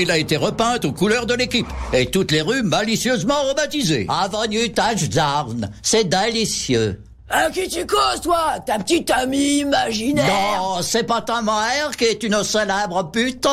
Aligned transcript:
Il 0.00 0.12
a 0.12 0.18
été 0.18 0.36
repeinte 0.36 0.84
aux 0.84 0.92
couleurs 0.92 1.26
de 1.26 1.34
l'équipe 1.34 1.66
et 1.92 2.06
toutes 2.06 2.30
les 2.30 2.40
rues 2.40 2.62
malicieusement 2.62 3.42
rebaptisées. 3.48 4.06
Avenue 4.08 4.72
Touchdown, 4.72 5.68
c'est 5.82 6.08
délicieux. 6.08 7.02
À 7.28 7.50
qui 7.50 7.68
tu 7.68 7.84
causes, 7.84 8.20
toi 8.22 8.54
Ta 8.64 8.78
petite 8.78 9.10
amie 9.10 9.58
imaginaire 9.58 10.24
Non, 10.60 10.82
c'est 10.82 11.02
pas 11.02 11.20
ta 11.20 11.42
mère 11.42 11.90
qui 11.98 12.04
est 12.04 12.22
une 12.22 12.42
célèbre 12.44 13.10
pute. 13.10 13.48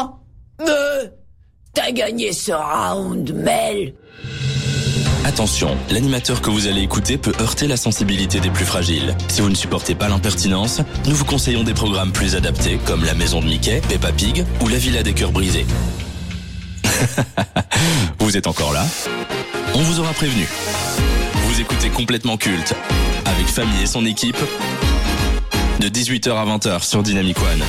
Euh, 0.61 1.07
T'as 1.73 1.91
gagné 1.91 2.31
ce 2.31 2.51
round, 2.51 3.33
Mel 3.33 3.93
Attention, 5.25 5.75
l'animateur 5.89 6.39
que 6.41 6.51
vous 6.51 6.67
allez 6.67 6.81
écouter 6.83 7.17
peut 7.17 7.33
heurter 7.41 7.67
la 7.67 7.75
sensibilité 7.75 8.39
des 8.39 8.51
plus 8.51 8.63
fragiles. 8.65 9.17
Si 9.27 9.41
vous 9.41 9.49
ne 9.49 9.55
supportez 9.55 9.95
pas 9.95 10.07
l'impertinence, 10.07 10.79
nous 11.07 11.15
vous 11.15 11.25
conseillons 11.25 11.63
des 11.63 11.73
programmes 11.73 12.11
plus 12.11 12.35
adaptés 12.35 12.79
comme 12.85 13.03
La 13.03 13.15
Maison 13.15 13.41
de 13.41 13.47
Mickey, 13.47 13.81
Peppa 13.89 14.11
Pig 14.11 14.45
ou 14.61 14.67
La 14.67 14.77
Villa 14.77 15.01
des 15.01 15.13
Cœurs 15.13 15.31
Brisés. 15.31 15.65
vous 18.19 18.37
êtes 18.37 18.47
encore 18.47 18.73
là 18.73 18.85
On 19.73 19.81
vous 19.81 19.99
aura 19.99 20.13
prévenu. 20.13 20.47
Vous 21.47 21.61
écoutez 21.61 21.89
complètement 21.89 22.37
culte 22.37 22.73
avec 23.25 23.47
Famille 23.47 23.83
et 23.83 23.87
son 23.87 24.05
équipe 24.05 24.37
de 25.79 25.87
18h 25.87 26.31
à 26.31 26.45
20h 26.45 26.83
sur 26.83 27.03
Dynamic 27.03 27.37
One. 27.39 27.63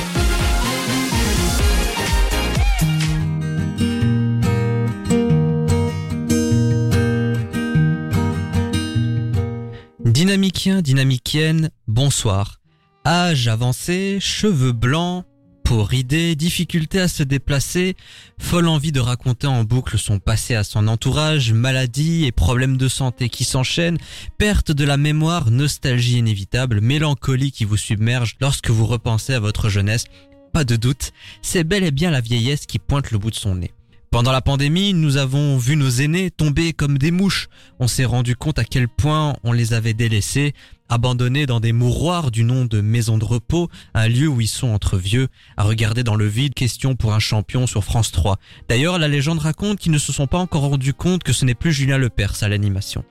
Dynamicien, 10.05 10.83
dynamicienne, 10.83 11.71
bonsoir. 11.87 12.61
Âge 13.07 13.49
avancé, 13.49 14.19
cheveux 14.19 14.73
blancs, 14.73 15.25
peau 15.67 15.83
ridée, 15.83 16.37
difficulté 16.37 17.01
à 17.01 17.09
se 17.09 17.25
déplacer, 17.25 17.97
folle 18.39 18.69
envie 18.69 18.93
de 18.93 19.01
raconter 19.01 19.49
en 19.49 19.65
boucle 19.65 19.99
son 19.99 20.21
passé 20.21 20.55
à 20.55 20.63
son 20.63 20.87
entourage, 20.87 21.53
maladie 21.53 22.25
et 22.25 22.31
problèmes 22.31 22.77
de 22.77 22.87
santé 22.87 23.29
qui 23.29 23.43
s'enchaînent, 23.43 23.99
perte 24.39 24.71
de 24.71 24.85
la 24.85 24.97
mémoire, 24.97 25.51
nostalgie 25.51 26.19
inévitable, 26.19 26.81
mélancolie 26.81 27.51
qui 27.51 27.65
vous 27.65 27.77
submerge 27.77 28.37
lorsque 28.41 28.71
vous 28.71 28.87
repensez 28.87 29.35
à 29.35 29.41
votre 29.41 29.69
jeunesse. 29.69 30.05
Pas 30.53 30.63
de 30.63 30.77
doute, 30.77 31.13
c'est 31.43 31.65
bel 31.65 31.83
et 31.83 31.91
bien 31.91 32.13
la 32.13 32.21
vieillesse 32.21 32.67
qui 32.67 32.79
pointe 32.79 33.11
le 33.11 33.19
bout 33.19 33.31
de 33.31 33.37
son 33.37 33.57
nez. 33.57 33.73
Pendant 34.13 34.33
la 34.33 34.41
pandémie, 34.41 34.95
nous 34.95 35.17
avons 35.17 35.59
vu 35.59 35.75
nos 35.75 35.91
aînés 35.91 36.31
tomber 36.31 36.73
comme 36.75 36.97
des 36.97 37.11
mouches. 37.11 37.49
On 37.81 37.89
s'est 37.89 38.05
rendu 38.05 38.37
compte 38.37 38.59
à 38.61 38.65
quel 38.65 38.89
point 38.89 39.37
on 39.43 39.53
les 39.53 39.75
avait 39.75 39.95
délaissés, 39.95 40.55
abandonnés 40.89 41.47
dans 41.47 41.61
des 41.61 41.73
mouroirs 41.73 42.31
du 42.31 42.45
nom 42.45 42.65
de 42.65 42.81
maison 42.81 43.19
de 43.19 43.25
repos, 43.25 43.69
un 43.95 44.09
lieu 44.09 44.29
où 44.29 44.41
ils 44.41 44.49
sont 44.49 44.69
entre 44.69 44.97
vieux, 44.97 45.29
à 45.57 45.65
regarder 45.65 46.03
dans 46.03 46.15
le 46.15 46.27
vide, 46.27 46.55
question 46.55 46.97
pour 46.97 47.15
un 47.15 47.19
champion 47.19 47.67
sur 47.67 47.85
France 47.85 48.13
3. 48.13 48.39
D'ailleurs, 48.69 48.99
la 48.99 49.09
légende 49.09 49.39
raconte 49.39 49.79
qu'ils 49.79 49.93
ne 49.93 49.99
se 49.99 50.13
sont 50.13 50.27
pas 50.27 50.39
encore 50.39 50.63
rendus 50.63 50.95
compte 50.95 51.23
que 51.23 51.33
ce 51.33 51.45
n'est 51.45 51.55
plus 51.55 51.73
Julien 51.73 51.99
Lepers 51.99 52.43
à 52.43 52.49
l'animation. 52.49 53.05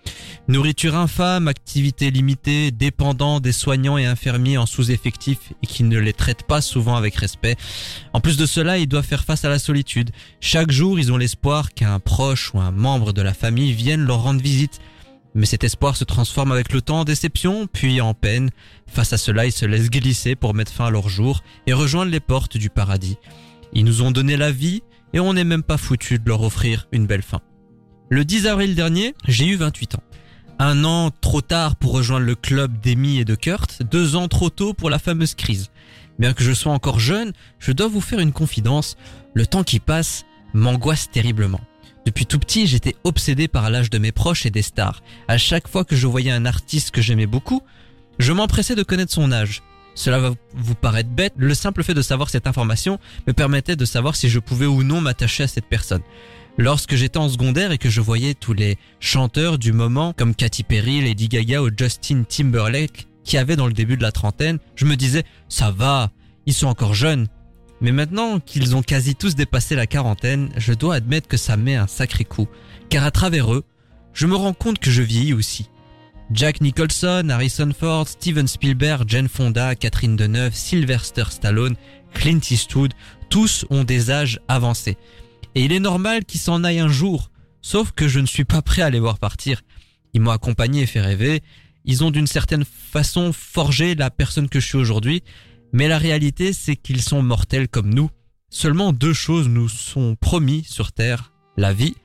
Nourriture 0.47 0.95
infâme, 0.95 1.47
activité 1.47 2.11
limitée, 2.11 2.71
dépendant 2.71 3.39
des 3.39 3.51
soignants 3.51 3.97
et 3.97 4.05
infirmiers 4.05 4.57
en 4.57 4.65
sous-effectif 4.65 5.37
et 5.63 5.67
qui 5.67 5.83
ne 5.83 5.99
les 5.99 6.13
traitent 6.13 6.47
pas 6.47 6.61
souvent 6.61 6.95
avec 6.95 7.15
respect. 7.15 7.55
En 8.13 8.21
plus 8.21 8.37
de 8.37 8.45
cela, 8.45 8.77
ils 8.77 8.87
doivent 8.87 9.05
faire 9.05 9.25
face 9.25 9.45
à 9.45 9.49
la 9.49 9.59
solitude. 9.59 10.11
Chaque 10.39 10.71
jour, 10.71 10.99
ils 10.99 11.11
ont 11.11 11.17
l'espoir 11.17 11.73
qu'un 11.73 11.99
proche 11.99 12.53
ou 12.53 12.59
un 12.59 12.71
membre 12.71 13.13
de 13.13 13.21
la 13.21 13.33
famille 13.33 13.73
vienne 13.73 14.01
leur 14.01 14.23
rendre 14.23 14.41
visite. 14.41 14.79
Mais 15.36 15.45
cet 15.45 15.66
espoir 15.66 15.97
se 15.97 16.05
transforme 16.05 16.53
avec 16.53 16.72
le 16.72 16.81
temps 16.81 17.02
en 17.02 17.03
déception, 17.03 17.67
puis 17.67 18.00
en 18.00 18.14
peine. 18.14 18.50
Face 18.88 19.11
à 19.11 19.17
cela, 19.17 19.45
ils 19.45 19.52
se 19.52 19.66
laissent 19.66 19.89
glisser 19.92 20.36
pour 20.36 20.53
mettre 20.53 20.72
fin 20.72 20.86
à 20.86 20.89
leur 20.89 21.09
jour 21.09 21.44
et 21.67 21.73
rejoindre 21.73 22.11
les 22.11 22.22
portes 22.22 22.58
du 22.58 22.69
paradis. 22.69 23.17
Ils 23.73 23.83
nous 23.83 24.02
ont 24.02 24.11
donné 24.11 24.38
la 24.38 24.52
vie 24.52 24.81
et 25.14 25.19
on 25.19 25.33
n'est 25.33 25.44
même 25.44 25.64
pas 25.64 25.77
foutu 25.77 26.19
de 26.19 26.27
leur 26.27 26.42
offrir 26.42 26.88
une 26.94 27.05
belle 27.05 27.22
fin. 27.22 27.42
Le 28.09 28.23
10 28.23 28.47
avril 28.47 28.75
dernier, 28.75 29.14
j'ai 29.27 29.45
eu 29.45 29.55
28 29.55 29.95
ans. 29.95 30.03
Un 30.58 30.86
an 30.86 31.11
trop 31.19 31.42
tard 31.42 31.75
pour 31.75 31.92
rejoindre 31.92 32.25
le 32.25 32.36
club 32.36 32.80
d'Amy 32.80 33.20
et 33.20 33.25
de 33.25 33.36
Kurt, 33.36 33.83
deux 33.83 34.15
ans 34.15 34.30
trop 34.30 34.49
tôt 34.49 34.73
pour 34.73 34.89
la 34.89 34.99
fameuse 34.99 35.36
crise. 35.36 35.70
Bien 36.17 36.32
que 36.32 36.45
je 36.45 36.54
sois 36.54 36.71
encore 36.71 36.99
jeune, 36.99 37.33
je 37.59 37.73
dois 37.73 37.88
vous 37.88 37.99
faire 37.99 38.20
une 38.20 38.32
confidence, 38.32 38.95
le 39.33 39.45
temps 39.45 39.64
qui 39.64 39.82
passe 39.82 40.26
m'angoisse 40.54 41.11
terriblement. 41.11 41.59
Depuis 42.05 42.26
tout 42.26 42.39
petit, 42.39 42.67
j'étais 42.67 42.95
obsédé 43.04 43.48
par 43.48 43.70
l'âge 43.70 43.89
de 43.89 43.98
mes 43.98 44.11
proches 44.11 44.45
et 44.45 44.52
des 44.52 44.61
stars. 44.61 45.02
À 45.27 45.38
chaque 45.38 45.67
fois 45.67 45.83
que 45.83 45.95
je 45.95 46.08
voyais 46.08 46.32
un 46.32 46.45
artiste 46.45 46.92
que 46.92 47.02
j'aimais 47.02 47.26
beaucoup, 47.26 47.61
je 48.20 48.32
m'empressais 48.32 48.76
de 48.76 48.83
connaître 48.83 49.11
son 49.11 49.32
âge. 49.32 49.64
Cela 49.95 50.20
va 50.20 50.33
vous 50.54 50.76
paraître 50.76 51.10
bête, 51.10 51.33
le 51.38 51.54
simple 51.54 51.83
fait 51.83 51.94
de 51.94 52.02
savoir 52.02 52.30
cette 52.30 52.48
information 52.48 52.99
me 53.27 53.33
permettait 53.33 53.77
de 53.77 53.86
savoir 53.86 54.15
si 54.15 54.30
je 54.30 54.39
pouvais 54.39 54.65
ou 54.65 54.83
non 54.83 55.02
m'attacher 55.02 55.44
à 55.44 55.48
cette 55.48 55.67
personne. 55.67 56.02
Lorsque 56.58 56.95
j'étais 56.95 57.17
en 57.17 57.30
secondaire 57.30 57.71
et 57.71 57.77
que 57.77 57.89
je 57.89 58.02
voyais 58.02 58.33
tous 58.33 58.54
les 58.54 58.77
chanteurs 58.99 59.58
du 59.58 59.73
moment 59.73 60.14
comme 60.14 60.36
Katy 60.36 60.64
Perry, 60.64 61.02
Lady 61.02 61.27
Gaga 61.27 61.61
ou 61.61 61.70
Justin 61.76 62.23
Timberlake 62.23 63.08
qui 63.23 63.38
avaient 63.38 63.55
dans 63.55 63.67
le 63.67 63.73
début 63.73 63.98
de 63.98 64.04
la 64.04 64.11
trentaine, 64.11 64.60
je 64.76 64.86
me 64.86 64.95
disais 64.95 65.23
ça 65.49 65.71
va, 65.71 66.11
ils 66.45 66.54
sont 66.54 66.67
encore 66.67 66.94
jeunes. 66.94 67.27
Mais 67.81 67.91
maintenant 67.91 68.39
qu'ils 68.39 68.75
ont 68.75 68.81
quasi 68.81 69.15
tous 69.15 69.36
dépassé 69.36 69.75
la 69.75 69.87
quarantaine, 69.87 70.49
je 70.58 70.73
dois 70.73 70.95
admettre 70.95 71.27
que 71.27 71.37
ça 71.37 71.58
met 71.58 71.75
un 71.75 71.87
sacré 71.87 72.23
coup, 72.23 72.47
car 72.89 73.03
à 73.03 73.11
travers 73.11 73.53
eux, 73.53 73.63
je 74.13 74.27
me 74.27 74.36
rends 74.36 74.53
compte 74.53 74.80
que 74.80 74.91
je 74.91 75.02
vieillis 75.02 75.33
aussi. 75.33 75.69
Jack 76.31 76.61
Nicholson, 76.61 77.27
Harrison 77.30 77.71
Ford, 77.77 78.08
Steven 78.08 78.47
Spielberg, 78.47 79.03
Jane 79.08 79.27
Fonda, 79.27 79.75
Catherine 79.75 80.15
Deneuve, 80.15 80.55
Sylvester 80.55 81.25
Stallone, 81.30 81.75
Clint 82.14 82.39
Eastwood, 82.49 82.93
tous 83.30 83.65
ont 83.69 83.83
des 83.83 84.09
âges 84.09 84.39
avancés. 84.47 84.97
Et 85.53 85.65
il 85.65 85.71
est 85.71 85.80
normal 85.80 86.25
qu'ils 86.25 86.39
s'en 86.39 86.64
aillent 86.64 86.80
un 86.80 86.87
jour, 86.87 87.30
sauf 87.61 87.91
que 87.91 88.08
je 88.08 88.19
ne 88.19 88.25
suis 88.25 88.45
pas 88.45 88.61
prêt 88.61 88.81
à 88.81 88.89
les 88.89 88.99
voir 88.99 89.19
partir. 89.19 89.61
Ils 90.14 90.21
m'ont 90.21 90.31
accompagné 90.31 90.83
et 90.83 90.87
fait 90.87 91.02
rêver, 91.02 91.43
ils 91.83 92.03
ont 92.03 92.09
d'une 92.09 92.27
certaine 92.27 92.65
façon 92.65 93.31
forgé 93.31 93.93
la 93.95 94.09
personne 94.09 94.49
que 94.49 94.59
je 94.59 94.65
suis 94.65 94.77
aujourd'hui, 94.77 95.23
mais 95.75 95.89
la 95.89 95.97
réalité 95.97 96.53
c'est 96.53 96.77
qu'ils 96.77 97.02
sont 97.02 97.21
mortels 97.21 97.67
comme 97.67 97.93
nous. 97.93 98.09
Seulement 98.49 98.93
deux 98.93 99.11
choses 99.11 99.49
nous 99.49 99.67
sont 99.67 100.15
promis 100.15 100.63
sur 100.63 100.93
Terre, 100.93 101.33
la 101.58 101.73
vie 101.73 101.95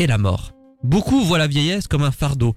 et 0.00 0.08
la 0.08 0.18
mort. 0.18 0.52
Beaucoup 0.82 1.22
voient 1.22 1.38
la 1.38 1.46
vieillesse 1.46 1.86
comme 1.86 2.02
un 2.02 2.10
fardeau, 2.10 2.56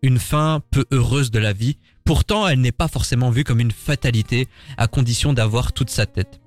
une 0.00 0.18
fin 0.18 0.62
peu 0.70 0.86
heureuse 0.92 1.30
de 1.30 1.38
la 1.38 1.52
vie, 1.52 1.76
pourtant 2.06 2.48
elle 2.48 2.62
n'est 2.62 2.72
pas 2.72 2.88
forcément 2.88 3.28
vue 3.28 3.44
comme 3.44 3.60
une 3.60 3.70
fatalité 3.70 4.48
à 4.78 4.86
condition 4.86 5.34
d'avoir 5.34 5.74
toute 5.74 5.90
sa 5.90 6.06
tête. 6.06 6.40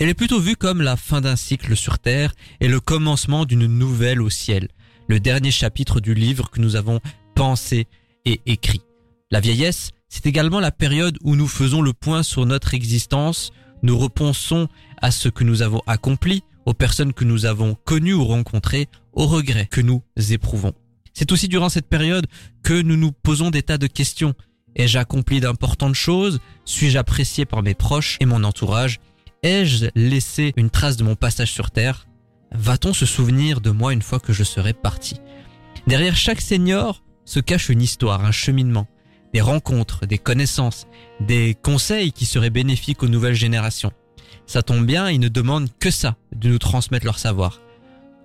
Elle 0.00 0.08
est 0.08 0.14
plutôt 0.14 0.40
vue 0.40 0.56
comme 0.56 0.82
la 0.82 0.96
fin 0.96 1.20
d'un 1.20 1.36
cycle 1.36 1.76
sur 1.76 2.00
Terre 2.00 2.34
et 2.60 2.66
le 2.66 2.80
commencement 2.80 3.44
d'une 3.44 3.66
nouvelle 3.66 4.20
au 4.20 4.28
ciel, 4.28 4.66
le 5.06 5.20
dernier 5.20 5.52
chapitre 5.52 6.00
du 6.00 6.14
livre 6.14 6.50
que 6.50 6.60
nous 6.60 6.74
avons 6.74 6.98
pensé 7.36 7.86
et 8.24 8.40
écrit. 8.46 8.82
La 9.30 9.38
vieillesse, 9.38 9.92
c'est 10.12 10.26
également 10.26 10.60
la 10.60 10.70
période 10.70 11.16
où 11.22 11.36
nous 11.36 11.48
faisons 11.48 11.80
le 11.80 11.94
point 11.94 12.22
sur 12.22 12.44
notre 12.44 12.74
existence, 12.74 13.50
nous 13.82 13.96
repensons 13.96 14.68
à 15.00 15.10
ce 15.10 15.30
que 15.30 15.42
nous 15.42 15.62
avons 15.62 15.80
accompli, 15.86 16.42
aux 16.66 16.74
personnes 16.74 17.14
que 17.14 17.24
nous 17.24 17.46
avons 17.46 17.76
connues 17.86 18.12
ou 18.12 18.26
rencontrées, 18.26 18.90
aux 19.14 19.26
regrets 19.26 19.68
que 19.70 19.80
nous 19.80 20.02
éprouvons. 20.30 20.74
C'est 21.14 21.32
aussi 21.32 21.48
durant 21.48 21.70
cette 21.70 21.88
période 21.88 22.26
que 22.62 22.82
nous 22.82 22.98
nous 22.98 23.10
posons 23.10 23.48
des 23.48 23.62
tas 23.62 23.78
de 23.78 23.86
questions. 23.86 24.34
Ai-je 24.76 24.98
accompli 24.98 25.40
d'importantes 25.40 25.94
choses? 25.94 26.40
Suis-je 26.66 26.98
apprécié 26.98 27.46
par 27.46 27.62
mes 27.62 27.74
proches 27.74 28.18
et 28.20 28.26
mon 28.26 28.44
entourage? 28.44 29.00
Ai-je 29.42 29.86
laissé 29.94 30.52
une 30.58 30.68
trace 30.68 30.98
de 30.98 31.04
mon 31.04 31.16
passage 31.16 31.52
sur 31.52 31.70
Terre? 31.70 32.06
Va-t-on 32.52 32.92
se 32.92 33.06
souvenir 33.06 33.62
de 33.62 33.70
moi 33.70 33.94
une 33.94 34.02
fois 34.02 34.20
que 34.20 34.34
je 34.34 34.44
serai 34.44 34.74
parti? 34.74 35.16
Derrière 35.86 36.16
chaque 36.16 36.42
senior 36.42 37.02
se 37.24 37.40
cache 37.40 37.70
une 37.70 37.80
histoire, 37.80 38.26
un 38.26 38.30
cheminement, 38.30 38.86
des 39.32 39.40
rencontres, 39.40 40.06
des 40.06 40.18
connaissances, 40.18 40.86
des 41.20 41.56
conseils 41.60 42.12
qui 42.12 42.26
seraient 42.26 42.50
bénéfiques 42.50 43.02
aux 43.02 43.08
nouvelles 43.08 43.34
générations. 43.34 43.92
Ça 44.46 44.62
tombe 44.62 44.84
bien, 44.84 45.10
ils 45.10 45.20
ne 45.20 45.28
demandent 45.28 45.70
que 45.78 45.90
ça, 45.90 46.16
de 46.34 46.48
nous 46.48 46.58
transmettre 46.58 47.06
leur 47.06 47.18
savoir. 47.18 47.60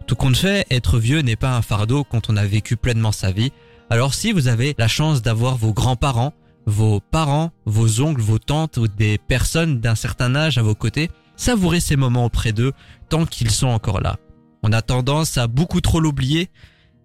Tout 0.07 0.15
compte 0.15 0.37
fait, 0.37 0.65
être 0.71 0.99
vieux 0.99 1.19
n'est 1.19 1.35
pas 1.35 1.55
un 1.55 1.61
fardeau 1.61 2.03
quand 2.03 2.29
on 2.29 2.37
a 2.37 2.45
vécu 2.45 2.77
pleinement 2.77 3.11
sa 3.11 3.31
vie. 3.31 3.51
Alors 3.89 4.13
si 4.13 4.31
vous 4.31 4.47
avez 4.47 4.75
la 4.77 4.87
chance 4.87 5.21
d'avoir 5.21 5.57
vos 5.57 5.73
grands-parents, 5.73 6.33
vos 6.65 6.99
parents, 6.99 7.51
vos 7.65 8.01
oncles, 8.01 8.21
vos 8.21 8.39
tantes 8.39 8.77
ou 8.77 8.87
des 8.87 9.17
personnes 9.17 9.79
d'un 9.79 9.95
certain 9.95 10.35
âge 10.35 10.57
à 10.57 10.61
vos 10.61 10.75
côtés, 10.75 11.09
savourez 11.35 11.79
ces 11.79 11.95
moments 11.95 12.25
auprès 12.25 12.51
d'eux 12.51 12.73
tant 13.09 13.25
qu'ils 13.25 13.51
sont 13.51 13.67
encore 13.67 14.01
là. 14.01 14.17
On 14.63 14.73
a 14.73 14.81
tendance 14.81 15.37
à 15.37 15.47
beaucoup 15.47 15.81
trop 15.81 15.99
l'oublier, 15.99 16.49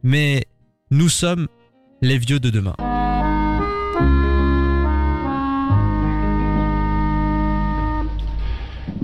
mais 0.03 0.47
nous 0.91 1.09
sommes 1.09 1.49
les 2.00 2.19
vieux 2.19 2.41
de 2.41 2.50
demain. 2.50 2.75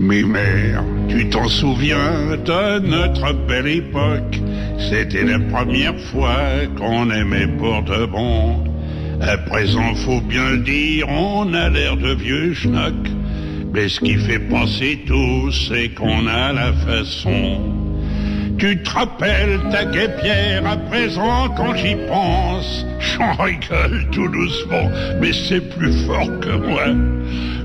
Mes 0.00 0.22
mères, 0.22 0.84
tu 1.08 1.28
t'en 1.28 1.48
souviens 1.48 2.36
de 2.36 2.78
notre 2.86 3.32
belle 3.48 3.66
époque? 3.66 4.40
C'était 4.78 5.24
la 5.24 5.40
première 5.40 5.98
fois 6.12 6.38
qu'on 6.76 7.10
aimait 7.10 7.48
pour 7.58 7.82
de 7.82 8.06
bon. 8.06 8.62
À 9.20 9.36
présent, 9.36 9.96
faut 9.96 10.20
bien 10.20 10.50
le 10.50 10.58
dire, 10.58 11.08
on 11.08 11.52
a 11.52 11.68
l'air 11.68 11.96
de 11.96 12.14
vieux 12.14 12.54
schnock. 12.54 12.94
Mais 13.74 13.88
ce 13.88 13.98
qui 13.98 14.14
fait 14.14 14.38
penser 14.38 15.00
tout, 15.04 15.50
c'est 15.50 15.88
qu'on 15.88 16.28
a 16.28 16.52
la 16.52 16.72
façon 16.74 17.87
Tu 18.58 18.76
te 18.82 18.90
rappelles 18.90 19.60
ta 19.70 19.84
guépière 19.84 20.66
à 20.66 20.76
présent 20.76 21.48
quand 21.56 21.76
j'y 21.76 21.94
pense? 22.08 22.84
J'en 22.98 23.32
rigole 23.34 24.04
tout 24.10 24.26
doucement, 24.26 24.90
mais 25.20 25.32
c'est 25.32 25.60
plus 25.60 25.92
fort 26.04 26.28
que 26.40 26.56
moi. 26.66 26.86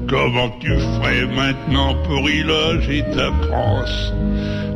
Comment 0.08 0.52
tu 0.60 0.70
ferais 0.70 1.26
maintenant 1.26 1.96
pour 2.04 2.30
y 2.30 2.44
loger 2.44 3.04
ta 3.16 3.32
France 3.48 4.14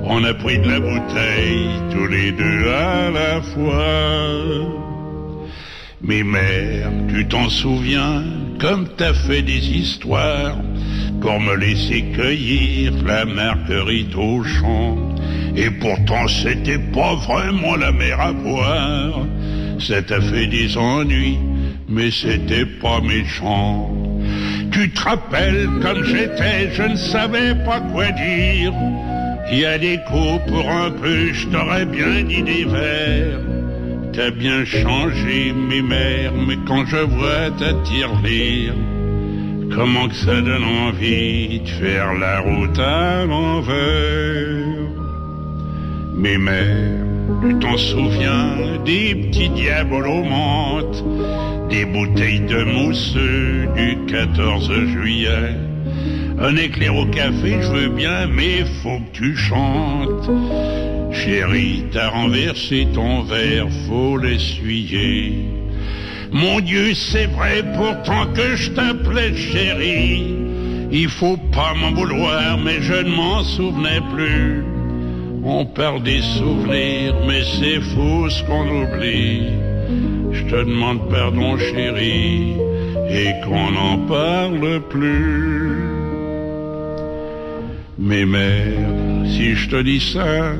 On 0.03 0.23
a 0.23 0.33
pris 0.33 0.57
de 0.57 0.67
la 0.67 0.79
bouteille 0.79 1.69
tous 1.91 2.07
les 2.07 2.31
deux 2.31 2.67
à 2.71 3.11
la 3.11 3.41
fois. 3.41 4.87
Mais 6.01 6.23
mère, 6.23 6.89
tu 7.09 7.27
t'en 7.27 7.47
souviens, 7.47 8.23
comme 8.59 8.87
t'as 8.97 9.13
fait 9.13 9.43
des 9.43 9.69
histoires 9.69 10.57
pour 11.21 11.39
me 11.39 11.55
laisser 11.55 12.05
cueillir 12.15 12.93
la 13.05 13.25
marguerite 13.25 14.15
au 14.15 14.43
champ. 14.43 15.06
Et 15.55 15.69
pourtant 15.69 16.27
c'était 16.27 16.79
pas 16.79 17.15
vraiment 17.15 17.75
la 17.75 17.91
mer 17.91 18.19
à 18.19 18.31
boire. 18.31 19.25
Ça 19.79 20.01
t'a 20.01 20.21
fait 20.21 20.47
des 20.47 20.77
ennuis, 20.77 21.37
mais 21.87 22.11
c'était 22.11 22.65
pas 22.65 22.99
méchant. 23.01 23.91
Tu 24.71 24.89
te 24.89 25.01
rappelles 25.01 25.69
comme 25.81 26.03
j'étais, 26.03 26.71
je 26.73 26.83
ne 26.83 26.95
savais 26.95 27.55
pas 27.65 27.79
quoi 27.79 28.11
dire. 28.11 28.73
Il 29.51 29.59
y 29.59 29.65
a 29.65 29.77
des 29.77 29.97
coups 30.07 30.41
pour 30.47 30.69
un 30.69 30.91
peu, 30.91 31.31
je 31.31 31.47
t'aurais 31.47 31.85
bien 31.85 32.23
dit 32.23 32.43
des 32.43 32.65
vers. 32.65 33.39
T'as 34.13 34.31
bien 34.31 34.65
changé, 34.65 35.53
mes 35.53 35.81
mères, 35.81 36.33
mais 36.33 36.57
quand 36.67 36.85
je 36.85 36.97
vois 36.97 37.51
ta 37.57 37.73
tirelire, 37.83 38.73
comment 39.73 40.07
que 40.07 40.15
ça 40.15 40.41
donne 40.41 40.63
envie 40.63 41.59
de 41.59 41.69
faire 41.69 42.13
la 42.15 42.39
route 42.39 42.79
à 42.79 43.25
l'envers. 43.25 44.76
Mes 46.17 46.39
mères, 46.39 47.05
tu 47.41 47.59
t'en 47.59 47.77
souviens 47.77 48.79
des 48.83 49.13
petits 49.13 49.49
diaboles 49.49 50.07
aux 50.07 50.23
menthes, 50.23 51.03
des 51.69 51.85
bouteilles 51.85 52.39
de 52.39 52.63
mousse 52.63 53.15
du 53.75 53.97
14 54.07 54.71
juillet. 54.87 55.55
Un 56.39 56.55
éclair 56.55 56.95
au 56.95 57.05
café, 57.05 57.57
je 57.61 57.71
veux 57.71 57.89
bien, 57.89 58.25
mais 58.25 58.65
faut 58.81 58.97
que 58.97 59.13
tu 59.13 59.35
chantes. 59.35 60.27
Chérie, 61.13 61.83
t'as 61.91 62.09
renversé 62.09 62.87
ton 62.95 63.21
verre, 63.21 63.67
faut 63.87 64.17
l'essuyer. 64.17 65.33
Mon 66.31 66.59
Dieu, 66.61 66.95
c'est 66.95 67.27
vrai 67.27 67.63
pourtant 67.75 68.25
que 68.33 68.55
je 68.55 68.71
t'appelais 68.71 69.35
chérie. 69.35 70.33
Il 70.91 71.09
faut 71.09 71.37
pas 71.53 71.75
m'en 71.75 71.91
vouloir, 71.91 72.57
mais 72.57 72.81
je 72.81 73.03
ne 73.03 73.15
m'en 73.15 73.43
souvenais 73.43 74.01
plus. 74.15 74.76
On 75.43 75.65
parle 75.65 76.03
des 76.03 76.21
souvenirs, 76.21 77.15
mais 77.27 77.43
c'est 77.43 77.79
fou 77.79 78.29
ce 78.29 78.43
qu'on 78.43 78.83
oublie. 78.83 79.47
Je 80.31 80.43
te 80.43 80.55
demande 80.55 81.09
pardon, 81.09 81.57
chérie, 81.57 82.53
et 83.09 83.33
qu'on 83.45 83.71
n'en 83.71 83.97
parle 84.07 84.81
plus. 84.89 85.77
Mais 87.99 88.25
mère, 88.25 89.25
si 89.25 89.55
je 89.55 89.69
te 89.69 89.81
dis 89.81 89.99
ça, 89.99 90.53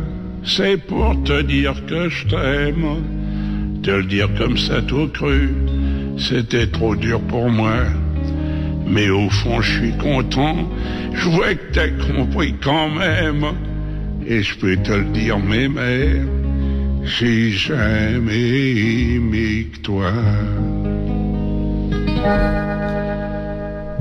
c'est 0.44 0.78
pour 0.78 1.22
te 1.24 1.42
dire 1.42 1.86
que 1.86 2.10
je 2.10 2.28
t'aime. 2.28 3.04
Te 3.84 3.92
le 3.92 4.04
dire 4.04 4.30
comme 4.38 4.58
ça 4.58 4.82
tout 4.82 5.08
cru, 5.10 5.50
c'était 6.18 6.68
trop 6.68 6.96
dur 6.96 7.20
pour 7.22 7.50
moi. 7.50 7.84
Mais 8.88 9.10
au 9.10 9.30
fond, 9.30 9.62
je 9.62 9.80
suis 9.80 9.98
content. 9.98 10.56
Je 11.14 11.30
vois 11.30 11.56
que 11.56 11.74
t'as 11.74 11.90
compris 11.90 12.56
quand 12.62 12.90
même. 12.90 13.46
Et 14.30 14.44
je 14.44 14.58
peux 14.58 14.76
te 14.76 14.92
le 14.92 15.06
dire, 15.06 15.40
mes 15.40 15.70
mères, 15.70 16.26
j'ai 17.04 17.52
jamais 17.52 19.18
toi. 19.84 20.12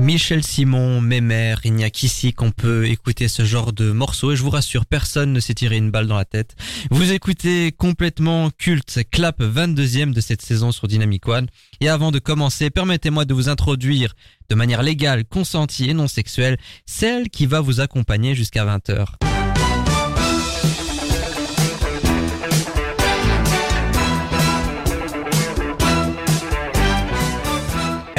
Michel 0.01 0.43
Simon, 0.43 0.99
Mémère, 0.99 1.61
il 1.63 1.73
n'y 1.73 1.85
a 1.85 1.89
qu'ici 1.89 2.33
qu'on 2.33 2.51
peut 2.51 2.87
écouter 2.87 3.29
ce 3.29 3.45
genre 3.45 3.71
de 3.71 3.91
morceaux 3.91 4.33
et 4.33 4.35
je 4.35 4.43
vous 4.43 4.49
rassure, 4.49 4.85
personne 4.85 5.31
ne 5.31 5.39
s'est 5.39 5.53
tiré 5.53 5.77
une 5.77 5.91
balle 5.91 6.07
dans 6.07 6.17
la 6.17 6.25
tête. 6.25 6.55
Vous 6.91 7.13
écoutez 7.13 7.71
complètement 7.71 8.49
culte, 8.49 8.99
clap 9.09 9.41
22e 9.41 10.13
de 10.13 10.19
cette 10.21 10.41
saison 10.41 10.73
sur 10.73 10.89
Dynamic 10.89 11.25
One. 11.27 11.47
Et 11.79 11.87
avant 11.87 12.11
de 12.11 12.19
commencer, 12.19 12.69
permettez-moi 12.69 13.23
de 13.23 13.33
vous 13.33 13.47
introduire 13.47 14.13
de 14.49 14.55
manière 14.55 14.83
légale, 14.83 15.23
consentie 15.23 15.89
et 15.89 15.93
non 15.93 16.07
sexuelle, 16.07 16.57
celle 16.85 17.29
qui 17.29 17.45
va 17.45 17.61
vous 17.61 17.79
accompagner 17.79 18.35
jusqu'à 18.35 18.65
20h. 18.65 19.36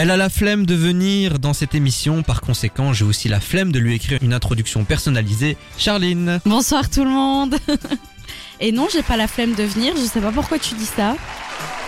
Elle 0.00 0.12
a 0.12 0.16
la 0.16 0.28
flemme 0.28 0.64
de 0.64 0.76
venir 0.76 1.40
dans 1.40 1.52
cette 1.52 1.74
émission, 1.74 2.22
par 2.22 2.40
conséquent, 2.40 2.92
j'ai 2.92 3.04
aussi 3.04 3.28
la 3.28 3.40
flemme 3.40 3.72
de 3.72 3.80
lui 3.80 3.96
écrire 3.96 4.20
une 4.22 4.32
introduction 4.32 4.84
personnalisée. 4.84 5.56
Charline. 5.76 6.38
Bonsoir 6.44 6.88
tout 6.88 7.02
le 7.02 7.10
monde. 7.10 7.56
Et 8.60 8.70
non, 8.70 8.86
j'ai 8.92 9.02
pas 9.02 9.16
la 9.16 9.26
flemme 9.26 9.56
de 9.56 9.64
venir, 9.64 9.94
je 9.96 10.02
sais 10.02 10.20
pas 10.20 10.30
pourquoi 10.30 10.60
tu 10.60 10.76
dis 10.76 10.86
ça. 10.86 11.16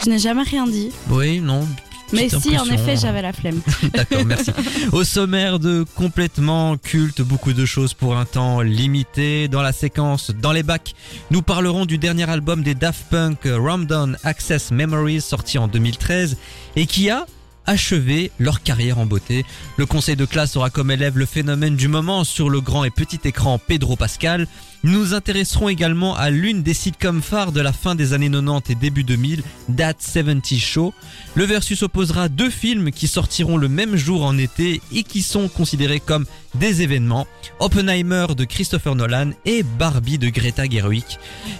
Je 0.04 0.10
n'ai 0.10 0.18
jamais 0.18 0.42
rien 0.42 0.66
dit. 0.66 0.90
Oui, 1.08 1.38
non. 1.38 1.68
Mais 2.12 2.28
si, 2.28 2.58
en 2.58 2.64
effet, 2.64 2.96
j'avais 2.96 3.22
la 3.22 3.32
flemme. 3.32 3.60
D'accord, 3.94 4.24
merci. 4.24 4.50
Au 4.92 5.04
sommaire 5.04 5.60
de 5.60 5.84
complètement 5.94 6.76
culte, 6.78 7.22
beaucoup 7.22 7.52
de 7.52 7.64
choses 7.64 7.94
pour 7.94 8.16
un 8.16 8.24
temps 8.24 8.60
limité. 8.60 9.46
Dans 9.46 9.62
la 9.62 9.72
séquence 9.72 10.32
Dans 10.32 10.50
les 10.50 10.64
bacs, 10.64 10.94
nous 11.30 11.42
parlerons 11.42 11.86
du 11.86 11.96
dernier 11.96 12.28
album 12.28 12.64
des 12.64 12.74
Daft 12.74 13.04
Punk, 13.08 13.38
Ramdown 13.44 14.18
Access 14.24 14.72
Memories, 14.72 15.20
sorti 15.20 15.58
en 15.58 15.68
2013 15.68 16.38
et 16.74 16.86
qui 16.86 17.08
a 17.08 17.24
achevé 17.66 18.30
leur 18.38 18.62
carrière 18.62 18.98
en 18.98 19.06
beauté. 19.06 19.44
Le 19.76 19.86
conseil 19.86 20.16
de 20.16 20.24
classe 20.24 20.56
aura 20.56 20.70
comme 20.70 20.90
élève 20.90 21.18
le 21.18 21.26
phénomène 21.26 21.76
du 21.76 21.88
moment 21.88 22.24
sur 22.24 22.50
le 22.50 22.60
grand 22.60 22.84
et 22.84 22.90
petit 22.90 23.20
écran 23.24 23.58
Pedro 23.58 23.96
Pascal. 23.96 24.46
Nous 24.82 25.12
intéresserons 25.12 25.68
également 25.68 26.16
à 26.16 26.30
l'une 26.30 26.62
des 26.62 26.72
sitcoms 26.72 27.20
phares 27.20 27.52
de 27.52 27.60
la 27.60 27.72
fin 27.72 27.94
des 27.94 28.14
années 28.14 28.30
90 28.30 28.70
et 28.70 28.74
début 28.74 29.04
2000, 29.04 29.42
That 29.76 29.96
70 29.98 30.58
Show. 30.58 30.94
Le 31.34 31.44
versus 31.44 31.82
opposera 31.82 32.30
deux 32.30 32.48
films 32.48 32.90
qui 32.90 33.06
sortiront 33.06 33.58
le 33.58 33.68
même 33.68 33.96
jour 33.96 34.24
en 34.24 34.38
été 34.38 34.80
et 34.90 35.02
qui 35.02 35.20
sont 35.20 35.48
considérés 35.48 36.00
comme 36.00 36.24
des 36.54 36.80
événements. 36.80 37.26
Oppenheimer 37.58 38.28
de 38.34 38.44
Christopher 38.44 38.94
Nolan 38.94 39.32
et 39.44 39.62
Barbie 39.62 40.16
de 40.16 40.30
Greta 40.30 40.64
Gerwig. 40.64 41.04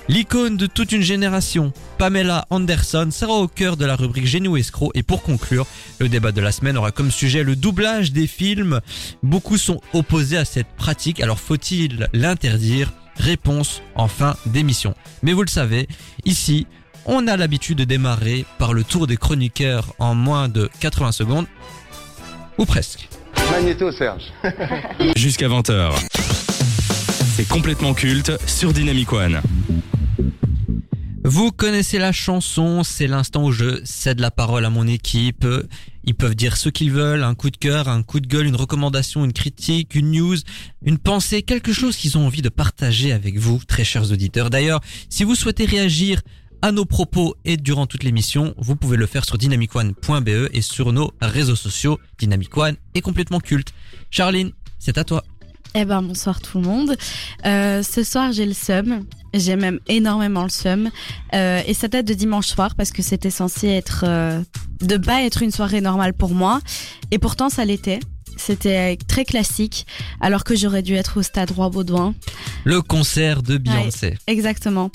L'icône 0.09 0.57
de 0.57 0.65
toute 0.65 0.93
une 0.93 1.03
génération, 1.03 1.75
Pamela 1.99 2.47
Anderson, 2.49 3.11
sera 3.11 3.35
au 3.35 3.49
cœur 3.49 3.77
de 3.77 3.85
la 3.85 3.97
rubrique 3.97 4.27
Génie 4.27 4.59
Escroc 4.59 4.93
et 4.95 5.03
pour 5.03 5.23
conclure, 5.23 5.67
le 5.99 6.09
débat 6.09 6.33
de 6.33 6.41
la 6.41 6.53
semaine 6.53 6.79
aura 6.79 6.91
comme 6.91 7.11
sujet 7.11 7.43
le 7.43 7.55
doublage 7.55 8.13
des 8.13 8.27
films. 8.27 8.81
Beaucoup 9.23 9.59
sont 9.59 9.83
opposés 9.93 10.39
à 10.39 10.47
cette 10.47 10.69
pratique, 10.79 11.21
alors 11.21 11.39
faut-il 11.39 12.09
l'interdire? 12.15 12.91
Réponse 13.21 13.83
en 13.97 14.09
fin 14.09 14.35
d'émission. 14.47 14.95
Mais 15.23 15.35
vous 15.35 15.43
le 15.43 15.49
savez, 15.49 15.87
ici, 16.25 16.67
on 17.05 17.27
a 17.27 17.37
l'habitude 17.37 17.77
de 17.77 17.85
démarrer 17.85 18.47
par 18.59 18.73
le 18.73 18.83
tour 18.83 19.07
des 19.07 19.19
chroniqueurs 19.19 19.95
en 19.99 20.15
moins 20.15 20.49
de 20.49 20.71
80 20.81 21.13
secondes. 21.13 21.47
Ou 22.57 22.65
presque. 22.65 23.11
Magnéto, 23.51 23.93
Serge. 23.93 24.33
Jusqu'à 25.17 25.49
20h. 25.49 25.93
C'est 27.37 27.47
complètement 27.47 27.93
culte 27.93 28.33
sur 28.49 28.73
Dynamic 28.73 29.13
One. 29.13 29.43
Vous 31.23 31.53
connaissez 31.53 31.99
la 31.99 32.13
chanson, 32.13 32.83
c'est 32.83 33.07
l'instant 33.07 33.45
où 33.45 33.53
je 33.53 33.83
cède 33.85 34.21
la 34.21 34.31
parole 34.31 34.65
à 34.65 34.71
mon 34.71 34.87
équipe. 34.87 35.47
Ils 36.05 36.15
peuvent 36.15 36.35
dire 36.35 36.57
ce 36.57 36.71
qu'ils 36.71 36.93
veulent, 36.93 37.25
un 37.25 37.35
coup 37.35 37.51
de 37.51 37.59
cœur, 37.59 37.89
un 37.89 38.03
coup 38.03 38.21
de 38.21 38.27
gueule, 38.27 38.47
une 38.47 38.57
recommandation, 38.57 39.23
une 39.27 39.35
critique, 39.35 39.95
une 39.95 40.13
news, 40.13 40.37
une 40.83 40.97
pensée, 40.97 41.43
quelque 41.43 41.75
chose 41.75 41.97
qu'ils 41.97 42.17
ont 42.17 42.25
envie 42.25 42.41
de 42.41 42.49
partager 42.49 43.13
avec 43.13 43.37
vous, 43.37 43.61
très 43.69 43.85
chers 43.85 44.11
auditeurs. 44.11 44.49
D'ailleurs, 44.49 44.81
si 45.11 45.25
vous 45.25 45.35
souhaitez 45.35 45.67
réagir 45.67 46.23
à 46.63 46.73
nos 46.73 46.87
propos 46.87 47.37
et 47.45 47.59
durant 47.59 47.87
toute 47.87 48.03
l'émission, 48.03 48.55
vous 48.57 48.75
pouvez 48.75 48.97
le 48.97 49.07
faire 49.07 49.27
sur 49.27 49.37
dynamicone.be 49.37 50.49
et 50.55 50.63
sur 50.63 50.91
nos 50.95 51.13
réseaux 51.21 51.57
sociaux. 51.57 51.99
Dynamic 52.19 52.57
One 52.57 52.77
est 52.95 53.03
complètement 53.03 53.41
culte. 53.41 53.75
Charline, 54.11 54.53
c'est 54.79 54.97
à 54.97 55.05
toi. 55.05 55.23
Eh 55.75 55.85
ben, 55.85 56.03
bonsoir 56.03 56.41
tout 56.41 56.59
le 56.59 56.65
monde. 56.65 56.97
Euh, 57.47 57.83
ce 57.85 58.03
soir, 58.03 58.33
j'ai 58.33 58.45
le 58.45 58.55
seum. 58.55 59.05
J'ai 59.33 59.55
même 59.55 59.79
énormément 59.87 60.43
le 60.43 60.49
seum. 60.49 60.91
Euh, 61.33 61.63
et 61.65 61.75
ça 61.75 61.87
date 61.87 62.07
de 62.07 62.15
dimanche 62.15 62.49
soir 62.49 62.75
parce 62.75 62.91
que 62.91 63.03
c'était 63.03 63.31
censé 63.31 63.69
être, 63.69 64.05
euh, 64.07 64.43
de 64.81 64.97
pas 64.97 65.23
être 65.23 65.43
une 65.43 65.53
soirée 65.53 65.81
normale 65.81 66.13
pour 66.13 66.31
moi. 66.31 66.61
Et 67.13 67.19
pourtant, 67.19 67.49
ça 67.49 67.65
l'était. 67.65 68.01
c'était 68.37 68.97
très 69.07 69.25
classique, 69.25 69.87
alors 70.21 70.45
que 70.45 70.57
j'aurais 70.57 70.83
dû 70.83 70.95
être 70.95 71.19
au 71.19 71.23
stade 71.23 71.51
Roi 71.51 71.69
Baudouin. 71.69 72.15
Le 72.65 72.83
concert 72.83 73.43
de 73.43 73.57
Beyoncé. 73.57 74.19
Exactement. 74.27 74.91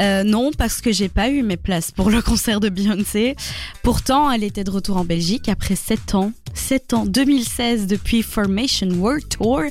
Euh, 0.00 0.24
non, 0.24 0.50
parce 0.56 0.80
que 0.80 0.92
j'ai 0.92 1.08
pas 1.08 1.28
eu 1.28 1.42
mes 1.42 1.56
places 1.56 1.90
pour 1.90 2.10
le 2.10 2.22
concert 2.30 2.60
de 2.60 2.68
Beyoncé. 2.68 3.36
Pourtant, 3.82 4.30
elle 4.30 4.44
était 4.44 4.64
de 4.64 4.70
retour 4.70 4.96
en 4.96 5.04
Belgique 5.04 5.48
après 5.48 5.76
7 5.76 6.14
ans. 6.14 6.32
7 6.54 6.94
ans, 6.94 7.06
2016 7.06 7.86
depuis 7.86 8.22
Formation 8.22 8.88
World 8.88 9.28
Tour. 9.28 9.62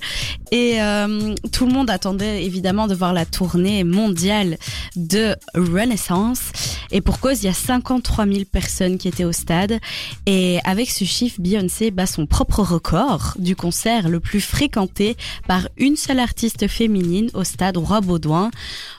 Et 0.51 0.81
euh, 0.81 1.35
tout 1.51 1.65
le 1.65 1.73
monde 1.73 1.89
attendait 1.89 2.45
évidemment 2.45 2.87
de 2.87 2.95
voir 2.95 3.13
la 3.13 3.25
tournée 3.25 3.83
mondiale 3.83 4.57
de 4.95 5.35
Renaissance. 5.55 6.51
Et 6.91 7.01
pour 7.01 7.19
cause, 7.19 7.43
il 7.43 7.47
y 7.47 7.49
a 7.49 7.53
53 7.53 8.25
000 8.25 8.39
personnes 8.51 8.97
qui 8.97 9.07
étaient 9.07 9.25
au 9.25 9.31
stade. 9.31 9.79
Et 10.25 10.59
avec 10.63 10.89
ce 10.89 11.03
chiffre, 11.03 11.39
Beyoncé 11.41 11.91
bat 11.91 12.05
son 12.05 12.25
propre 12.25 12.61
record 12.61 13.35
du 13.37 13.55
concert 13.55 14.09
le 14.09 14.19
plus 14.19 14.41
fréquenté 14.41 15.15
par 15.47 15.67
une 15.77 15.95
seule 15.95 16.19
artiste 16.19 16.67
féminine 16.67 17.29
au 17.39 17.43
stade 17.43 17.77
Roi 17.77 18.01
Baudouin. 18.01 18.51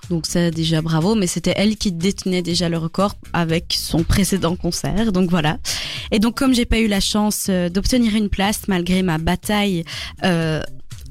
Donc 0.09 0.27
ça 0.27 0.51
déjà 0.51 0.83
bravo, 0.83 1.15
mais 1.15 1.27
c'était 1.27 1.55
elle 1.57 1.77
qui 1.77 1.93
détenait 1.93 2.43
déjà 2.43 2.69
le 2.69 2.79
record 2.79 3.15
avec 3.33 3.77
son 3.77 4.03
précédent 4.03 4.57
concert. 4.57 5.13
Donc 5.13 5.31
voilà. 5.31 5.59
Et 6.11 6.19
donc 6.19 6.37
comme 6.37 6.55
j'ai 6.55 6.65
pas 6.65 6.79
eu 6.79 6.89
la 6.89 7.01
chance 7.01 7.47
euh, 7.49 7.69
d'obtenir 7.69 8.15
une 8.17 8.29
place 8.29 8.63
malgré 8.69 9.03
ma 9.03 9.19
bataille 9.19 9.85
euh, 10.25 10.63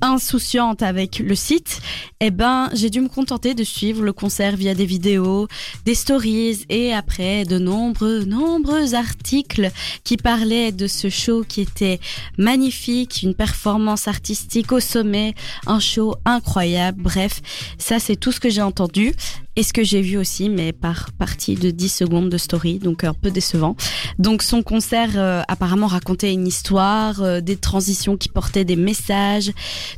insouciante 0.01 0.81
avec 0.81 1.19
le 1.19 1.35
site, 1.35 1.81
eh 2.19 2.31
ben 2.31 2.69
j'ai 2.73 2.89
dû 2.89 3.01
me 3.01 3.07
contenter 3.07 3.53
de 3.53 3.63
suivre 3.63 4.03
le 4.03 4.13
concert 4.13 4.55
via 4.55 4.73
des 4.73 4.85
vidéos, 4.85 5.47
des 5.85 5.95
stories 5.95 6.65
et 6.69 6.93
après 6.93 7.45
de 7.45 7.59
nombreux 7.59 8.23
nombreux 8.25 8.95
articles 8.95 9.71
qui 10.03 10.17
parlaient 10.17 10.71
de 10.71 10.87
ce 10.87 11.09
show 11.09 11.43
qui 11.47 11.61
était 11.61 11.99
magnifique, 12.37 13.23
une 13.23 13.35
performance 13.35 14.07
artistique 14.07 14.71
au 14.71 14.79
sommet, 14.79 15.35
un 15.67 15.79
show 15.79 16.15
incroyable. 16.25 17.01
Bref, 17.01 17.41
ça 17.77 17.99
c'est 17.99 18.15
tout 18.15 18.31
ce 18.31 18.39
que 18.39 18.49
j'ai 18.49 18.61
entendu 18.61 19.13
et 19.59 19.63
ce 19.63 19.73
que 19.73 19.83
j'ai 19.83 20.01
vu 20.01 20.15
aussi, 20.15 20.47
mais 20.47 20.71
par 20.71 21.11
partie 21.11 21.55
de 21.55 21.69
10 21.69 21.89
secondes 21.89 22.29
de 22.29 22.37
story, 22.37 22.79
donc 22.79 23.03
un 23.03 23.13
peu 23.13 23.29
décevant. 23.29 23.75
Donc 24.17 24.41
son 24.41 24.63
concert 24.63 25.09
euh, 25.17 25.41
apparemment 25.49 25.87
racontait 25.87 26.31
une 26.31 26.47
histoire, 26.47 27.21
euh, 27.21 27.41
des 27.41 27.57
transitions 27.57 28.15
qui 28.15 28.29
portaient 28.29 28.63
des 28.63 28.77
messages. 28.77 29.51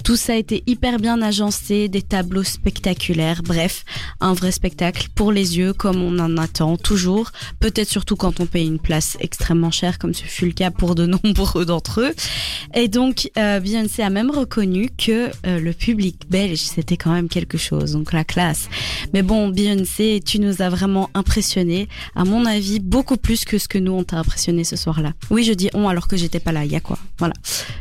Tout 0.03 0.15
ça 0.15 0.33
a 0.33 0.35
été 0.37 0.63
hyper 0.65 0.97
bien 0.97 1.21
agencé, 1.21 1.89
des 1.89 2.01
tableaux 2.01 2.41
spectaculaires. 2.41 3.43
Bref, 3.43 3.85
un 4.19 4.33
vrai 4.33 4.51
spectacle 4.51 5.09
pour 5.13 5.31
les 5.31 5.59
yeux, 5.59 5.73
comme 5.73 6.01
on 6.01 6.17
en 6.17 6.37
attend 6.37 6.75
toujours. 6.75 7.29
Peut-être 7.59 7.89
surtout 7.89 8.15
quand 8.15 8.39
on 8.39 8.47
paye 8.47 8.65
une 8.65 8.79
place 8.79 9.15
extrêmement 9.19 9.69
chère, 9.69 9.99
comme 9.99 10.15
ce 10.15 10.23
fut 10.23 10.47
le 10.47 10.53
cas 10.53 10.71
pour 10.71 10.95
de 10.95 11.05
nombreux 11.23 11.65
d'entre 11.65 12.01
eux. 12.01 12.15
Et 12.73 12.87
donc 12.87 13.29
euh, 13.37 13.59
Beyoncé 13.59 14.01
a 14.01 14.09
même 14.09 14.31
reconnu 14.31 14.89
que 14.97 15.29
le 15.45 15.71
public 15.71 16.23
belge 16.31 16.57
c'était 16.57 16.97
quand 16.97 17.11
même 17.11 17.29
quelque 17.29 17.59
chose, 17.59 17.91
donc 17.91 18.11
la 18.11 18.23
classe. 18.23 18.67
Mais 19.13 19.21
bon, 19.21 19.50
Beyoncé, 19.51 20.21
tu 20.25 20.39
nous 20.39 20.61
as 20.61 20.69
vraiment 20.69 21.09
impressionné. 21.13 21.87
À 22.15 22.25
mon 22.25 22.45
avis, 22.45 22.79
beaucoup 22.79 23.17
plus 23.17 23.45
que 23.45 23.57
ce 23.57 23.67
que 23.67 23.77
nous 23.77 23.91
on 23.91 24.03
t'a 24.03 24.17
impressionné 24.17 24.63
ce 24.63 24.75
soir-là. 24.75 25.13
Oui, 25.29 25.43
je 25.43 25.53
dis 25.53 25.69
on 25.73 25.87
alors 25.87 26.07
que 26.07 26.17
j'étais 26.17 26.39
pas 26.39 26.51
là. 26.51 26.65
Il 26.65 26.71
y 26.71 26.75
a 26.75 26.79
quoi? 26.79 26.97
Voilà, 27.19 27.33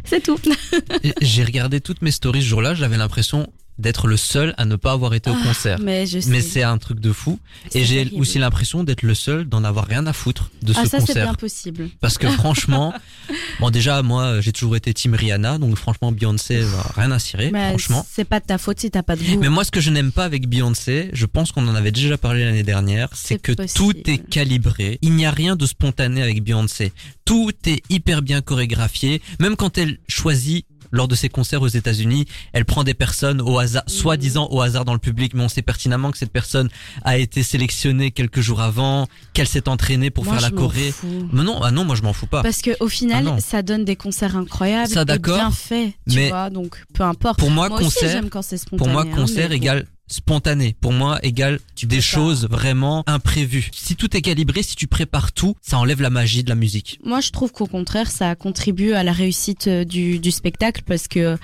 c'est 0.05 0.23
tout. 0.23 0.39
J'ai 1.21 1.45
regardé 1.45 1.81
toutes 1.81 2.03
mes 2.03 2.11
stories 2.11 2.43
ce 2.43 2.49
jour-là. 2.49 2.75
J'avais 2.75 2.97
l'impression 2.97 3.51
d'être 3.81 4.07
le 4.07 4.17
seul 4.17 4.55
à 4.59 4.65
ne 4.65 4.77
pas 4.77 4.93
avoir 4.93 5.15
été 5.15 5.31
au 5.31 5.35
Ah, 5.37 5.47
concert. 5.47 5.79
Mais 5.81 6.07
c'est 6.07 6.63
un 6.63 6.79
truc 6.79 7.01
de 7.01 7.13
fou. 7.13 7.39
C'est 7.71 7.81
Et 7.81 7.85
j'ai 7.85 8.11
aussi 8.17 8.39
l'impression 8.39 8.85
d'être 8.85 9.03
le 9.03 9.15
seul 9.15 9.45
d'en 9.49 9.65
avoir 9.65 9.87
rien 9.87 10.07
à 10.07 10.13
foutre 10.13 10.51
de 10.63 10.73
ah 10.77 10.85
ce 10.85 10.91
ça 10.91 11.01
c'est 11.01 11.07
concert. 11.07 11.25
bien 11.25 11.35
possible. 11.35 11.89
Parce 12.01 12.19
que 12.19 12.29
franchement, 12.29 12.93
bon 13.61 13.71
déjà 13.71 14.03
moi 14.03 14.41
j'ai 14.41 14.53
toujours 14.53 14.77
été 14.77 14.93
team 14.95 15.15
Rihanna, 15.15 15.59
donc 15.59 15.77
franchement 15.77 16.13
Beyoncé 16.13 16.61
va 16.61 16.83
rien 16.97 17.11
à 17.11 17.19
cirer, 17.19 17.51
Mais 17.53 17.71
franchement. 17.71 18.07
c'est 18.11 18.25
pas 18.25 18.41
de 18.41 18.47
ta 18.47 18.59
faute 18.59 18.81
si 18.81 18.91
t'as 18.91 19.03
pas 19.03 19.17
de 19.17 19.23
goût. 19.23 19.39
Mais 19.41 19.49
moi 19.49 19.65
ce 19.65 19.71
que 19.71 19.81
je 19.81 19.91
n'aime 19.91 20.13
pas 20.13 20.25
avec 20.25 20.49
Beyoncé, 20.49 21.11
je 21.13 21.27
pense 21.27 21.53
qu'on 21.53 21.67
en 21.69 21.75
avait 21.75 21.93
déjà 21.93 22.19
parlé 22.19 22.45
l'année 22.45 22.63
dernière, 22.63 23.09
c'est 23.15 23.29
C'est 23.35 23.39
que 23.43 23.53
possible. 23.53 23.75
tout 23.75 24.11
est 24.11 24.19
calibré. 24.19 24.99
Il 25.03 25.13
n'y 25.15 25.27
a 25.27 25.31
rien 25.31 25.57
de 25.57 25.67
spontané 25.67 26.23
avec 26.23 26.43
Beyoncé. 26.43 26.93
Tout 27.25 27.53
est 27.67 27.83
hyper 27.91 28.23
bien 28.23 28.41
chorégraphié. 28.41 29.23
Même 29.39 29.57
quand 29.57 29.79
elle 29.79 29.99
choisit 30.09 30.67
lors 30.91 31.09
de 31.09 31.15
ses 31.15 31.29
concerts 31.29 31.63
aux 31.63 31.69
États-Unis, 31.69 32.27
elle 32.53 32.65
prend 32.65 32.85
des 32.85 32.95
personnes 32.95 33.41
au 33.41 33.59
hasard, 33.59 33.83
Mhm. 33.89 33.93
soi-disant 33.95 34.49
au 34.51 34.61
hasard 34.61 34.85
dans 34.85 34.93
le 34.93 34.99
public, 34.99 35.35
mais 35.35 35.43
on 35.43 35.49
sait 35.49 35.63
pertinemment 35.63 36.11
que 36.11 36.19
cette 36.19 36.33
personne 36.33 36.69
a 37.05 37.19
été 37.19 37.43
sélectionnée 37.43 38.11
quelques 38.11 38.41
jours 38.41 38.61
avant, 38.61 39.07
qu'elle 39.33 39.49
s'est 39.49 39.69
entraînée 39.69 40.11
pour 40.11 40.25
Moi, 40.25 40.35
faire 40.35 40.43
la 40.43 40.49
je 40.49 40.55
m'en 40.55 40.61
choré. 40.61 40.91
fous. 40.93 41.29
Mais 41.33 41.43
non, 41.43 41.61
ah 41.63 41.71
non, 41.71 41.85
moi 41.85 41.95
je 41.97 42.03
m'en 42.03 42.13
fous 42.13 42.27
pas. 42.27 42.43
Parce 42.43 42.63
que 42.63 42.71
au 42.81 42.89
final, 42.89 43.25
Ah 43.29 43.41
ça 43.41 43.63
donne 43.63 43.85
des 43.85 43.97
concerts 43.97 44.37
incroyables, 44.37 44.89
Ça, 44.93 45.03
et 45.03 45.19
bien 45.39 45.51
faits, 45.51 45.93
tu 46.09 46.17
Mais 46.17 46.29
vois. 46.31 46.51
Donc 46.51 46.83
peu 46.95 47.03
importe. 47.05 47.39
Pour 47.39 47.51
moi, 47.51 47.71
aussi, 47.73 47.85
concert, 47.85 48.23
quand 48.31 48.43
spontané. 48.59 48.79
Pour 48.79 48.89
moi, 48.89 49.03
hein, 49.03 49.15
concert 49.15 49.49
bon. 49.49 49.55
égale 49.55 49.87
spontané. 50.11 50.77
Pour 50.81 50.93
moi, 50.93 51.19
égale 51.23 51.61
des 51.83 51.97
pas. 51.97 52.03
choses 52.03 52.47
vraiment 52.49 53.05
imprévues. 53.07 53.71
Si 53.73 53.97
tout 53.97 54.17
est 54.17 54.23
calibré, 54.23 54.63
si 54.63 54.77
tu 54.77 54.87
prépares 54.87 55.33
tout, 55.33 55.57
ça 55.63 55.79
enlève 55.79 56.03
la 56.03 56.11
magie 56.11 56.45
de 56.45 56.49
la 56.49 56.55
musique. 56.55 56.99
Moi, 57.05 57.21
je 57.21 57.31
trouve 57.31 57.53
qu'au 57.53 57.67
contraire, 57.67 58.11
ça 58.11 58.35
contribue 58.35 58.93
à 58.93 59.03
la 59.03 59.13
réussite 59.13 59.69
euh, 59.69 59.85
du, 59.85 60.19
du 60.19 60.31
spectacle 60.31 60.83
parce 60.87 61.09
que 61.09 61.39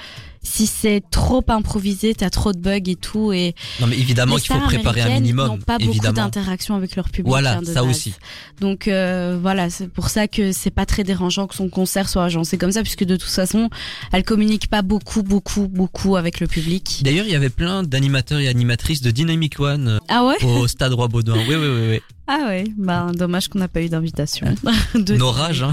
si 0.46 0.66
c'est 0.66 1.02
trop 1.10 1.44
improvisé, 1.48 2.14
t'as 2.14 2.30
trop 2.30 2.52
de 2.52 2.58
bugs 2.58 2.80
et 2.86 2.94
tout. 2.94 3.32
Et 3.32 3.54
Non, 3.80 3.86
mais 3.88 3.98
évidemment 3.98 4.36
qu'il 4.36 4.54
faut 4.54 4.60
préparer 4.60 5.02
un 5.02 5.14
minimum. 5.14 5.48
n'ont 5.48 5.58
pas 5.58 5.78
beaucoup 5.78 5.98
d'interaction 5.98 6.76
avec 6.76 6.94
leur 6.96 7.06
public. 7.10 7.26
Voilà, 7.28 7.56
hein, 7.58 7.60
de 7.62 7.66
ça 7.66 7.82
base. 7.82 7.90
aussi. 7.90 8.14
Donc 8.60 8.86
euh, 8.86 9.36
voilà, 9.40 9.70
c'est 9.70 9.88
pour 9.88 10.08
ça 10.08 10.28
que 10.28 10.52
c'est 10.52 10.70
pas 10.70 10.86
très 10.86 11.02
dérangeant 11.04 11.46
que 11.46 11.54
son 11.54 11.68
concert 11.68 12.08
soit 12.08 12.24
agencé 12.24 12.58
comme 12.58 12.70
ça, 12.72 12.82
puisque 12.82 13.04
de 13.04 13.16
toute 13.16 13.28
façon, 13.30 13.68
elle 14.12 14.22
communique 14.24 14.68
pas 14.68 14.82
beaucoup, 14.82 15.22
beaucoup, 15.22 15.66
beaucoup 15.68 16.16
avec 16.16 16.38
le 16.40 16.46
public. 16.46 17.00
D'ailleurs, 17.04 17.26
il 17.26 17.32
y 17.32 17.36
avait 17.36 17.50
plein 17.50 17.82
d'animateurs 17.82 18.38
et 18.38 18.48
animatrices 18.48 19.02
de 19.02 19.10
Dynamic 19.10 19.58
One 19.58 19.98
Ah 20.08 20.24
ouais? 20.24 20.36
euh, 20.42 20.46
au 20.46 20.68
Stade 20.68 20.92
Roi 20.92 21.08
Baudouin. 21.08 21.38
Oui, 21.48 21.56
oui, 21.56 21.66
oui, 21.66 21.88
oui. 21.90 22.00
Ah 22.28 22.46
ouais, 22.48 22.64
bah 22.76 23.06
dommage 23.14 23.46
qu'on 23.46 23.60
n'a 23.60 23.68
pas 23.68 23.80
eu 23.82 23.88
d'invitation. 23.88 24.52
Nos 24.94 25.30
rages, 25.30 25.62
hein. 25.62 25.70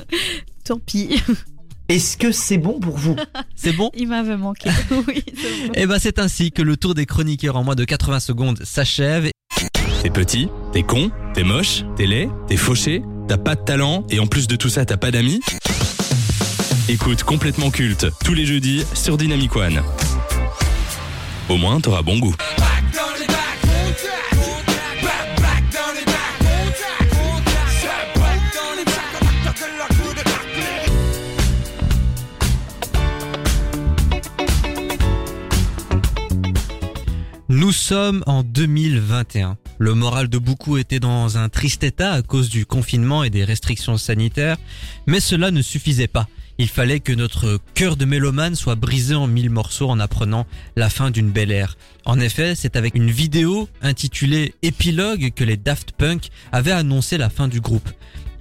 Tant 0.64 0.80
pis, 0.80 1.22
Est-ce 1.88 2.16
que 2.16 2.32
c'est 2.32 2.56
bon 2.56 2.80
pour 2.80 2.96
vous 2.96 3.14
C'est 3.56 3.72
bon 3.72 3.90
il 3.94 4.08
m'avait 4.08 4.38
manqué. 4.38 4.70
oui, 5.06 5.22
c'est 5.26 5.66
bon. 5.66 5.72
Eh 5.74 5.86
ben, 5.86 5.98
c'est 5.98 6.18
ainsi 6.18 6.50
que 6.50 6.62
le 6.62 6.78
tour 6.78 6.94
des 6.94 7.04
chroniqueurs 7.04 7.56
en 7.56 7.64
moins 7.64 7.74
de 7.74 7.84
80 7.84 8.20
secondes 8.20 8.58
s'achève. 8.64 9.28
T'es 10.02 10.10
petit, 10.10 10.48
t'es 10.72 10.82
con, 10.82 11.10
t'es 11.34 11.44
moche, 11.44 11.84
t'es 11.96 12.06
laid, 12.06 12.28
t'es 12.46 12.56
fauché, 12.56 13.02
t'as 13.28 13.36
pas 13.36 13.54
de 13.54 13.60
talent 13.62 14.06
et 14.10 14.18
en 14.18 14.26
plus 14.26 14.46
de 14.46 14.56
tout 14.56 14.68
ça 14.68 14.84
t'as 14.84 14.96
pas 14.96 15.10
d'amis 15.10 15.40
Écoute 16.88 17.22
complètement 17.22 17.70
culte 17.70 18.06
tous 18.24 18.34
les 18.34 18.46
jeudis 18.46 18.84
sur 18.94 19.16
Dynamic 19.16 19.54
One. 19.56 19.82
Au 21.50 21.56
moins 21.56 21.80
t'auras 21.80 22.02
bon 22.02 22.18
goût. 22.18 22.34
Nous 37.64 37.72
sommes 37.72 38.22
en 38.26 38.42
2021. 38.42 39.56
Le 39.78 39.94
moral 39.94 40.28
de 40.28 40.36
beaucoup 40.36 40.76
était 40.76 41.00
dans 41.00 41.38
un 41.38 41.48
triste 41.48 41.82
état 41.82 42.12
à 42.12 42.20
cause 42.20 42.50
du 42.50 42.66
confinement 42.66 43.24
et 43.24 43.30
des 43.30 43.42
restrictions 43.42 43.96
sanitaires, 43.96 44.58
mais 45.06 45.18
cela 45.18 45.50
ne 45.50 45.62
suffisait 45.62 46.06
pas. 46.06 46.28
Il 46.58 46.68
fallait 46.68 47.00
que 47.00 47.14
notre 47.14 47.58
cœur 47.72 47.96
de 47.96 48.04
mélomane 48.04 48.54
soit 48.54 48.74
brisé 48.74 49.14
en 49.14 49.26
mille 49.26 49.48
morceaux 49.48 49.88
en 49.88 49.98
apprenant 49.98 50.46
la 50.76 50.90
fin 50.90 51.10
d'une 51.10 51.30
belle 51.30 51.50
ère. 51.50 51.78
En 52.04 52.20
effet, 52.20 52.54
c'est 52.54 52.76
avec 52.76 52.96
une 52.96 53.10
vidéo 53.10 53.66
intitulée 53.80 54.52
Épilogue 54.60 55.32
que 55.34 55.42
les 55.42 55.56
Daft 55.56 55.92
Punk 55.92 56.28
avaient 56.52 56.70
annoncé 56.70 57.16
la 57.16 57.30
fin 57.30 57.48
du 57.48 57.62
groupe. 57.62 57.88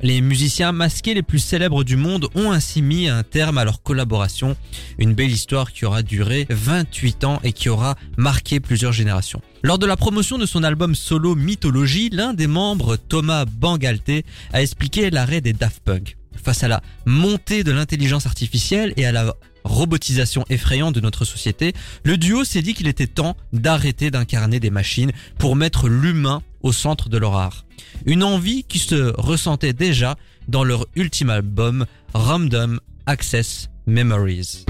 Les 0.04 0.20
musiciens 0.20 0.74
masqués 0.74 1.14
les 1.14 1.24
plus 1.24 1.40
célèbres 1.40 1.86
du 1.86 1.96
monde 1.96 2.28
ont 2.36 2.52
ainsi 2.52 2.82
mis 2.82 3.08
un 3.08 3.24
terme 3.24 3.58
à 3.58 3.64
leur 3.64 3.82
collaboration, 3.82 4.58
une 4.98 5.14
belle 5.14 5.32
histoire 5.32 5.72
qui 5.72 5.86
aura 5.86 6.04
duré 6.04 6.46
28 6.50 7.24
ans 7.24 7.40
et 7.46 7.54
qui 7.54 7.70
aura 7.70 7.96
marqué 8.18 8.60
plusieurs 8.60 8.92
générations. 8.92 9.42
Lors 9.64 9.80
de 9.80 9.86
la 9.86 9.96
promotion 9.96 10.38
de 10.38 10.46
son 10.46 10.62
album 10.62 10.94
solo 10.94 11.36
Mythologie, 11.36 12.10
l'un 12.10 12.34
des 12.34 12.48
membres, 12.48 12.98
Thomas 12.98 13.46
Bangalté, 13.46 14.26
a 14.52 14.62
expliqué 14.62 15.10
l'arrêt 15.10 15.40
des 15.40 15.54
Daft 15.54 15.82
Punk. 15.86 16.18
Face 16.44 16.64
à 16.64 16.68
la 16.68 16.82
montée 17.06 17.64
de 17.64 17.72
l'intelligence 17.72 18.26
artificielle 18.26 18.94
et 18.98 19.06
à 19.06 19.14
la 19.14 19.34
robotisation 19.64 20.44
effrayante 20.50 20.96
de 20.96 21.00
notre 21.00 21.24
société, 21.24 21.72
le 22.04 22.18
duo 22.18 22.44
s'est 22.44 22.62
dit 22.62 22.74
qu'il 22.74 22.90
était 22.90 23.08
temps 23.08 23.38
d'arrêter 23.54 24.12
d'incarner 24.12 24.60
des 24.60 24.70
machines 24.70 25.14
pour 25.38 25.56
mettre 25.56 25.88
l'humain 25.88 26.42
au 26.64 26.72
centre 26.72 27.10
de 27.10 27.18
leur 27.18 27.36
art. 27.36 27.66
Une 28.06 28.24
envie 28.24 28.64
qui 28.64 28.80
se 28.80 29.14
ressentait 29.20 29.74
déjà 29.74 30.16
dans 30.48 30.64
leur 30.64 30.88
ultime 30.96 31.30
album 31.30 31.86
Random 32.14 32.80
Access 33.06 33.70
Memories. 33.86 34.66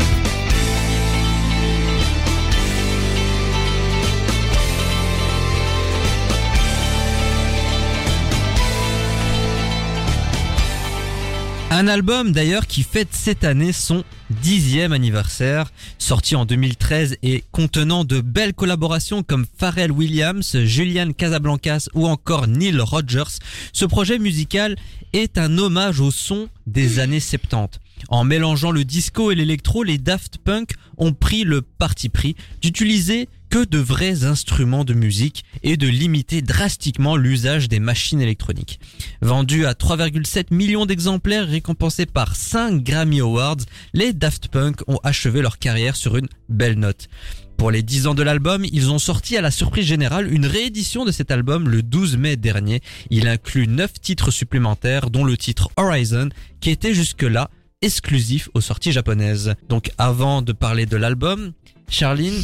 Un 11.76 11.88
album 11.88 12.34
d'ailleurs 12.34 12.68
qui 12.68 12.84
fête 12.84 13.08
cette 13.14 13.44
année 13.44 13.72
son 13.72 14.04
dixième 14.30 14.94
anniversaire, 14.94 15.72
sorti 15.98 16.36
en 16.36 16.46
2013 16.46 17.18
et 17.24 17.44
contenant 17.52 18.06
de 18.06 18.22
belles 18.22 18.54
collaborations 18.54 19.24
comme 19.24 19.48
Pharrell 19.58 19.92
Williams, 19.92 20.56
Julian 20.66 21.14
Casablancas 21.14 21.88
ou 21.96 22.06
encore 22.06 22.46
Neil 22.46 22.80
Rogers. 22.80 23.40
Ce 23.72 23.86
projet 23.86 24.20
musical 24.20 24.76
est 25.14 25.40
un 25.40 25.58
hommage 25.58 26.00
au 26.00 26.12
son 26.12 26.48
des 26.68 27.00
années 27.00 27.20
70. 27.20 27.80
En 28.10 28.24
mélangeant 28.24 28.70
le 28.70 28.86
disco 28.86 29.32
et 29.32 29.36
l'électro, 29.36 29.82
les 29.82 29.98
Daft 29.98 30.38
Punk 30.38 30.74
ont 31.00 31.14
pris 31.14 31.44
le 31.44 31.64
parti 31.64 32.10
pris 32.10 32.36
d'utiliser 32.62 33.30
que 33.54 33.66
de 33.66 33.78
vrais 33.78 34.24
instruments 34.24 34.84
de 34.84 34.96
musique 34.96 35.46
et 35.62 35.78
de 35.78 35.88
limiter 35.88 36.42
drastiquement 36.42 37.16
l'usage 37.16 37.70
des 37.70 37.80
machines 37.80 38.20
électroniques. 38.20 38.80
Vendus 39.22 39.68
à 39.68 39.74
3,7 39.74 40.46
millions 40.50 40.88
d'exemplaires 40.88 41.48
récompensés 41.48 42.08
par 42.08 42.36
5 42.36 42.82
Grammy 42.82 43.20
Awards, 43.20 43.58
les 43.94 44.12
Daft 44.12 44.48
Punk 44.48 44.82
ont 44.88 44.98
achevé 45.04 45.44
leur 45.44 45.60
carrière 45.60 45.96
sur 45.96 46.18
une 46.18 46.30
belle 46.50 46.80
note. 46.80 47.10
Pour 47.56 47.70
les 47.70 47.84
10 47.84 48.08
ans 48.08 48.16
de 48.16 48.24
l'album, 48.24 48.66
ils 48.66 48.90
ont 48.90 48.98
sorti 48.98 49.38
à 49.38 49.42
la 49.42 49.52
surprise 49.52 49.86
générale 49.86 50.34
une 50.34 50.48
réédition 50.48 51.06
de 51.06 51.12
cet 51.12 51.30
album 51.30 51.70
le 51.70 51.84
12 51.84 52.18
mai 52.18 52.38
dernier. 52.38 52.82
Il 53.12 53.28
inclut 53.28 53.68
9 53.68 54.02
titres 54.02 54.32
supplémentaires 54.32 55.12
dont 55.12 55.26
le 55.26 55.38
titre 55.38 55.70
Horizon 55.78 56.30
qui 56.60 56.72
était 56.72 56.96
jusque-là 56.96 57.52
exclusif 57.84 58.50
aux 58.56 58.62
sorties 58.62 58.92
japonaises. 58.92 59.54
Donc 59.70 59.92
avant 60.00 60.42
de 60.42 60.54
parler 60.54 60.88
de 60.88 60.98
l'album, 60.98 61.54
Charline, 61.88 62.42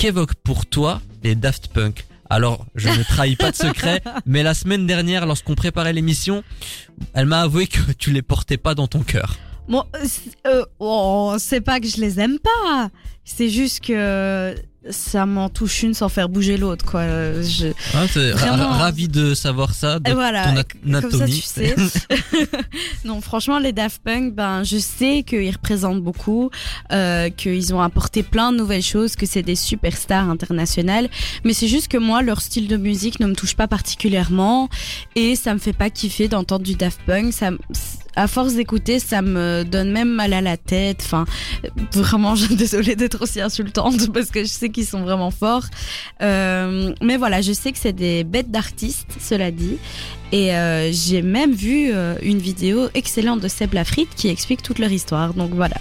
qu'évoquent 0.00 0.34
pour 0.34 0.64
toi 0.64 1.02
les 1.22 1.34
Daft 1.34 1.68
Punk 1.68 2.06
alors, 2.32 2.64
je 2.76 2.88
ne 2.88 3.02
trahis 3.02 3.34
pas 3.34 3.50
de 3.50 3.56
secret, 3.56 4.00
mais 4.24 4.44
la 4.44 4.54
semaine 4.54 4.86
dernière, 4.86 5.26
lorsqu'on 5.26 5.56
préparait 5.56 5.92
l'émission, 5.92 6.44
elle 7.12 7.26
m'a 7.26 7.40
avoué 7.40 7.66
que 7.66 7.90
tu 7.90 8.12
les 8.12 8.22
portais 8.22 8.56
pas 8.56 8.76
dans 8.76 8.86
ton 8.86 9.00
cœur. 9.00 9.36
Bon, 9.68 9.84
euh, 9.94 9.98
c'est- 10.04 10.46
euh, 10.46 10.64
oh, 10.78 11.34
c'est 11.38 11.60
pas 11.60 11.78
que 11.80 11.86
je 11.86 11.98
les 12.00 12.18
aime 12.18 12.38
pas. 12.38 12.90
C'est 13.24 13.48
juste 13.50 13.84
que 13.84 14.54
ça 14.88 15.26
m'en 15.26 15.50
touche 15.50 15.82
une 15.82 15.92
sans 15.94 16.08
faire 16.08 16.28
bouger 16.30 16.56
l'autre, 16.56 16.86
quoi. 16.86 17.04
Je... 17.42 17.68
Vraiment. 18.32 18.70
ravi 18.70 19.08
de 19.08 19.34
savoir 19.34 19.74
ça, 19.74 19.98
de 20.00 20.10
voilà, 20.10 20.44
ton 20.44 20.54
comme 20.54 20.92
ça 20.92 20.98
anatomie. 20.98 21.34
tu 21.40 21.42
sais. 21.46 21.76
non, 23.04 23.20
franchement, 23.20 23.58
les 23.58 23.72
Daft 23.72 24.00
Punk, 24.02 24.34
ben, 24.34 24.64
je 24.64 24.78
sais 24.78 25.22
qu'ils 25.22 25.50
représentent 25.52 26.02
beaucoup, 26.02 26.50
euh, 26.92 27.28
qu'ils 27.28 27.74
ont 27.74 27.80
apporté 27.82 28.22
plein 28.22 28.52
de 28.52 28.56
nouvelles 28.56 28.82
choses, 28.82 29.16
que 29.16 29.26
c'est 29.26 29.42
des 29.42 29.54
superstars 29.54 30.28
internationales. 30.30 31.08
Mais 31.44 31.52
c'est 31.52 31.68
juste 31.68 31.88
que 31.88 31.98
moi, 31.98 32.22
leur 32.22 32.40
style 32.40 32.66
de 32.66 32.78
musique 32.78 33.20
ne 33.20 33.26
me 33.26 33.34
touche 33.34 33.54
pas 33.54 33.68
particulièrement 33.68 34.68
et 35.14 35.36
ça 35.36 35.52
me 35.52 35.58
fait 35.60 35.74
pas 35.74 35.90
kiffer 35.90 36.26
d'entendre 36.26 36.64
du 36.64 36.74
Daft 36.74 37.00
Punk. 37.06 37.34
Ça, 37.34 37.50
à 38.16 38.26
force 38.26 38.54
d'écouter, 38.54 38.98
ça 38.98 39.22
me 39.22 39.64
donne 39.64 39.90
même 39.92 40.10
mal 40.10 40.32
à 40.32 40.40
la 40.40 40.56
tête. 40.56 41.02
Enfin, 41.04 41.24
vraiment, 41.92 42.34
je 42.34 42.46
suis 42.46 42.56
désolée 42.56 42.96
d'être 42.96 43.22
aussi 43.22 43.40
insultante 43.40 44.12
parce 44.12 44.30
que 44.30 44.40
je 44.42 44.48
sais 44.48 44.70
qu'ils 44.70 44.86
sont 44.86 45.02
vraiment 45.02 45.30
forts. 45.30 45.66
Euh, 46.22 46.92
mais 47.02 47.16
voilà, 47.16 47.40
je 47.40 47.52
sais 47.52 47.72
que 47.72 47.78
c'est 47.78 47.92
des 47.92 48.24
bêtes 48.24 48.50
d'artistes, 48.50 49.16
cela 49.20 49.50
dit. 49.50 49.78
Et 50.32 50.54
euh, 50.54 50.92
j'ai 50.92 51.22
même 51.22 51.52
vu 51.52 51.90
euh, 51.92 52.14
une 52.22 52.38
vidéo 52.38 52.88
excellente 52.94 53.40
de 53.40 53.48
Seb 53.48 53.74
Lafrite 53.74 54.10
qui 54.14 54.28
explique 54.28 54.62
toute 54.62 54.78
leur 54.78 54.92
histoire. 54.92 55.34
Donc 55.34 55.50
voilà. 55.52 55.76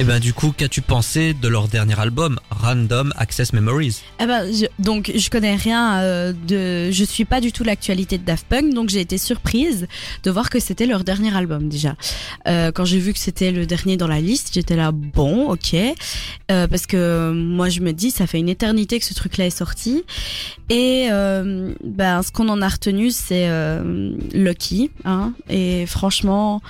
Et 0.00 0.04
ben 0.04 0.18
du 0.18 0.32
coup, 0.32 0.52
qu'as-tu 0.56 0.80
pensé 0.80 1.34
de 1.34 1.48
leur 1.48 1.68
dernier 1.68 1.98
album, 2.00 2.40
Random 2.50 3.12
Access 3.16 3.52
Memories? 3.52 4.00
Eh 4.20 4.26
ben, 4.26 4.50
je, 4.50 4.64
donc 4.82 5.12
je 5.14 5.30
connais 5.30 5.54
rien 5.54 6.00
euh, 6.00 6.32
de, 6.32 6.90
je 6.90 7.04
suis 7.04 7.24
pas 7.24 7.40
du 7.40 7.52
tout 7.52 7.62
l'actualité 7.62 8.18
de 8.18 8.24
Daft 8.24 8.46
Punk, 8.48 8.72
donc 8.74 8.88
j'ai 8.88 9.00
été 9.00 9.18
surprise 9.18 9.86
de 10.24 10.30
voir 10.30 10.50
que 10.50 10.58
c'était 10.60 10.86
leur 10.86 11.04
dernier 11.04 11.36
album 11.36 11.68
déjà. 11.68 11.94
Euh, 12.48 12.72
quand 12.72 12.84
j'ai 12.84 12.98
vu 12.98 13.12
que 13.12 13.18
c'était 13.18 13.52
le 13.52 13.66
dernier 13.66 13.96
dans 13.96 14.08
la 14.08 14.20
liste, 14.20 14.50
j'étais 14.54 14.76
là 14.76 14.92
bon, 14.92 15.50
ok, 15.50 15.76
Euh, 16.50 16.66
parce 16.66 16.86
que 16.86 17.30
moi 17.32 17.68
je 17.68 17.80
me 17.80 17.92
dis 17.92 18.10
ça 18.10 18.26
fait 18.26 18.38
une 18.38 18.48
éternité 18.48 18.98
que 18.98 19.04
ce 19.04 19.14
truc-là 19.14 19.46
est 19.46 19.56
sorti 19.56 20.02
et 20.68 21.08
euh, 21.10 21.72
ben 21.84 22.22
ce 22.22 22.32
qu'on 22.32 22.48
en 22.48 22.60
a 22.60 22.68
retenu 22.68 23.10
c'est 23.10 23.48
euh, 23.48 24.12
Lucky, 24.32 24.90
hein, 25.04 25.32
et 25.48 25.86
franchement. 25.86 26.60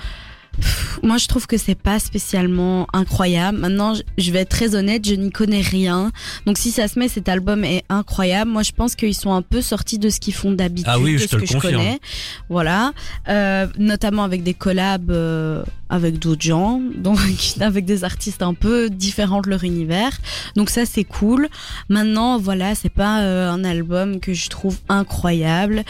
Pff, 0.59 0.99
Moi, 1.03 1.17
je 1.17 1.27
trouve 1.27 1.47
que 1.47 1.57
c'est 1.57 1.75
pas 1.75 1.99
spécialement 1.99 2.87
incroyable. 2.93 3.57
Maintenant, 3.57 3.93
je- 4.17 4.31
vais 4.31 4.39
être 4.39 4.49
très 4.49 4.73
honnête, 4.75 5.07
je 5.07 5.13
n'y 5.15 5.31
connais 5.31 5.61
rien. 5.61 6.11
Donc 6.45 6.57
si 6.57 6.71
ça 6.71 6.87
se 6.87 6.97
met, 6.97 7.07
cet 7.07 7.27
album 7.29 7.63
est 7.63 7.83
incroyable. 7.89 8.49
Moi, 8.51 8.63
je 8.63 8.71
pense 8.71 8.95
qu'ils 8.95 9.13
sont 9.15 9.33
un 9.33 9.41
peu 9.41 9.61
sortis 9.61 9.99
de 9.99 10.09
ce 10.09 10.19
qu'ils 10.19 10.33
font 10.33 10.51
d'habitude, 10.51 10.89
Ah 10.89 10.99
oui, 10.99 11.13
de 11.13 11.17
je 11.19 11.23
ce 11.23 11.29
te 11.29 11.35
le 11.35 11.41
que 11.41 11.47
je 11.47 11.57
connais. 11.57 11.99
Voilà, 12.49 12.93
Euh, 13.29 13.67
notamment 13.77 14.23
avec 14.23 14.43
des 14.43 14.53
collabs 14.53 15.11
euh, 15.11 15.63
avec 15.89 16.17
d'autres 16.19 16.41
gens, 16.41 16.81
donc 16.95 17.19
avec 17.61 17.85
des 17.85 18.03
artistes 18.03 18.41
un 18.41 18.53
peu 18.53 18.89
différents 18.89 19.41
de 19.41 19.49
leur 19.49 19.63
univers. 19.63 20.17
Donc 20.55 20.69
ça, 20.69 20.85
c'est 20.85 21.03
cool. 21.03 21.47
Maintenant, 21.89 22.37
voilà, 22.39 22.73
c'est 22.75 22.89
pas 22.89 23.21
euh, 23.21 23.49
un 23.51 23.63
album 23.63 24.19
que 24.19 24.33
je 24.33 24.49
trouve 24.49 24.77
incroyable. 24.89 25.83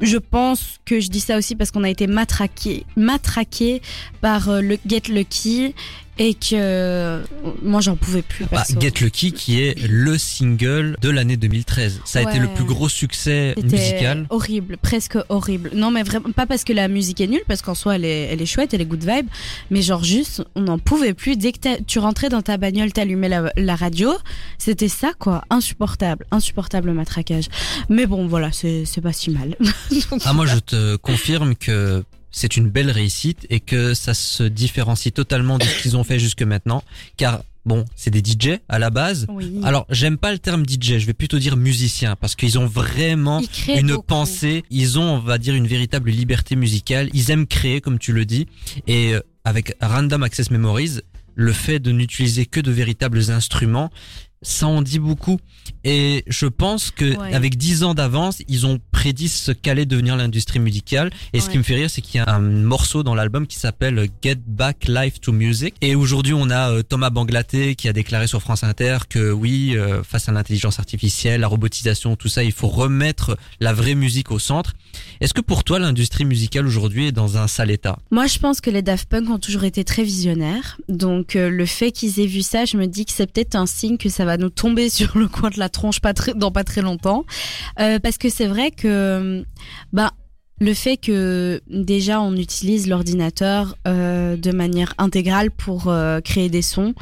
Je 0.00 0.16
pense 0.16 0.78
que 0.84 0.98
je 1.00 1.08
dis 1.08 1.20
ça 1.20 1.36
aussi 1.36 1.54
parce 1.56 1.70
qu'on 1.70 1.84
a 1.84 1.88
été 1.90 2.06
matraqué, 2.06 2.84
matraqué 2.96 3.79
par 4.20 4.48
euh, 4.48 4.60
le 4.60 4.78
Get 4.86 5.02
Lucky 5.08 5.74
et 6.18 6.34
que 6.34 7.22
moi 7.62 7.80
j'en 7.80 7.96
pouvais 7.96 8.20
plus. 8.20 8.44
bah, 8.44 8.58
perso. 8.58 8.78
Get 8.78 8.92
Lucky 9.00 9.32
qui 9.32 9.62
est 9.62 9.74
le 9.88 10.18
single 10.18 10.96
de 11.00 11.08
l'année 11.08 11.38
2013. 11.38 12.02
Ça 12.04 12.18
a 12.18 12.22
été 12.22 12.38
le 12.38 12.48
plus 12.48 12.64
gros 12.64 12.90
succès 12.90 13.54
musical. 13.62 14.26
horrible, 14.28 14.76
presque 14.76 15.16
horrible. 15.30 15.70
Non, 15.74 15.90
mais 15.90 16.02
vraiment 16.02 16.30
pas 16.32 16.44
parce 16.44 16.64
que 16.64 16.74
la 16.74 16.88
musique 16.88 17.22
est 17.22 17.26
nulle, 17.26 17.40
parce 17.48 17.62
qu'en 17.62 17.74
soi 17.74 17.94
elle 17.96 18.04
est, 18.04 18.24
elle 18.24 18.42
est 18.42 18.46
chouette, 18.46 18.74
elle 18.74 18.82
est 18.82 18.86
good 18.86 19.02
vibe, 19.02 19.28
mais 19.70 19.80
genre 19.80 20.04
juste 20.04 20.42
on 20.56 20.60
n'en 20.62 20.78
pouvait 20.78 21.14
plus. 21.14 21.38
Dès 21.38 21.52
que 21.52 21.82
tu 21.84 21.98
rentrais 21.98 22.28
dans 22.28 22.42
ta 22.42 22.58
bagnole, 22.58 22.92
t'allumais 22.92 23.30
la, 23.30 23.50
la 23.56 23.74
radio, 23.76 24.12
c'était 24.58 24.88
ça 24.88 25.12
quoi, 25.18 25.42
insupportable, 25.48 26.26
insupportable 26.32 26.88
le 26.88 26.94
matraquage. 26.94 27.46
Mais 27.88 28.04
bon, 28.04 28.26
voilà, 28.26 28.52
c'est 28.52 28.84
c'est 28.84 29.00
pas 29.00 29.14
si 29.14 29.30
mal. 29.30 29.56
Donc, 30.10 30.20
Ah 30.26 30.34
moi 30.34 30.44
je 30.44 30.58
te 30.58 30.96
confirme 30.96 31.54
que 31.54 32.04
c'est 32.30 32.56
une 32.56 32.68
belle 32.68 32.90
réussite 32.90 33.46
et 33.50 33.60
que 33.60 33.94
ça 33.94 34.14
se 34.14 34.42
différencie 34.42 35.12
totalement 35.12 35.58
de 35.58 35.64
ce 35.64 35.82
qu'ils 35.82 35.96
ont 35.96 36.04
fait 36.04 36.18
jusque 36.18 36.42
maintenant 36.42 36.82
car 37.16 37.42
bon, 37.64 37.84
c'est 37.94 38.10
des 38.10 38.20
DJ 38.20 38.58
à 38.68 38.78
la 38.78 38.90
base. 38.90 39.26
oui. 39.28 39.60
Alors, 39.64 39.86
j'aime 39.90 40.16
pas 40.16 40.32
le 40.32 40.38
terme 40.38 40.64
DJ, 40.66 40.98
je 40.98 41.06
vais 41.06 41.12
plutôt 41.12 41.38
dire 41.38 41.56
musicien 41.56 42.16
parce 42.16 42.34
qu'ils 42.34 42.58
ont 42.58 42.66
vraiment 42.66 43.40
une 43.68 43.88
beaucoup. 43.88 44.02
pensée, 44.02 44.64
ils 44.70 44.98
ont, 44.98 45.16
on 45.16 45.18
va 45.18 45.38
dire, 45.38 45.54
une 45.54 45.66
véritable 45.66 46.10
liberté 46.10 46.56
musicale, 46.56 47.10
ils 47.12 47.30
aiment 47.30 47.46
créer, 47.46 47.80
comme 47.80 47.98
tu 47.98 48.12
le 48.12 48.24
dis, 48.24 48.46
et 48.86 49.14
euh, 49.14 49.20
avec 49.44 49.76
Random 49.80 50.22
Access 50.22 50.50
Memories, 50.50 51.00
le 51.34 51.52
fait 51.52 51.78
de 51.78 51.92
n'utiliser 51.92 52.46
que 52.46 52.60
de 52.60 52.70
véritables 52.70 53.30
instruments, 53.30 53.90
ça 54.42 54.66
en 54.66 54.80
dit 54.82 54.98
beaucoup. 54.98 55.38
Et 55.84 56.24
je 56.26 56.46
pense 56.46 56.90
que 56.90 57.16
Ouais. 57.16 57.34
avec 57.34 57.56
10 57.56 57.84
ans 57.84 57.94
d'avance, 57.94 58.38
ils 58.48 58.66
ont 58.66 58.78
prédit 58.90 59.28
ce 59.28 59.52
qu'allait 59.52 59.86
devenir 59.86 60.16
l'industrie 60.16 60.58
musicale. 60.58 61.10
Et 61.32 61.40
ce 61.40 61.50
qui 61.50 61.58
me 61.58 61.62
fait 61.62 61.74
rire, 61.74 61.90
c'est 61.90 62.00
qu'il 62.00 62.16
y 62.20 62.24
a 62.24 62.30
un 62.34 62.40
morceau 62.40 63.02
dans 63.02 63.14
l'album 63.14 63.46
qui 63.46 63.58
s'appelle 63.58 64.08
Get 64.22 64.38
Back 64.46 64.86
Live 64.88 65.20
to 65.20 65.32
Music. 65.32 65.74
Et 65.80 65.94
aujourd'hui, 65.94 66.32
on 66.34 66.48
a 66.50 66.70
euh, 66.70 66.82
Thomas 66.82 67.10
Banglaté 67.10 67.74
qui 67.74 67.88
a 67.88 67.92
déclaré 67.92 68.26
sur 68.26 68.40
France 68.40 68.64
Inter 68.64 68.98
que 69.08 69.30
oui, 69.30 69.72
euh, 69.76 70.02
face 70.02 70.28
à 70.28 70.32
l'intelligence 70.32 70.78
artificielle, 70.78 71.40
la 71.42 71.48
robotisation, 71.48 72.16
tout 72.16 72.28
ça, 72.28 72.42
il 72.44 72.52
faut 72.52 72.68
remettre 72.68 73.36
la 73.60 73.72
vraie 73.72 73.94
musique 73.94 74.30
au 74.30 74.38
centre. 74.38 74.72
Est-ce 75.20 75.34
que 75.34 75.40
pour 75.40 75.64
toi, 75.64 75.78
l'industrie 75.78 76.24
musicale 76.24 76.66
aujourd'hui 76.66 77.06
est 77.08 77.12
dans 77.12 77.36
un 77.36 77.46
sale 77.46 77.70
état? 77.70 77.98
Moi, 78.10 78.26
je 78.26 78.38
pense 78.38 78.60
que 78.60 78.70
les 78.70 78.82
Daft 78.82 79.08
Punk 79.08 79.28
ont 79.30 79.38
toujours 79.38 79.64
été 79.64 79.84
très 79.84 80.02
visionnaires. 80.02 80.78
Donc, 80.88 81.36
euh, 81.36 81.48
le 81.50 81.66
fait 81.66 81.92
qu'ils 81.92 82.20
aient 82.20 82.26
vu 82.26 82.42
ça, 82.42 82.64
je 82.64 82.76
me 82.76 82.86
dis 82.86 83.04
que 83.04 83.12
c'est 83.12 83.30
peut-être 83.30 83.54
un 83.54 83.66
signe 83.66 83.96
que 83.98 84.08
ça 84.08 84.24
va 84.24 84.29
nous 84.36 84.50
tomber 84.50 84.88
sur 84.90 85.16
le 85.18 85.28
coin 85.28 85.50
de 85.50 85.58
la 85.58 85.68
tronche 85.68 86.00
pas 86.00 86.14
très, 86.14 86.34
dans 86.34 86.52
pas 86.52 86.64
très 86.64 86.82
longtemps. 86.82 87.24
Euh, 87.78 87.98
parce 87.98 88.18
que 88.18 88.28
c'est 88.28 88.46
vrai 88.46 88.70
que, 88.70 89.44
bah, 89.92 90.12
le 90.60 90.74
fait 90.74 90.98
que 90.98 91.62
déjà 91.68 92.20
on 92.20 92.36
utilise 92.36 92.86
l'ordinateur 92.86 93.76
euh, 93.88 94.36
de 94.36 94.52
manière 94.52 94.94
intégrale 94.98 95.50
pour 95.50 95.88
euh, 95.88 96.20
créer 96.20 96.50
des 96.50 96.62
sons. 96.62 96.94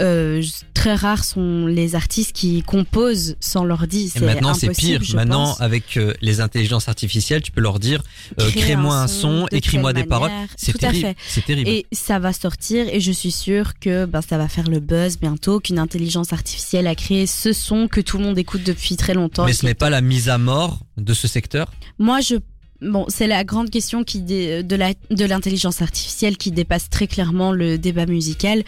Euh, 0.00 0.42
très 0.74 0.94
rares 0.94 1.24
sont 1.24 1.66
les 1.66 1.94
artistes 1.94 2.32
qui 2.32 2.62
composent 2.62 3.36
sans 3.40 3.64
l'ordi. 3.64 4.12
Et 4.16 4.20
maintenant, 4.20 4.54
c'est 4.54 4.70
pire. 4.70 5.00
Maintenant, 5.14 5.48
pense. 5.48 5.60
avec 5.60 5.96
euh, 5.96 6.14
les 6.22 6.40
intelligences 6.40 6.88
artificielles, 6.88 7.42
tu 7.42 7.50
peux 7.50 7.60
leur 7.60 7.78
dire 7.78 8.02
euh, 8.40 8.50
crée-moi 8.50 8.96
un 8.96 9.06
son 9.08 9.46
de 9.50 9.56
écris-moi 9.56 9.92
des 9.92 10.04
paroles. 10.04 10.30
C'est 10.56 10.76
terrible. 10.78 11.14
C'est 11.28 11.44
terrible. 11.44 11.68
Et 11.68 11.86
ça 11.92 12.18
va 12.18 12.32
sortir 12.32 12.86
et 12.90 13.00
je 13.00 13.12
suis 13.12 13.30
sûre 13.32 13.78
que 13.78 14.06
ben, 14.06 14.22
ça 14.22 14.38
va 14.38 14.48
faire 14.48 14.68
le 14.68 14.80
buzz 14.80 15.18
bientôt, 15.18 15.60
qu'une 15.60 15.78
intelligence 15.78 16.32
artificielle 16.32 16.86
a 16.86 16.94
créé 16.94 17.26
ce 17.26 17.52
son 17.52 17.88
que 17.88 18.00
tout 18.00 18.18
le 18.18 18.24
monde 18.24 18.38
écoute 18.38 18.62
depuis 18.64 18.96
très 18.96 19.14
longtemps. 19.14 19.44
Mais 19.44 19.52
ce 19.52 19.64
n'est 19.64 19.72
est- 19.72 19.74
pas 19.74 19.90
la 19.90 20.00
mise 20.00 20.28
à 20.28 20.38
mort 20.38 20.80
de 20.96 21.12
ce 21.14 21.28
secteur? 21.28 21.72
Moi, 21.98 22.20
je 22.20 22.36
bon, 22.82 23.06
c'est 23.08 23.26
la 23.26 23.44
grande 23.44 23.70
question 23.70 24.04
qui 24.04 24.20
dé- 24.20 24.62
de 24.62 24.76
la 24.76 24.92
de 25.10 25.24
l'intelligence 25.24 25.82
artificielle 25.82 26.36
qui 26.36 26.50
dépasse 26.50 26.90
très 26.90 27.06
clairement 27.06 27.52
le 27.52 27.78
débat 27.78 28.06
musical. 28.06 28.62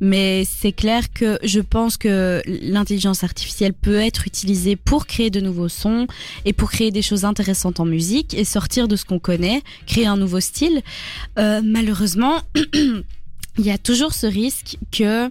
Mais 0.00 0.44
c'est 0.44 0.72
clair 0.72 1.12
que 1.12 1.38
je 1.42 1.60
pense 1.60 1.96
que 1.96 2.42
l'intelligence 2.46 3.24
artificielle 3.24 3.72
peut 3.74 3.96
être 4.00 4.26
utilisée 4.26 4.76
pour 4.76 5.06
créer 5.06 5.30
de 5.30 5.40
nouveaux 5.40 5.68
sons 5.68 6.06
et 6.44 6.52
pour 6.52 6.70
créer 6.70 6.90
des 6.90 7.02
choses 7.02 7.24
intéressantes 7.24 7.80
en 7.80 7.84
musique 7.84 8.34
et 8.34 8.44
sortir 8.44 8.88
de 8.88 8.96
ce 8.96 9.04
qu'on 9.04 9.18
connaît, 9.18 9.62
créer 9.86 10.06
un 10.06 10.16
nouveau 10.16 10.40
style. 10.40 10.82
Euh, 11.38 11.60
malheureusement, 11.64 12.40
il 13.58 13.64
y 13.64 13.70
a 13.70 13.78
toujours 13.78 14.12
ce 14.12 14.26
risque 14.26 14.76
que 14.92 15.30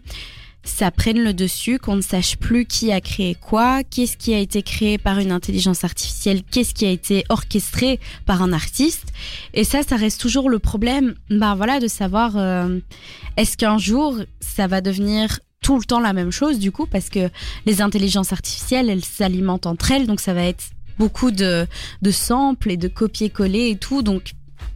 ça 0.65 0.91
prenne 0.91 1.23
le 1.23 1.33
dessus, 1.33 1.79
qu'on 1.79 1.95
ne 1.95 2.01
sache 2.01 2.37
plus 2.37 2.65
qui 2.65 2.91
a 2.91 2.99
créé 2.99 3.35
quoi, 3.35 3.83
qu'est-ce 3.83 4.17
qui 4.17 4.33
a 4.33 4.39
été 4.39 4.63
créé 4.63 4.97
par 4.97 5.19
une 5.19 5.31
intelligence 5.31 5.83
artificielle, 5.83 6.41
qu'est-ce 6.43 6.73
qui 6.73 6.85
a 6.85 6.89
été 6.89 7.23
orchestré 7.29 7.99
par 8.25 8.41
un 8.41 8.51
artiste. 8.51 9.13
Et 9.53 9.63
ça, 9.63 9.83
ça 9.83 9.95
reste 9.95 10.19
toujours 10.19 10.49
le 10.49 10.59
problème, 10.59 11.15
ben 11.29 11.55
voilà, 11.55 11.79
de 11.79 11.87
savoir 11.87 12.35
euh, 12.35 12.79
est-ce 13.37 13.55
qu'un 13.55 13.77
jour 13.77 14.17
ça 14.39 14.67
va 14.67 14.81
devenir 14.81 15.39
tout 15.61 15.77
le 15.77 15.85
temps 15.85 15.99
la 15.99 16.13
même 16.13 16.31
chose 16.31 16.59
du 16.59 16.71
coup, 16.71 16.87
parce 16.87 17.09
que 17.09 17.29
les 17.65 17.81
intelligences 17.81 18.33
artificielles, 18.33 18.89
elles 18.89 19.05
s'alimentent 19.05 19.67
entre 19.67 19.91
elles, 19.91 20.07
donc 20.07 20.19
ça 20.19 20.33
va 20.33 20.43
être 20.43 20.65
beaucoup 20.97 21.31
de, 21.31 21.67
de 22.01 22.11
samples 22.11 22.71
et 22.71 22.77
de 22.77 22.87
copier-coller 22.87 23.69
et 23.69 23.75
tout, 23.75 24.01
donc 24.01 24.33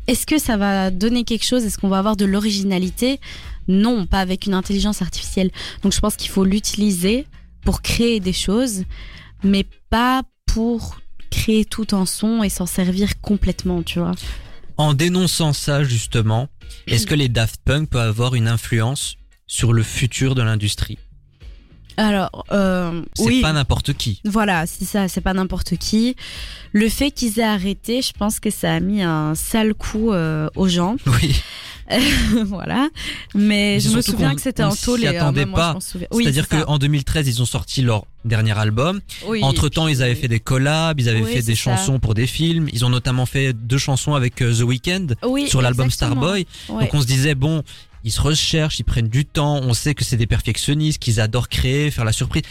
est-ce 0.10 0.25
que 0.25 0.39
ça 0.39 0.58
va 0.58 0.89
donner 0.89 1.23
quelque 1.23 1.45
chose? 1.45 1.63
Est-ce 1.65 1.78
qu'on 1.78 1.88
va 1.88 1.99
avoir 1.99 2.15
de 2.15 2.25
l'originalité? 2.25 3.19
Non, 3.69 4.05
pas 4.05 4.19
avec 4.19 4.45
une 4.47 4.53
intelligence 4.53 5.01
artificielle. 5.01 5.51
Donc 5.84 5.93
je 5.93 5.99
pense 5.99 6.17
qu'il 6.17 6.29
faut 6.29 6.43
l'utiliser 6.43 7.25
pour 7.62 7.82
créer 7.82 8.19
des 8.19 8.34
choses, 8.34 8.84
mais 9.43 9.65
pas 9.89 10.23
pour 10.47 10.99
créer 11.29 11.63
tout 11.63 11.93
en 11.93 12.05
son 12.05 12.43
et 12.43 12.49
s'en 12.49 12.65
servir 12.65 13.21
complètement, 13.21 13.84
tu 13.84 13.99
vois. 13.99 14.13
En 14.77 14.93
dénonçant 14.93 15.53
ça 15.53 15.84
justement, 15.84 16.49
est-ce 16.88 17.05
que 17.05 17.15
les 17.15 17.29
Daft 17.29 17.62
Punk 17.63 17.89
peuvent 17.89 18.08
avoir 18.08 18.36
une 18.36 18.47
influence 18.47 19.15
sur 19.45 19.71
le 19.71 19.84
futur 19.84 20.36
de 20.36 20.41
l'industrie? 20.41 20.97
Alors, 21.97 22.45
euh, 22.53 23.01
C'est 23.13 23.25
oui. 23.25 23.41
pas 23.41 23.51
n'importe 23.51 23.93
qui. 23.93 24.21
Voilà, 24.23 24.65
c'est 24.65 24.86
ça, 24.86 25.10
c'est 25.10 25.19
pas 25.19 25.34
n'importe 25.34 25.75
qui. 25.75 26.15
Le 26.71 26.88
fait 26.88 27.12
qu'ils 27.12 27.39
aient 27.39 27.43
arrêté, 27.43 28.01
je 28.01 28.13
pense 28.13 28.39
que 28.39 28.49
ça 28.49 28.73
a 28.73 28.79
mis 28.79 29.01
un 29.01 29.36
sale 29.36 29.73
coup 29.73 30.13
euh, 30.13 30.47
aux 30.55 30.69
gens. 30.69 30.95
Oui. 31.21 31.36
voilà. 32.45 32.89
Mais 33.34 33.80
je 33.80 33.89
me 33.89 34.02
souviens 34.02 34.36
que 34.36 34.41
c'était 34.41 34.63
en 34.63 34.75
tôle 34.75 35.04
et 35.04 35.08
euh, 35.08 35.12
attendait 35.19 35.45
même 35.45 35.54
pas. 35.56 35.73
m'en 35.73 35.80
souviens. 35.80 36.08
Oui, 36.12 36.23
C'est-à 36.23 36.34
dire 36.34 36.45
c'est 36.49 36.60
ça. 36.60 36.65
qu'en 36.65 36.78
2013, 36.78 37.28
ils 37.28 37.41
ont 37.41 37.45
sorti 37.45 37.82
leur 37.82 38.06
dernier 38.25 38.58
album. 38.58 39.02
Oui, 39.28 39.43
Entre 39.43 39.69
temps, 39.69 39.88
ils 39.88 40.04
avaient 40.04 40.15
fait 40.15 40.28
des 40.28 40.39
collabs, 40.39 40.99
ils 40.99 41.10
avaient 41.10 41.21
Oui, 41.21 41.34
fait 41.34 41.41
des 41.41 41.56
ça. 41.56 41.75
chansons 41.75 41.99
pour 41.99 42.13
des 42.13 42.28
films. 42.28 42.67
Ils 42.73 42.86
ont 42.86 42.89
notamment 42.89 43.25
fait 43.25 43.54
deux 43.54 43.78
chansons 43.78 44.13
avec 44.13 44.41
euh, 44.41 44.54
The 44.54 44.62
Weeknd 44.62 45.08
sur 45.47 45.62
l'album. 45.62 45.89
Starboy. 45.89 46.45
Ouais. 46.69 46.82
Donc 46.84 46.93
on 46.93 47.02
se 47.02 47.08
disait 47.08 47.36
bon, 47.36 47.63
ils 48.04 48.12
se 48.12 48.21
recherchent, 48.21 48.80
ils 48.80 48.84
prennent 48.84 49.08
du 49.10 49.25
temps. 49.25 49.60
On 49.63 49.73
sait 49.73 49.95
que 49.95 50.04
c'est 50.04 50.17
des 50.17 50.28
perfectionnistes, 50.28 50.99
qu'ils 50.99 51.19
adorent 51.19 51.49
créer, 51.49 51.91
faire 51.91 52.06
la 52.06 52.13
surprise. 52.13 52.43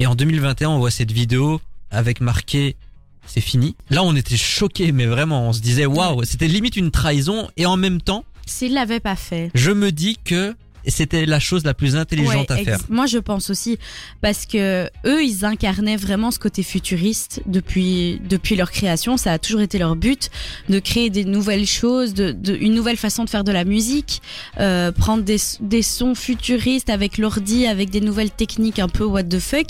Et 0.00 0.06
en 0.06 0.14
2021, 0.14 0.70
on 0.70 0.78
voit 0.78 0.90
cette 0.90 1.12
vidéo 1.12 1.60
avec 1.90 2.20
marqué 2.20 2.76
c'est 3.24 3.40
fini. 3.40 3.76
Là, 3.88 4.02
on 4.02 4.16
était 4.16 4.36
choqués, 4.36 4.90
mais 4.90 5.06
vraiment, 5.06 5.48
on 5.48 5.52
se 5.52 5.60
disait 5.60 5.86
waouh, 5.86 6.24
c'était 6.24 6.48
limite 6.48 6.76
une 6.76 6.90
trahison. 6.90 7.48
Et 7.56 7.66
en 7.66 7.76
même 7.76 8.00
temps, 8.00 8.24
S'ils 8.52 8.74
l'avaient 8.74 9.00
pas 9.00 9.16
fait. 9.16 9.50
je 9.54 9.70
me 9.70 9.90
dis 9.92 10.18
que 10.22 10.54
c'était 10.86 11.26
la 11.26 11.38
chose 11.38 11.64
la 11.64 11.74
plus 11.74 11.96
intelligente 11.96 12.50
Ouais, 12.50 12.60
à 12.60 12.64
faire. 12.64 12.78
Moi, 12.88 13.06
je 13.06 13.18
pense 13.18 13.50
aussi 13.50 13.78
parce 14.20 14.46
que 14.46 14.90
eux, 15.06 15.24
ils 15.24 15.44
incarnaient 15.44 15.96
vraiment 15.96 16.30
ce 16.30 16.38
côté 16.38 16.62
futuriste 16.62 17.40
depuis 17.46 18.20
depuis 18.28 18.56
leur 18.56 18.70
création. 18.70 19.16
Ça 19.16 19.32
a 19.32 19.38
toujours 19.38 19.60
été 19.60 19.78
leur 19.78 19.94
but 19.96 20.30
de 20.68 20.78
créer 20.80 21.08
des 21.10 21.24
nouvelles 21.24 21.66
choses, 21.66 22.14
de, 22.14 22.32
de 22.32 22.56
une 22.56 22.74
nouvelle 22.74 22.96
façon 22.96 23.24
de 23.24 23.30
faire 23.30 23.44
de 23.44 23.52
la 23.52 23.64
musique, 23.64 24.22
euh, 24.58 24.90
prendre 24.92 25.22
des 25.22 25.38
des 25.60 25.82
sons 25.82 26.14
futuristes 26.14 26.90
avec 26.90 27.16
l'ordi, 27.18 27.66
avec 27.66 27.90
des 27.90 28.00
nouvelles 28.00 28.30
techniques 28.32 28.78
un 28.80 28.88
peu 28.88 29.04
what 29.04 29.24
the 29.24 29.38
fuck. 29.38 29.68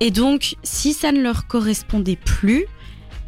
Et 0.00 0.10
donc, 0.10 0.56
si 0.62 0.92
ça 0.92 1.12
ne 1.12 1.22
leur 1.22 1.46
correspondait 1.46 2.18
plus. 2.22 2.66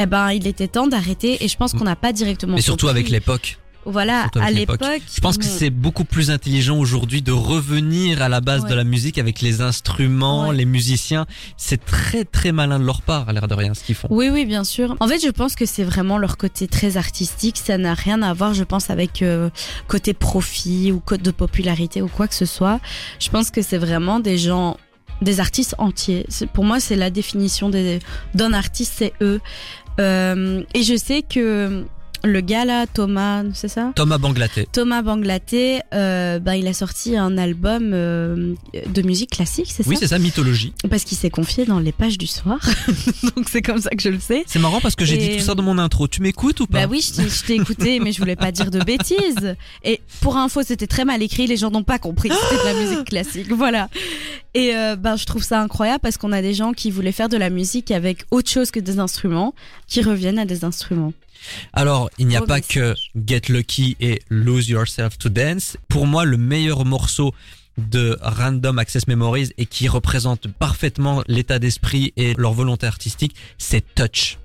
Eh 0.01 0.07
ben, 0.07 0.33
il 0.33 0.49
était 0.49 0.67
temps 0.67 0.89
d'arrêter 0.89 1.45
et 1.45 1.47
je 1.47 1.57
pense 1.57 1.73
qu'on 1.73 1.85
n'a 1.85 1.95
pas 1.95 2.13
directement. 2.13 2.57
Mais 2.57 2.63
surtout 2.63 2.87
compris. 2.87 2.99
avec 2.99 3.11
l'époque. 3.11 3.59
Voilà, 3.87 4.29
à 4.41 4.51
l'époque. 4.51 4.81
Je 5.15 5.21
pense 5.21 5.39
que 5.39 5.45
c'est 5.45 5.71
beaucoup 5.71 6.05
plus 6.05 6.31
intelligent 6.31 6.79
aujourd'hui 6.79 7.23
de 7.23 7.33
revenir 7.33 8.23
à 8.23 8.29
la 8.29 8.41
base 8.41 8.63
Ouais. 8.63 8.71
de 8.71 8.75
la 8.75 8.85
musique 8.85 9.19
avec 9.19 9.41
les 9.41 9.61
instruments, 9.61 10.49
Ouais. 10.49 10.57
les 10.57 10.65
musiciens. 10.65 11.27
C'est 11.57 11.85
très 11.85 12.25
très 12.25 12.53
malin 12.53 12.79
de 12.79 12.85
leur 12.85 13.03
part, 13.03 13.29
à 13.29 13.33
l'air 13.33 13.49
de 13.49 13.55
rien, 13.55 13.75
ce 13.75 13.85
qu'ils 13.85 13.95
font. 13.95 14.09
Oui, 14.11 14.29
oui, 14.31 14.45
bien 14.47 14.65
sûr. 14.65 14.97
En 15.01 15.09
fait, 15.09 15.19
je 15.25 15.31
pense 15.31 15.55
que 15.55 15.67
c'est 15.67 15.85
vraiment 15.85 16.19
leur 16.19 16.37
côté 16.37 16.67
très 16.67 16.97
artistique. 16.97 17.59
Ça 17.59 17.79
n'a 17.79 17.95
rien 17.95 18.23
à 18.23 18.33
voir, 18.33 18.55
je 18.55 18.65
pense, 18.65 18.91
avec 18.91 19.23
euh, 19.23 19.51
côté 19.89 20.15
profit 20.15 20.93
ou 20.93 21.01
côté 21.01 21.23
de 21.23 21.31
popularité 21.31 22.01
ou 22.03 22.09
quoi 22.09 22.29
que 22.29 22.35
ce 22.35 22.47
soit. 22.47 22.81
Je 23.21 23.29
pense 23.31 23.51
que 23.51 23.63
c'est 23.63 23.79
vraiment 23.79 24.21
des 24.21 24.39
gens, 24.39 24.77
des 25.23 25.41
artistes 25.41 25.75
entiers. 25.79 26.27
Pour 26.53 26.65
moi, 26.65 26.81
c'est 26.81 26.97
la 26.97 27.11
définition 27.11 27.71
d'un 28.35 28.53
artiste, 28.53 28.95
c'est 28.97 29.13
eux. 29.21 29.41
Euh, 30.01 30.63
et 30.75 30.83
je 30.83 30.97
sais 30.97 31.23
que 31.23 31.85
le 32.25 32.41
gars 32.41 32.65
là, 32.65 32.87
Thomas, 32.87 33.43
c'est 33.55 33.69
ça? 33.69 33.93
Thomas 33.95 34.19
Banglaté. 34.19 34.67
Thomas 34.73 35.03
Banglaté, 35.03 35.81
euh, 35.93 36.39
bah, 36.39 36.57
il 36.57 36.67
a 36.67 36.73
sorti 36.73 37.17
un 37.17 37.37
album 37.39 37.91
euh, 37.93 38.55
de 38.87 39.03
musique 39.03 39.31
classique, 39.31 39.71
c'est 39.71 39.87
Oui, 39.87 39.95
ça? 39.97 40.01
c'est 40.01 40.07
ça, 40.09 40.19
mythologie. 40.19 40.73
Parce 40.89 41.05
qu'il 41.05 41.17
s'est 41.19 41.31
confié 41.31 41.65
dans 41.67 41.79
les 41.79 41.93
pages 41.93 42.19
du 42.19 42.27
soir. 42.27 42.59
Donc 43.37 43.49
c'est 43.51 43.63
comme 43.63 43.81
ça 43.81 43.91
que 43.91 44.03
je 44.03 44.09
le 44.09 44.21
sais. 44.21 44.45
C'est 44.47 44.59
marrant 44.59 44.81
parce 44.81 44.95
que 44.97 45.05
j'ai 45.05 45.15
Et- 45.23 45.29
dit 45.29 45.37
tout 45.39 45.45
ça 45.45 45.55
dans 45.55 45.63
mon 45.63 45.79
intro. 45.79 46.09
Tu 46.09 46.23
m'écoutes 46.23 46.61
ou 46.61 46.67
pas? 46.67 46.87
Bah 46.87 46.89
oui, 46.91 47.01
je 47.07 47.43
t'ai- 47.47 47.55
écouté, 47.55 48.01
mais 48.01 48.13
je 48.13 48.19
voulais 48.19 48.37
pas 48.37 48.51
dire 48.53 48.71
de 48.71 48.81
bêtises. 48.83 49.55
Et 49.85 50.01
pour 50.21 50.37
info, 50.37 50.63
c'était 50.63 50.87
très 50.87 51.05
mal 51.05 51.23
écrit, 51.23 51.47
les 51.47 51.57
gens 51.57 51.71
n'ont 51.71 51.85
pas 51.85 51.99
compris 51.99 52.31
que 52.31 52.35
c'était 52.35 52.63
de 52.63 52.75
la 52.79 52.85
musique 52.85 53.05
classique. 53.07 53.53
Voilà. 53.53 53.89
Et 54.55 54.75
euh, 54.75 54.97
ben, 54.97 55.17
je 55.17 55.25
trouve 55.27 55.43
ça 55.43 55.61
incroyable 55.61 56.01
parce 56.01 56.17
qu'on 56.17 56.33
a 56.33 56.41
des 56.43 56.55
gens 56.55 56.73
qui 56.73 56.91
voulaient 56.91 57.13
faire 57.13 57.29
de 57.29 57.37
la 57.37 57.51
musique 57.51 57.91
avec 57.91 58.25
autre 58.31 58.51
chose 58.51 58.71
que 58.71 58.81
des 58.81 58.99
instruments, 58.99 59.55
qui 59.89 60.01
reviennent 60.03 60.39
à 60.39 60.45
des 60.45 60.65
instruments. 60.65 61.13
Alors, 61.73 62.11
il 62.19 62.27
n'y 62.27 62.37
a 62.37 62.41
Beau 62.41 62.47
pas 62.47 62.61
que 62.61 62.95
Get 63.27 63.43
Lucky 63.49 63.97
et 64.01 64.21
Lose 64.29 64.69
Yourself 64.69 65.19
to 65.19 65.29
Dance. 65.29 65.77
Pour 65.89 66.07
moi, 66.07 66.25
le 66.25 66.37
meilleur 66.37 66.85
morceau 66.85 67.35
de 67.79 68.17
Random 68.23 68.79
Access 68.79 69.09
Memories 69.09 69.51
et 69.59 69.67
qui 69.67 69.89
représente 69.89 70.49
parfaitement 70.49 71.23
l'état 71.27 71.59
d'esprit 71.59 72.13
et 72.17 72.35
leur 72.35 72.53
volonté 72.53 72.87
artistique, 72.87 73.35
c'est 73.59 73.85
Touch. 73.95 74.39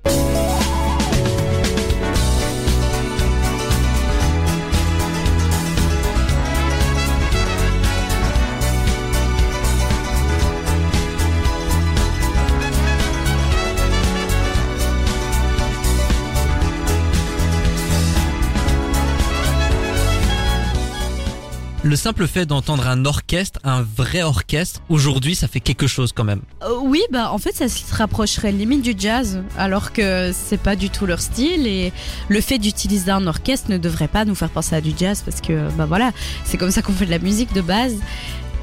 Simple 21.99 22.25
fait 22.27 22.45
d'entendre 22.47 22.88
un 22.88 23.05
orchestre, 23.05 23.59
un 23.63 23.83
vrai 23.83 24.23
orchestre, 24.23 24.81
aujourd'hui, 24.89 25.35
ça 25.35 25.47
fait 25.47 25.59
quelque 25.59 25.85
chose 25.85 26.12
quand 26.13 26.23
même. 26.23 26.41
Euh, 26.63 26.77
oui, 26.81 27.01
bah 27.12 27.31
en 27.31 27.38
fait, 27.38 27.55
ça 27.55 27.69
se 27.69 27.93
rapprocherait 27.93 28.51
limite 28.51 28.81
du 28.81 28.95
jazz, 28.97 29.43
alors 29.57 29.91
que 29.93 30.31
c'est 30.33 30.59
pas 30.59 30.75
du 30.75 30.89
tout 30.89 31.05
leur 31.05 31.21
style. 31.21 31.67
Et 31.67 31.93
le 32.29 32.41
fait 32.41 32.57
d'utiliser 32.57 33.12
un 33.12 33.27
orchestre 33.27 33.69
ne 33.69 33.77
devrait 33.77 34.07
pas 34.07 34.25
nous 34.25 34.35
faire 34.35 34.49
penser 34.49 34.75
à 34.75 34.81
du 34.81 34.93
jazz, 34.97 35.21
parce 35.23 35.41
que 35.41 35.69
bah 35.77 35.85
voilà, 35.85 36.12
c'est 36.45 36.57
comme 36.57 36.71
ça 36.71 36.81
qu'on 36.81 36.93
fait 36.93 37.05
de 37.05 37.12
la 37.12 37.19
musique 37.19 37.53
de 37.53 37.62
base. 37.62 37.95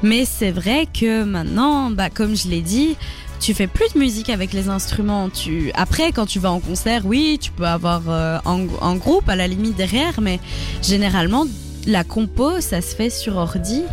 Mais 0.03 0.25
c'est 0.25 0.51
vrai 0.51 0.87
que 0.91 1.23
maintenant, 1.23 1.89
bah 1.89 2.09
comme 2.09 2.35
je 2.35 2.47
l'ai 2.47 2.61
dit, 2.61 2.95
tu 3.39 3.53
fais 3.53 3.67
plus 3.67 3.93
de 3.93 3.99
musique 3.99 4.29
avec 4.29 4.51
les 4.51 4.67
instruments. 4.67 5.29
Tu 5.29 5.71
après, 5.75 6.11
quand 6.11 6.25
tu 6.25 6.39
vas 6.39 6.51
en 6.51 6.59
concert, 6.59 7.05
oui, 7.05 7.37
tu 7.39 7.51
peux 7.51 7.67
avoir 7.67 8.01
euh, 8.07 8.39
un, 8.45 8.65
un 8.81 8.95
groupe 8.95 9.29
à 9.29 9.35
la 9.35 9.47
limite 9.47 9.75
derrière, 9.75 10.21
mais 10.21 10.39
généralement, 10.81 11.45
la 11.87 12.03
compo, 12.03 12.61
ça 12.61 12.81
se 12.81 12.95
fait 12.95 13.09
sur 13.09 13.37
ordi 13.37 13.83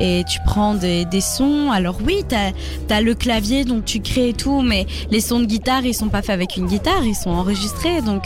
et 0.00 0.24
tu 0.28 0.38
prends 0.44 0.74
des, 0.74 1.04
des 1.06 1.20
sons. 1.20 1.70
Alors 1.70 1.98
oui, 2.04 2.22
t'as 2.28 2.50
as 2.90 3.00
le 3.00 3.14
clavier 3.14 3.64
donc 3.64 3.84
tu 3.84 4.00
crées 4.00 4.30
et 4.30 4.34
tout, 4.34 4.60
mais 4.60 4.86
les 5.10 5.20
sons 5.20 5.40
de 5.40 5.46
guitare 5.46 5.86
ils 5.86 5.94
sont 5.94 6.08
pas 6.08 6.22
faits 6.22 6.34
avec 6.34 6.56
une 6.56 6.66
guitare, 6.66 7.04
ils 7.04 7.14
sont 7.14 7.30
enregistrés 7.30 8.02
donc 8.02 8.24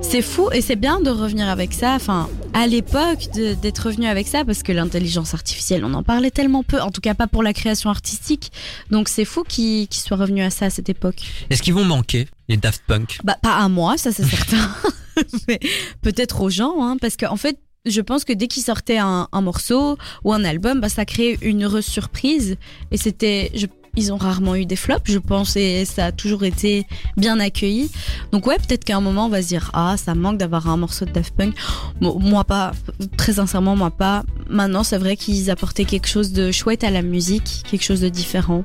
c'est 0.00 0.22
fou 0.22 0.50
et 0.52 0.60
c'est 0.60 0.76
bien 0.76 1.00
de 1.00 1.10
revenir 1.10 1.48
avec 1.48 1.72
ça. 1.72 1.94
Enfin, 1.94 2.28
à 2.54 2.66
l'époque 2.66 3.28
d'être 3.32 3.86
revenu 3.86 4.06
avec 4.06 4.26
ça 4.26 4.44
parce 4.44 4.62
que 4.62 4.72
l'intelligence 4.72 5.32
artificielle 5.34 5.84
on 5.84 5.94
en 5.94 6.02
parlait 6.02 6.30
tellement 6.30 6.62
peu, 6.62 6.80
en 6.80 6.90
tout 6.90 7.00
cas 7.00 7.14
pas 7.14 7.26
pour 7.26 7.42
la 7.42 7.52
création 7.52 7.90
artistique. 7.90 8.50
Donc 8.90 9.08
c'est 9.08 9.24
fou 9.24 9.44
qu'ils 9.44 9.88
soient 9.92 10.16
revenus 10.16 10.44
à 10.44 10.50
ça 10.50 10.66
à 10.66 10.70
cette 10.70 10.88
époque. 10.88 11.22
Est-ce 11.50 11.62
qu'ils 11.62 11.74
vont 11.74 11.84
manquer, 11.84 12.28
les 12.48 12.56
Daft 12.56 12.82
Punk? 12.86 13.20
Bah 13.24 13.36
pas 13.40 13.56
à 13.56 13.68
moi, 13.68 13.96
ça 13.96 14.10
c'est 14.10 14.24
certain, 14.24 14.68
mais 15.48 15.60
peut-être 16.02 16.40
aux 16.40 16.50
gens, 16.50 16.82
hein, 16.82 16.96
parce 17.00 17.16
qu'en 17.16 17.36
fait. 17.36 17.58
Je 17.84 18.00
pense 18.00 18.24
que 18.24 18.32
dès 18.32 18.46
qu'ils 18.46 18.62
sortaient 18.62 18.98
un, 18.98 19.28
un 19.32 19.40
morceau 19.40 19.98
ou 20.24 20.32
un 20.32 20.44
album, 20.44 20.80
bah, 20.80 20.88
ça 20.88 21.04
créait 21.04 21.38
une 21.42 21.64
heureuse 21.64 21.84
surprise. 21.84 22.56
Et 22.92 22.96
c'était, 22.96 23.50
je, 23.54 23.66
ils 23.96 24.12
ont 24.12 24.16
rarement 24.16 24.56
eu 24.56 24.66
des 24.66 24.76
flops, 24.76 25.10
je 25.10 25.18
pense, 25.18 25.56
et 25.56 25.84
ça 25.84 26.06
a 26.06 26.12
toujours 26.12 26.44
été 26.44 26.86
bien 27.16 27.38
accueilli. 27.40 27.90
Donc 28.32 28.46
ouais, 28.46 28.56
peut-être 28.56 28.84
qu'à 28.84 28.96
un 28.96 29.00
moment 29.00 29.26
on 29.26 29.28
va 29.28 29.42
se 29.42 29.48
dire 29.48 29.70
ah 29.74 29.96
ça 29.96 30.14
manque 30.14 30.38
d'avoir 30.38 30.68
un 30.68 30.76
morceau 30.76 31.04
de 31.04 31.10
Daft 31.10 31.34
Punk. 31.36 31.54
Bon, 32.00 32.18
moi 32.18 32.44
pas, 32.44 32.72
très 33.16 33.34
sincèrement 33.34 33.76
moi 33.76 33.90
pas. 33.90 34.24
Maintenant 34.48 34.82
c'est 34.82 34.98
vrai 34.98 35.16
qu'ils 35.16 35.50
apportaient 35.50 35.84
quelque 35.84 36.08
chose 36.08 36.32
de 36.32 36.50
chouette 36.52 36.84
à 36.84 36.90
la 36.90 37.02
musique, 37.02 37.62
quelque 37.70 37.84
chose 37.84 38.00
de 38.00 38.08
différent. 38.08 38.64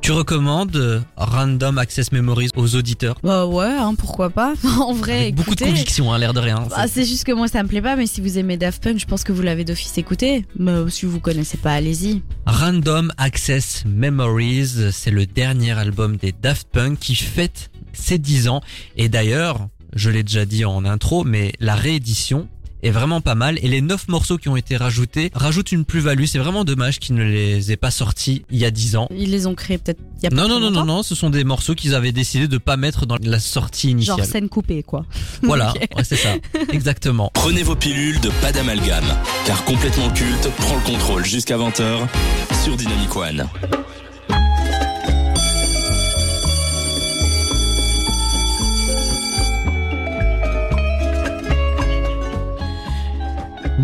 Tu 0.00 0.12
recommandes 0.12 0.76
euh, 0.76 1.00
Random 1.16 1.78
Access 1.78 2.12
Memories 2.12 2.50
aux 2.56 2.74
auditeurs? 2.74 3.16
Bah 3.22 3.46
ouais, 3.46 3.64
hein, 3.64 3.94
pourquoi 3.96 4.28
pas. 4.28 4.52
en 4.80 4.92
vrai, 4.92 5.20
Avec 5.20 5.34
beaucoup 5.34 5.54
de 5.54 5.64
conviction, 5.64 6.12
hein, 6.12 6.18
l'air 6.18 6.34
de 6.34 6.40
rien. 6.40 6.66
Bah, 6.68 6.86
c'est 6.88 7.06
juste 7.06 7.24
que 7.24 7.32
moi 7.32 7.48
ça 7.48 7.62
me 7.62 7.68
plaît 7.68 7.80
pas, 7.80 7.96
mais 7.96 8.06
si 8.06 8.20
vous 8.20 8.38
aimez 8.38 8.58
Daft 8.58 8.82
Punk, 8.82 8.98
je 8.98 9.06
pense 9.06 9.24
que 9.24 9.32
vous 9.32 9.40
l'avez 9.42 9.64
d'office 9.64 9.96
écouté. 9.96 10.44
Mais 10.58 10.72
si 10.90 11.06
vous 11.06 11.20
connaissez 11.20 11.56
pas, 11.56 11.72
allez-y. 11.72 12.22
Random 12.46 13.12
Access 13.16 13.84
Memories, 13.86 14.53
c'est 14.62 15.10
le 15.10 15.26
dernier 15.26 15.72
album 15.72 16.16
des 16.16 16.32
Daft 16.32 16.68
Punk 16.70 16.98
qui 16.98 17.14
fête 17.14 17.70
ses 17.92 18.18
10 18.18 18.48
ans. 18.48 18.60
Et 18.96 19.08
d'ailleurs, 19.08 19.68
je 19.94 20.10
l'ai 20.10 20.22
déjà 20.22 20.44
dit 20.44 20.64
en 20.64 20.84
intro, 20.84 21.24
mais 21.24 21.52
la 21.60 21.74
réédition 21.74 22.48
est 22.82 22.90
vraiment 22.90 23.20
pas 23.20 23.34
mal. 23.34 23.58
Et 23.62 23.68
les 23.68 23.80
9 23.80 24.08
morceaux 24.08 24.36
qui 24.36 24.48
ont 24.48 24.56
été 24.56 24.76
rajoutés 24.76 25.30
rajoutent 25.34 25.72
une 25.72 25.84
plus-value. 25.84 26.24
C'est 26.24 26.38
vraiment 26.38 26.64
dommage 26.64 26.98
qu'ils 26.98 27.14
ne 27.14 27.24
les 27.24 27.72
aient 27.72 27.76
pas 27.76 27.90
sortis 27.90 28.44
il 28.50 28.58
y 28.58 28.64
a 28.64 28.70
10 28.70 28.96
ans. 28.96 29.08
Ils 29.10 29.30
les 29.30 29.46
ont 29.46 29.54
créés 29.54 29.78
peut-être 29.78 30.00
il 30.18 30.24
y 30.24 30.26
a 30.26 30.30
pas 30.30 30.36
Non, 30.36 30.48
non, 30.48 30.60
non, 30.60 30.70
non, 30.70 30.84
non, 30.84 31.02
ce 31.02 31.14
sont 31.14 31.30
des 31.30 31.44
morceaux 31.44 31.74
qu'ils 31.74 31.94
avaient 31.94 32.12
décidé 32.12 32.46
de 32.46 32.58
pas 32.58 32.76
mettre 32.76 33.06
dans 33.06 33.16
la 33.22 33.40
sortie 33.40 33.90
initiale. 33.90 34.18
Genre 34.18 34.26
scène 34.26 34.48
coupée, 34.48 34.82
quoi. 34.82 35.06
Voilà, 35.42 35.72
ouais, 35.96 36.04
c'est 36.04 36.16
ça, 36.16 36.34
exactement. 36.72 37.30
Prenez 37.34 37.62
vos 37.62 37.76
pilules 37.76 38.20
de 38.20 38.30
pas 38.40 38.52
d'amalgame, 38.52 39.04
car 39.46 39.64
complètement 39.64 40.10
culte 40.10 40.48
prend 40.56 40.76
le 40.76 40.82
contrôle 40.82 41.24
jusqu'à 41.24 41.56
20h 41.56 42.06
sur 42.62 42.76
Dynamic 42.76 43.14
One. 43.16 43.46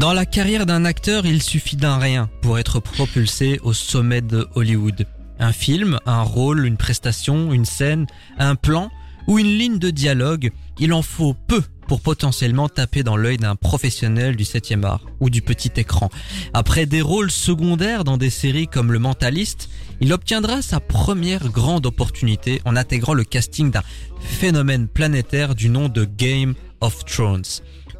Dans 0.01 0.15
la 0.15 0.25
carrière 0.25 0.65
d'un 0.65 0.87
acteur, 0.87 1.27
il 1.27 1.43
suffit 1.43 1.77
d'un 1.77 1.99
rien 1.99 2.31
pour 2.41 2.59
être 2.59 2.81
propulsé 2.81 3.61
au 3.63 3.75
sommet 3.75 4.23
de 4.23 4.49
Hollywood. 4.55 5.07
Un 5.39 5.53
film, 5.53 5.99
un 6.07 6.23
rôle, 6.23 6.65
une 6.65 6.79
prestation, 6.79 7.53
une 7.53 7.67
scène, 7.67 8.07
un 8.39 8.55
plan 8.55 8.91
ou 9.27 9.39
une 9.39 9.59
ligne 9.59 9.79
de 9.79 9.91
dialogue, 9.91 10.53
il 10.79 10.95
en 10.95 11.03
faut 11.03 11.35
peu 11.35 11.63
pour 11.87 12.01
potentiellement 12.01 12.71
taper 12.71 13.03
dans 13.03 13.19
l'œil 13.19 13.37
d'un 13.37 13.57
professionnel 13.57 14.37
du 14.37 14.45
7e 14.45 14.85
art 14.85 15.05
ou 15.21 15.29
du 15.29 15.43
petit 15.43 15.73
écran. 15.77 16.09
Après 16.55 16.87
des 16.87 17.03
rôles 17.03 17.31
secondaires 17.31 18.03
dans 18.03 18.17
des 18.17 18.31
séries 18.31 18.69
comme 18.69 18.93
Le 18.93 19.01
Mentaliste, 19.01 19.69
il 20.01 20.15
obtiendra 20.15 20.63
sa 20.63 20.81
première 20.81 21.51
grande 21.51 21.85
opportunité 21.85 22.63
en 22.65 22.75
intégrant 22.75 23.13
le 23.13 23.25
casting 23.25 23.71
d'un 23.71 23.83
phénomène 24.19 24.89
planétaire 24.89 25.55
du 25.55 25.69
nom 25.69 25.91
de 25.91 26.07
Game 26.07 26.55
of 26.81 27.05
Thrones. 27.05 27.45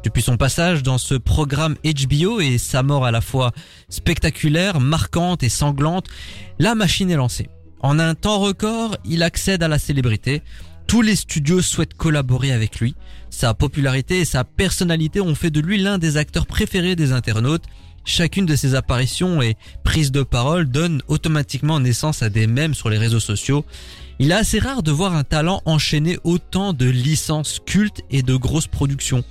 Depuis 0.03 0.23
son 0.23 0.35
passage 0.35 0.81
dans 0.81 0.97
ce 0.97 1.13
programme 1.13 1.75
HBO 1.83 2.39
et 2.39 2.57
sa 2.57 2.81
mort 2.81 3.05
à 3.05 3.11
la 3.11 3.21
fois 3.21 3.51
spectaculaire, 3.87 4.79
marquante 4.79 5.43
et 5.43 5.49
sanglante, 5.49 6.07
la 6.57 6.73
machine 6.73 7.11
est 7.11 7.15
lancée. 7.15 7.49
En 7.81 7.99
un 7.99 8.15
temps 8.15 8.39
record, 8.39 8.97
il 9.05 9.21
accède 9.21 9.61
à 9.61 9.67
la 9.67 9.77
célébrité. 9.77 10.41
Tous 10.87 11.03
les 11.03 11.15
studios 11.15 11.61
souhaitent 11.61 11.93
collaborer 11.93 12.51
avec 12.51 12.79
lui. 12.79 12.95
Sa 13.29 13.53
popularité 13.53 14.19
et 14.19 14.25
sa 14.25 14.43
personnalité 14.43 15.21
ont 15.21 15.35
fait 15.35 15.51
de 15.51 15.59
lui 15.59 15.77
l'un 15.77 15.99
des 15.99 16.17
acteurs 16.17 16.47
préférés 16.47 16.95
des 16.95 17.11
internautes. 17.11 17.63
Chacune 18.03 18.47
de 18.47 18.55
ses 18.55 18.73
apparitions 18.73 19.43
et 19.43 19.55
prises 19.83 20.11
de 20.11 20.23
parole 20.23 20.65
donne 20.65 21.03
automatiquement 21.07 21.79
naissance 21.79 22.23
à 22.23 22.29
des 22.29 22.47
mèmes 22.47 22.73
sur 22.73 22.89
les 22.89 22.97
réseaux 22.97 23.19
sociaux. 23.19 23.65
Il 24.17 24.31
est 24.31 24.35
assez 24.35 24.57
rare 24.57 24.81
de 24.81 24.91
voir 24.91 25.15
un 25.15 25.23
talent 25.23 25.61
enchaîner 25.65 26.17
autant 26.23 26.73
de 26.73 26.87
licences 26.87 27.59
cultes 27.63 28.01
et 28.09 28.23
de 28.23 28.35
grosses 28.35 28.67
productions. 28.67 29.23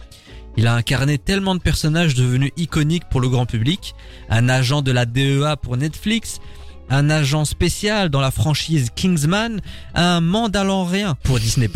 Il 0.61 0.66
a 0.66 0.75
incarné 0.75 1.16
tellement 1.16 1.55
de 1.55 1.61
personnages 1.62 2.14
devenus 2.14 2.51
iconiques 2.59 3.09
pour 3.09 3.23
le 3.23 3.31
grand 3.31 3.46
public, 3.46 3.94
un 4.29 4.51
agent 4.51 4.83
de 4.83 4.92
la 4.92 5.07
DEA 5.07 5.57
pour 5.57 5.79
Netflix, 5.79 6.38
un 6.90 7.09
agent 7.09 7.46
spécial 7.46 8.11
dans 8.11 8.20
la 8.20 8.31
franchise 8.31 8.90
Kingsman, 8.94 9.62
un 9.94 10.20
mandalorien 10.20 11.14
pour 11.23 11.38
Disney+, 11.38 11.70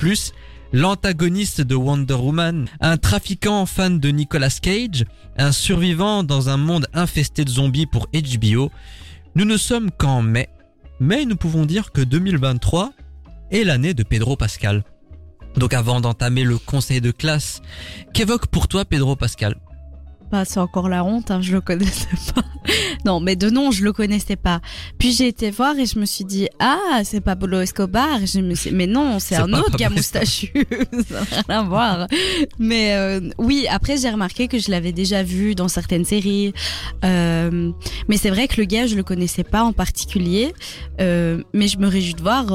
l'antagoniste 0.74 1.62
de 1.62 1.74
Wonder 1.74 2.12
Woman, 2.12 2.68
un 2.82 2.98
trafiquant 2.98 3.64
fan 3.64 4.00
de 4.00 4.10
Nicolas 4.10 4.50
Cage, 4.60 5.06
un 5.38 5.52
survivant 5.52 6.22
dans 6.22 6.50
un 6.50 6.58
monde 6.58 6.86
infesté 6.92 7.46
de 7.46 7.50
zombies 7.50 7.86
pour 7.86 8.08
HBO. 8.12 8.70
Nous 9.34 9.46
ne 9.46 9.56
sommes 9.56 9.92
qu'en 9.92 10.20
mai, 10.20 10.50
mais 11.00 11.24
nous 11.24 11.36
pouvons 11.36 11.64
dire 11.64 11.90
que 11.90 12.02
2023 12.02 12.92
est 13.50 13.64
l'année 13.64 13.94
de 13.94 14.02
Pedro 14.02 14.36
Pascal. 14.36 14.84
Donc 15.56 15.74
avant 15.74 16.00
d'entamer 16.00 16.44
le 16.44 16.58
conseil 16.58 17.00
de 17.00 17.10
classe, 17.10 17.62
qu'évoque 18.12 18.46
pour 18.46 18.68
toi 18.68 18.84
Pedro 18.84 19.16
Pascal? 19.16 19.56
Bah, 20.32 20.44
c'est 20.44 20.58
encore 20.58 20.88
la 20.88 21.04
honte, 21.04 21.30
hein, 21.30 21.40
je 21.42 21.52
le 21.52 21.60
connaissais 21.60 22.08
pas. 22.34 22.42
Non, 23.04 23.20
mais 23.20 23.36
de 23.36 23.50
nom, 23.50 23.70
je 23.70 23.84
le 23.84 23.92
connaissais 23.92 24.36
pas. 24.36 24.60
Puis 24.98 25.12
j'ai 25.12 25.28
été 25.28 25.50
voir 25.50 25.78
et 25.78 25.84
je 25.84 25.98
me 25.98 26.06
suis 26.06 26.24
dit, 26.24 26.48
ah, 26.58 27.02
c'est 27.04 27.20
Pablo 27.20 27.60
Escobar. 27.60 28.22
Et 28.22 28.26
Je 28.26 28.40
me 28.40 28.54
suis... 28.54 28.70
Mais 28.70 28.86
non, 28.86 29.18
c'est 29.18 29.36
un 29.36 29.52
autre 29.52 29.76
gars 29.76 29.90
moustachu. 29.90 30.50
Ça 31.08 31.20
n'a 31.20 31.42
rien 31.46 31.58
à 31.60 31.62
voir. 31.62 32.06
Mais 32.58 32.94
euh, 32.94 33.20
oui, 33.36 33.66
après, 33.70 33.98
j'ai 33.98 34.08
remarqué 34.08 34.48
que 34.48 34.58
je 34.58 34.70
l'avais 34.70 34.92
déjà 34.92 35.22
vu 35.22 35.54
dans 35.54 35.68
certaines 35.68 36.06
séries. 36.06 36.54
Euh, 37.04 37.70
mais 38.08 38.16
c'est 38.16 38.30
vrai 38.30 38.48
que 38.48 38.58
le 38.58 38.64
gars, 38.64 38.86
je 38.86 38.96
le 38.96 39.02
connaissais 39.02 39.44
pas 39.44 39.62
en 39.62 39.74
particulier. 39.74 40.54
Euh, 41.00 41.42
mais 41.52 41.68
je 41.68 41.78
me 41.78 41.86
réjouis 41.86 42.14
de 42.14 42.22
voir. 42.22 42.46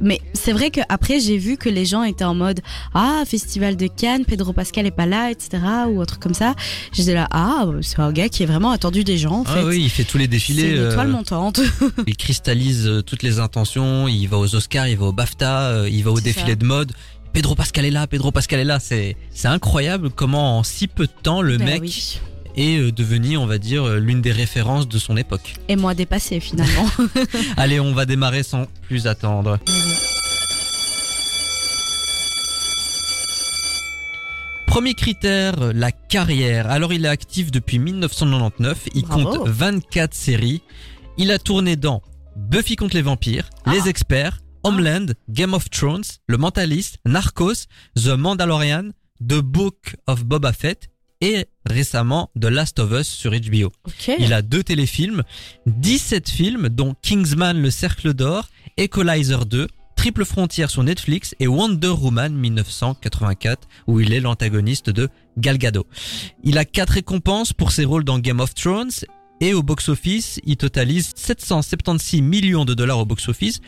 Mais 0.00 0.20
c'est 0.32 0.52
vrai 0.52 0.70
que 0.70 0.80
après 0.88 1.20
j'ai 1.20 1.36
vu 1.38 1.56
que 1.56 1.68
les 1.68 1.84
gens 1.84 2.02
étaient 2.02 2.24
en 2.24 2.34
mode 2.34 2.60
ah 2.94 3.22
festival 3.26 3.76
de 3.76 3.88
Cannes 3.88 4.24
Pedro 4.24 4.52
Pascal 4.52 4.86
est 4.86 4.90
pas 4.90 5.06
là 5.06 5.30
etc 5.30 5.58
ou 5.88 6.00
autre 6.00 6.18
comme 6.18 6.34
ça 6.34 6.54
j'étais 6.92 7.14
là 7.14 7.26
ah 7.30 7.66
c'est 7.82 7.98
un 7.98 8.12
gars 8.12 8.28
qui 8.28 8.42
est 8.42 8.46
vraiment 8.46 8.70
attendu 8.70 9.04
des 9.04 9.18
gens 9.18 9.40
en 9.40 9.44
fait 9.44 9.60
Ah 9.60 9.66
oui, 9.66 9.82
il 9.82 9.90
fait 9.90 10.04
tous 10.04 10.18
les 10.18 10.28
défilés. 10.28 10.76
euh, 10.76 11.06
montante 11.06 11.60
il 12.06 12.16
cristallise 12.16 12.86
euh, 12.86 13.02
toutes 13.02 13.22
les 13.22 13.38
intentions. 13.38 14.08
Il 14.08 14.26
va 14.26 14.38
aux 14.38 14.54
Oscars, 14.54 14.88
il 14.88 14.96
va 14.96 15.06
au 15.06 15.12
BAFTA, 15.12 15.60
euh, 15.62 15.88
il 15.90 16.02
va 16.04 16.10
au 16.10 16.20
défilé 16.20 16.50
ça. 16.50 16.54
de 16.56 16.64
mode. 16.64 16.92
Pedro 17.32 17.54
Pascal 17.54 17.84
est 17.84 17.90
là, 17.90 18.06
Pedro 18.06 18.30
Pascal 18.32 18.60
est 18.60 18.64
là. 18.64 18.78
C'est 18.80 19.16
c'est 19.30 19.48
incroyable 19.48 20.10
comment 20.10 20.58
en 20.58 20.62
si 20.62 20.86
peu 20.88 21.06
de 21.06 21.12
temps 21.22 21.42
le 21.42 21.58
Ben 21.58 21.66
mec 21.66 21.82
oui. 21.82 22.20
Est 22.56 22.78
euh, 22.78 22.92
devenu, 22.92 23.36
on 23.36 23.46
va 23.46 23.58
dire, 23.58 23.84
euh, 23.84 23.98
l'une 23.98 24.20
des 24.22 24.32
références 24.32 24.88
de 24.88 24.98
son 24.98 25.16
époque. 25.16 25.54
et 25.68 25.76
moi 25.76 25.94
dépassé 25.94 26.40
finalement 26.40 26.88
Allez, 27.56 27.80
on 27.80 27.92
va 27.94 28.06
démarrer 28.06 28.42
sans 28.42 28.66
plus 28.82 29.06
attendre. 29.06 29.58
Premier 34.66 34.94
critère, 34.94 35.72
la 35.72 35.90
carrière. 35.92 36.68
Alors 36.70 36.92
il 36.92 37.04
est 37.04 37.08
actif 37.08 37.50
depuis 37.50 37.78
1999, 37.78 38.88
il 38.94 39.02
Bravo. 39.04 39.24
compte 39.38 39.48
24 39.48 40.12
séries. 40.14 40.62
Il 41.16 41.30
a 41.30 41.38
tourné 41.38 41.76
dans 41.76 42.02
Buffy 42.36 42.76
contre 42.76 42.94
les 42.96 43.02
vampires, 43.02 43.48
Ah. 43.64 43.72
Les 43.72 43.88
Experts, 43.88 44.40
Homeland, 44.64 45.06
Game 45.30 45.54
of 45.54 45.70
Thrones, 45.70 46.04
Le 46.26 46.36
Mentaliste, 46.36 46.98
Narcos, 47.06 47.66
The 47.94 48.08
Mandalorian, 48.18 48.90
The 49.26 49.38
Book 49.40 49.96
of 50.06 50.24
Boba 50.24 50.52
Fett 50.52 50.90
et 51.20 51.46
récemment 51.64 52.30
The 52.40 52.46
Last 52.46 52.78
of 52.78 52.92
Us 52.92 53.08
sur 53.08 53.32
HBO. 53.32 53.72
Il 54.18 54.32
a 54.32 54.42
deux 54.42 54.62
téléfilms, 54.62 55.22
17 55.66 56.28
films 56.28 56.68
dont 56.68 56.94
Kingsman 57.02 57.60
le 57.60 57.70
Cercle 57.70 58.14
d'Or, 58.14 58.48
Equalizer 58.76 59.46
2, 59.46 59.68
Triple 59.96 60.24
Frontière 60.24 60.70
sur 60.70 60.82
Netflix 60.82 61.34
et 61.40 61.46
Wonder 61.46 61.88
Woman 61.88 62.34
1984 62.34 63.66
où 63.86 64.00
il 64.00 64.12
est 64.12 64.20
l'antagoniste 64.20 64.90
de 64.90 65.08
Gal 65.38 65.58
Gadot. 65.58 65.86
Il 66.44 66.58
a 66.58 66.64
quatre 66.64 66.90
récompenses 66.90 67.52
pour 67.52 67.72
ses 67.72 67.84
rôles 67.84 68.04
dans 68.04 68.18
Game 68.18 68.40
of 68.40 68.54
Thrones 68.54 68.90
et 69.40 69.52
au 69.52 69.62
box-office, 69.62 70.40
il 70.44 70.56
totalise 70.56 71.12
776 71.14 72.22
millions 72.22 72.64
de 72.64 72.74
dollars 72.74 73.00
au 73.00 73.04
box-office 73.04 73.60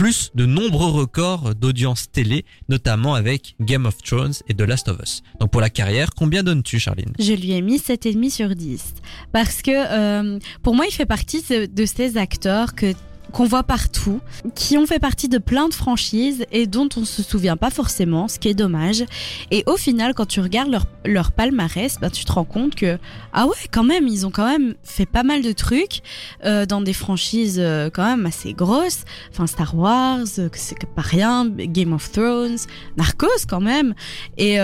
plus 0.00 0.30
de 0.34 0.46
nombreux 0.46 0.90
records 0.90 1.54
d'audience 1.54 2.10
télé, 2.10 2.46
notamment 2.70 3.12
avec 3.14 3.54
Game 3.60 3.84
of 3.84 3.98
Thrones 3.98 4.32
et 4.48 4.54
The 4.54 4.62
Last 4.62 4.88
of 4.88 4.98
Us. 5.02 5.22
Donc 5.40 5.50
pour 5.50 5.60
la 5.60 5.68
carrière, 5.68 6.08
combien 6.16 6.42
donnes-tu, 6.42 6.78
Charline? 6.78 7.12
Je 7.18 7.34
lui 7.34 7.52
ai 7.52 7.60
mis 7.60 7.76
7,5 7.76 8.30
sur 8.30 8.54
10. 8.54 8.94
Parce 9.30 9.60
que 9.60 9.70
euh, 9.74 10.38
pour 10.62 10.74
moi, 10.74 10.86
il 10.88 10.94
fait 10.94 11.04
partie 11.04 11.42
de, 11.50 11.66
de 11.66 11.84
ces 11.84 12.16
acteurs 12.16 12.74
que 12.74 12.94
qu'on 13.30 13.46
voit 13.46 13.62
partout, 13.62 14.20
qui 14.54 14.76
ont 14.76 14.86
fait 14.86 14.98
partie 14.98 15.28
de 15.28 15.38
plein 15.38 15.68
de 15.68 15.74
franchises 15.74 16.44
et 16.52 16.66
dont 16.66 16.88
on 16.96 17.04
se 17.04 17.22
souvient 17.22 17.56
pas 17.56 17.70
forcément, 17.70 18.28
ce 18.28 18.38
qui 18.38 18.48
est 18.48 18.54
dommage. 18.54 19.04
Et 19.50 19.64
au 19.66 19.76
final, 19.76 20.14
quand 20.14 20.26
tu 20.26 20.40
regardes 20.40 20.70
leur, 21.04 21.32
palmarès, 21.32 21.98
ben, 22.00 22.10
tu 22.10 22.24
te 22.24 22.32
rends 22.32 22.44
compte 22.44 22.74
que, 22.74 22.98
ah 23.32 23.46
ouais, 23.46 23.56
quand 23.70 23.84
même, 23.84 24.08
ils 24.08 24.26
ont 24.26 24.30
quand 24.30 24.46
même 24.46 24.74
fait 24.82 25.06
pas 25.06 25.22
mal 25.22 25.42
de 25.42 25.52
trucs 25.52 26.02
euh, 26.44 26.66
dans 26.66 26.80
des 26.80 26.92
franchises 26.92 27.58
euh, 27.58 27.90
quand 27.92 28.04
même 28.04 28.26
assez 28.26 28.52
grosses. 28.52 29.04
Enfin, 29.30 29.46
Star 29.46 29.76
Wars, 29.76 30.20
euh, 30.38 30.48
c'est 30.52 30.78
pas 30.94 31.02
rien, 31.02 31.48
Game 31.48 31.92
of 31.92 32.10
Thrones, 32.12 32.58
Narcos 32.96 33.46
quand 33.48 33.60
même. 33.60 33.94
Et... 34.36 34.58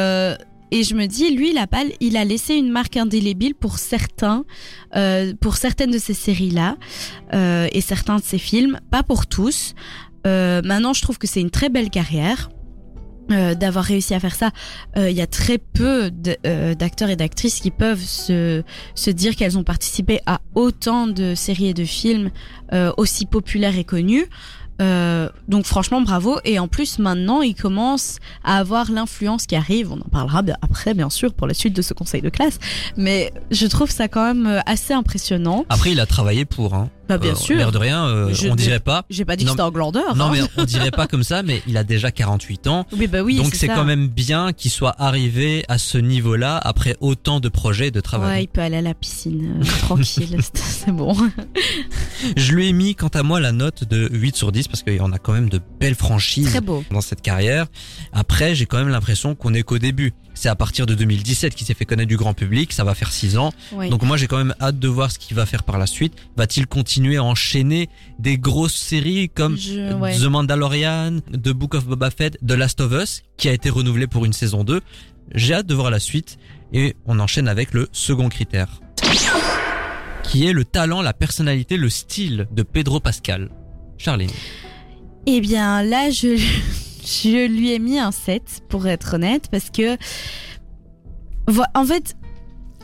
Et 0.70 0.82
je 0.82 0.94
me 0.94 1.06
dis, 1.06 1.30
lui, 1.30 1.50
il 1.50 1.58
a, 1.58 1.66
pas, 1.66 1.84
il 2.00 2.16
a 2.16 2.24
laissé 2.24 2.54
une 2.54 2.70
marque 2.70 2.96
indélébile 2.96 3.54
pour 3.54 3.78
certains, 3.78 4.44
euh, 4.96 5.32
pour 5.40 5.56
certaines 5.56 5.90
de 5.90 5.98
ces 5.98 6.14
séries-là 6.14 6.76
euh, 7.34 7.68
et 7.72 7.80
certains 7.80 8.16
de 8.16 8.22
ses 8.22 8.38
films, 8.38 8.80
pas 8.90 9.02
pour 9.02 9.26
tous. 9.26 9.74
Euh, 10.26 10.62
maintenant, 10.64 10.92
je 10.92 11.02
trouve 11.02 11.18
que 11.18 11.26
c'est 11.26 11.40
une 11.40 11.50
très 11.50 11.68
belle 11.68 11.90
carrière. 11.90 12.50
D'avoir 13.28 13.84
réussi 13.84 14.14
à 14.14 14.20
faire 14.20 14.36
ça, 14.36 14.52
il 14.96 15.10
y 15.10 15.20
a 15.20 15.26
très 15.26 15.58
peu 15.58 16.12
d'acteurs 16.12 17.10
et 17.10 17.16
d'actrices 17.16 17.58
qui 17.58 17.72
peuvent 17.72 18.00
se, 18.00 18.62
se 18.94 19.10
dire 19.10 19.34
qu'elles 19.34 19.58
ont 19.58 19.64
participé 19.64 20.20
à 20.26 20.40
autant 20.54 21.08
de 21.08 21.34
séries 21.34 21.70
et 21.70 21.74
de 21.74 21.84
films 21.84 22.30
aussi 22.96 23.26
populaires 23.26 23.76
et 23.76 23.82
connus. 23.82 24.26
Euh, 24.82 25.30
donc 25.48 25.64
franchement 25.64 26.02
bravo 26.02 26.38
et 26.44 26.58
en 26.58 26.68
plus 26.68 26.98
maintenant 26.98 27.40
il 27.40 27.54
commence 27.54 28.18
à 28.44 28.58
avoir 28.58 28.90
l'influence 28.90 29.46
qui 29.46 29.56
arrive 29.56 29.90
on 29.90 29.96
en 29.96 30.10
parlera 30.10 30.42
après 30.60 30.92
bien 30.92 31.08
sûr 31.08 31.32
pour 31.32 31.46
la 31.46 31.54
suite 31.54 31.74
de 31.74 31.80
ce 31.80 31.94
conseil 31.94 32.20
de 32.20 32.28
classe 32.28 32.58
mais 32.98 33.32
je 33.50 33.66
trouve 33.66 33.90
ça 33.90 34.08
quand 34.08 34.22
même 34.22 34.46
euh, 34.46 34.60
assez 34.66 34.92
impressionnant 34.92 35.64
Après, 35.68 35.92
il 35.92 36.00
a 36.00 36.06
travaillé 36.06 36.44
pour. 36.44 36.74
Hein. 36.74 36.90
Bah 37.08 37.18
bien 37.18 37.32
Euh, 37.32 37.34
sûr 37.36 37.56
L'air 37.56 37.72
de 37.72 37.78
rien, 37.78 38.04
euh, 38.06 38.32
Je 38.32 38.48
on 38.48 38.54
dirait 38.54 38.80
pas. 38.80 39.04
j'ai 39.10 39.24
pas 39.24 39.36
dit 39.36 39.44
que 39.44 39.48
Non, 39.48 39.52
c'était 39.54 39.62
un 39.62 39.70
glandeur 39.70 40.16
Non, 40.16 40.26
hein. 40.26 40.30
mais 40.32 40.40
on 40.56 40.64
dirait 40.64 40.90
pas 40.90 41.06
comme 41.06 41.22
ça, 41.24 41.42
mais 41.42 41.62
il 41.66 41.76
a 41.76 41.84
déjà 41.84 42.10
48 42.10 42.66
ans. 42.66 42.86
oui 42.92 43.06
bah 43.06 43.22
oui 43.22 43.36
Donc 43.36 43.54
c'est 43.54 43.68
quand 43.68 43.84
même 43.84 44.08
bien 44.08 44.52
qu'il 44.52 44.70
soit 44.70 44.94
arrivé 44.98 45.64
à 45.68 45.78
ce 45.78 45.98
niveau-là 45.98 46.56
après 46.58 46.96
autant 47.00 47.40
de 47.40 47.48
projets 47.48 47.88
et 47.88 47.90
de 47.90 47.98
ouais 47.98 48.02
travail. 48.02 48.42
il 48.44 48.48
peut 48.48 48.60
aller 48.60 48.76
à 48.78 48.82
la 48.82 48.94
piscine 48.94 49.58
euh, 49.60 49.64
tranquille 49.80 50.36
c'est- 50.54 50.90
bon 50.92 51.14
Je 52.36 52.52
lui 52.52 52.68
ai 52.68 52.72
mis 52.72 52.94
quant 52.94 53.08
à 53.08 53.22
moi 53.22 53.40
la 53.40 53.52
note 53.52 53.84
de 53.84 54.08
8 54.12 54.36
sur 54.36 54.52
10 54.52 54.68
parce 54.68 54.82
en 55.00 55.12
a 55.12 55.18
quand 55.18 55.32
même 55.32 55.48
de 55.48 55.60
belles 55.80 55.94
franchises 55.94 56.48
très 56.50 56.60
beau 56.60 56.84
dans 56.90 57.00
cette 57.00 57.22
carrière. 57.22 57.66
Après, 58.12 58.54
j'ai 58.54 58.66
quand 58.66 58.78
même 58.78 58.88
l'impression 58.88 59.34
qu'on 59.34 59.54
est 59.54 59.62
qu'au 59.62 59.78
début. 59.78 60.12
C'est 60.36 60.48
à 60.48 60.54
partir 60.54 60.86
de 60.86 60.94
2017 60.94 61.54
qu'il 61.56 61.66
s'est 61.66 61.74
fait 61.74 61.84
connaître 61.86 62.08
du 62.08 62.16
grand 62.16 62.34
public, 62.34 62.72
ça 62.72 62.84
va 62.84 62.94
faire 62.94 63.10
6 63.10 63.36
ans. 63.38 63.52
oui. 63.72 63.88
Donc 63.90 64.02
moi 64.02 64.16
j'ai 64.16 64.28
quand 64.28 64.36
même 64.36 64.54
hâte 64.60 64.78
de 64.78 64.86
voir 64.86 65.10
ce 65.10 65.18
qu'il 65.18 65.34
va 65.36 65.46
faire 65.46 65.64
par 65.64 65.78
la 65.78 65.86
suite. 65.86 66.12
Va-t-il 66.36 66.66
continuer 66.68 67.16
à 67.16 67.24
enchaîner 67.24 67.88
des 68.20 68.38
grosses 68.38 68.76
séries 68.76 69.28
comme 69.28 69.56
Je- 69.56 69.94
ouais. 69.94 70.16
The 70.16 70.24
Mandalorian, 70.26 71.20
The 71.32 71.48
Book 71.50 71.74
of 71.74 71.86
Boba 71.86 72.10
Fett, 72.10 72.38
The 72.46 72.52
Last 72.52 72.80
of 72.80 72.92
Us, 72.92 73.22
qui 73.36 73.48
a 73.48 73.52
été 73.52 73.70
renouvelé 73.70 74.06
pour 74.06 74.24
une 74.24 74.32
saison 74.32 74.62
2 74.62 74.80
J'ai 75.34 75.54
hâte 75.54 75.66
de 75.66 75.74
voir 75.74 75.90
la 75.90 75.98
suite 75.98 76.38
et 76.72 76.94
on 77.06 77.18
enchaîne 77.18 77.48
avec 77.48 77.72
le 77.72 77.88
second 77.92 78.28
critère, 78.28 78.68
qui 80.22 80.46
est 80.46 80.52
le 80.52 80.64
talent, 80.64 81.00
la 81.02 81.12
personnalité, 81.12 81.76
le 81.76 81.88
style 81.88 82.46
de 82.52 82.62
Pedro 82.62 83.00
Pascal. 83.00 83.48
Charline. 83.98 84.30
Eh 85.26 85.40
bien, 85.40 85.82
là, 85.82 86.10
je, 86.10 86.36
je 87.06 87.46
lui 87.46 87.72
ai 87.72 87.78
mis 87.78 87.98
un 87.98 88.10
7, 88.12 88.62
pour 88.68 88.86
être 88.86 89.14
honnête, 89.14 89.46
parce 89.50 89.70
que. 89.70 89.96
En 91.74 91.84
fait. 91.84 92.16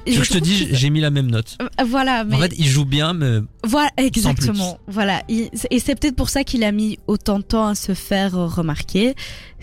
Tu 0.05 0.15
veux 0.15 0.19
que 0.23 0.25
je 0.27 0.33
te 0.33 0.39
dis, 0.39 0.67
que- 0.69 0.75
j'ai 0.75 0.91
mis 0.91 0.99
la 1.01 1.11
même 1.11 1.31
note. 1.31 1.57
Euh, 1.63 1.85
Voilà, 1.85 2.25
mais. 2.25 2.35
En 2.35 2.41
fait, 2.41 2.53
il 2.59 2.67
joue 2.67 2.85
bien, 2.85 3.13
mais 3.13 3.39
voilà, 3.65 3.89
exactement. 3.97 4.81
Voilà. 4.89 5.23
Il- 5.29 5.49
Et 5.71 5.79
c'est 5.79 5.95
peut-être 5.95 6.17
pour 6.17 6.29
ça 6.29 6.43
qu'il 6.43 6.65
a 6.65 6.73
mis 6.73 6.99
autant 7.07 7.39
de 7.39 7.45
temps 7.45 7.69
à 7.69 7.77
se 7.77 7.95
faire 7.95 8.33
remarquer. 8.33 9.15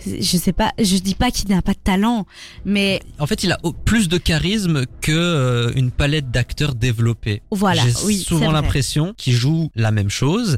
Je 0.06 0.22
sais 0.38 0.54
pas, 0.54 0.72
je 0.78 0.96
dis 0.96 1.14
pas 1.14 1.30
qu'il 1.30 1.50
n'a 1.50 1.60
pas 1.60 1.74
de 1.74 1.78
talent, 1.84 2.24
mais 2.64 3.00
en 3.18 3.26
fait, 3.26 3.44
il 3.44 3.52
a 3.52 3.58
plus 3.84 4.08
de 4.08 4.16
charisme 4.16 4.86
que 5.02 5.12
euh, 5.12 5.72
une 5.76 5.90
palette 5.90 6.30
d'acteurs 6.30 6.74
développés. 6.74 7.42
voilà. 7.50 7.82
J'ai 7.82 7.92
oui, 8.06 8.16
souvent 8.18 8.50
l'impression 8.50 9.12
qu'il 9.18 9.34
joue 9.34 9.70
la 9.74 9.90
même 9.90 10.08
chose. 10.08 10.56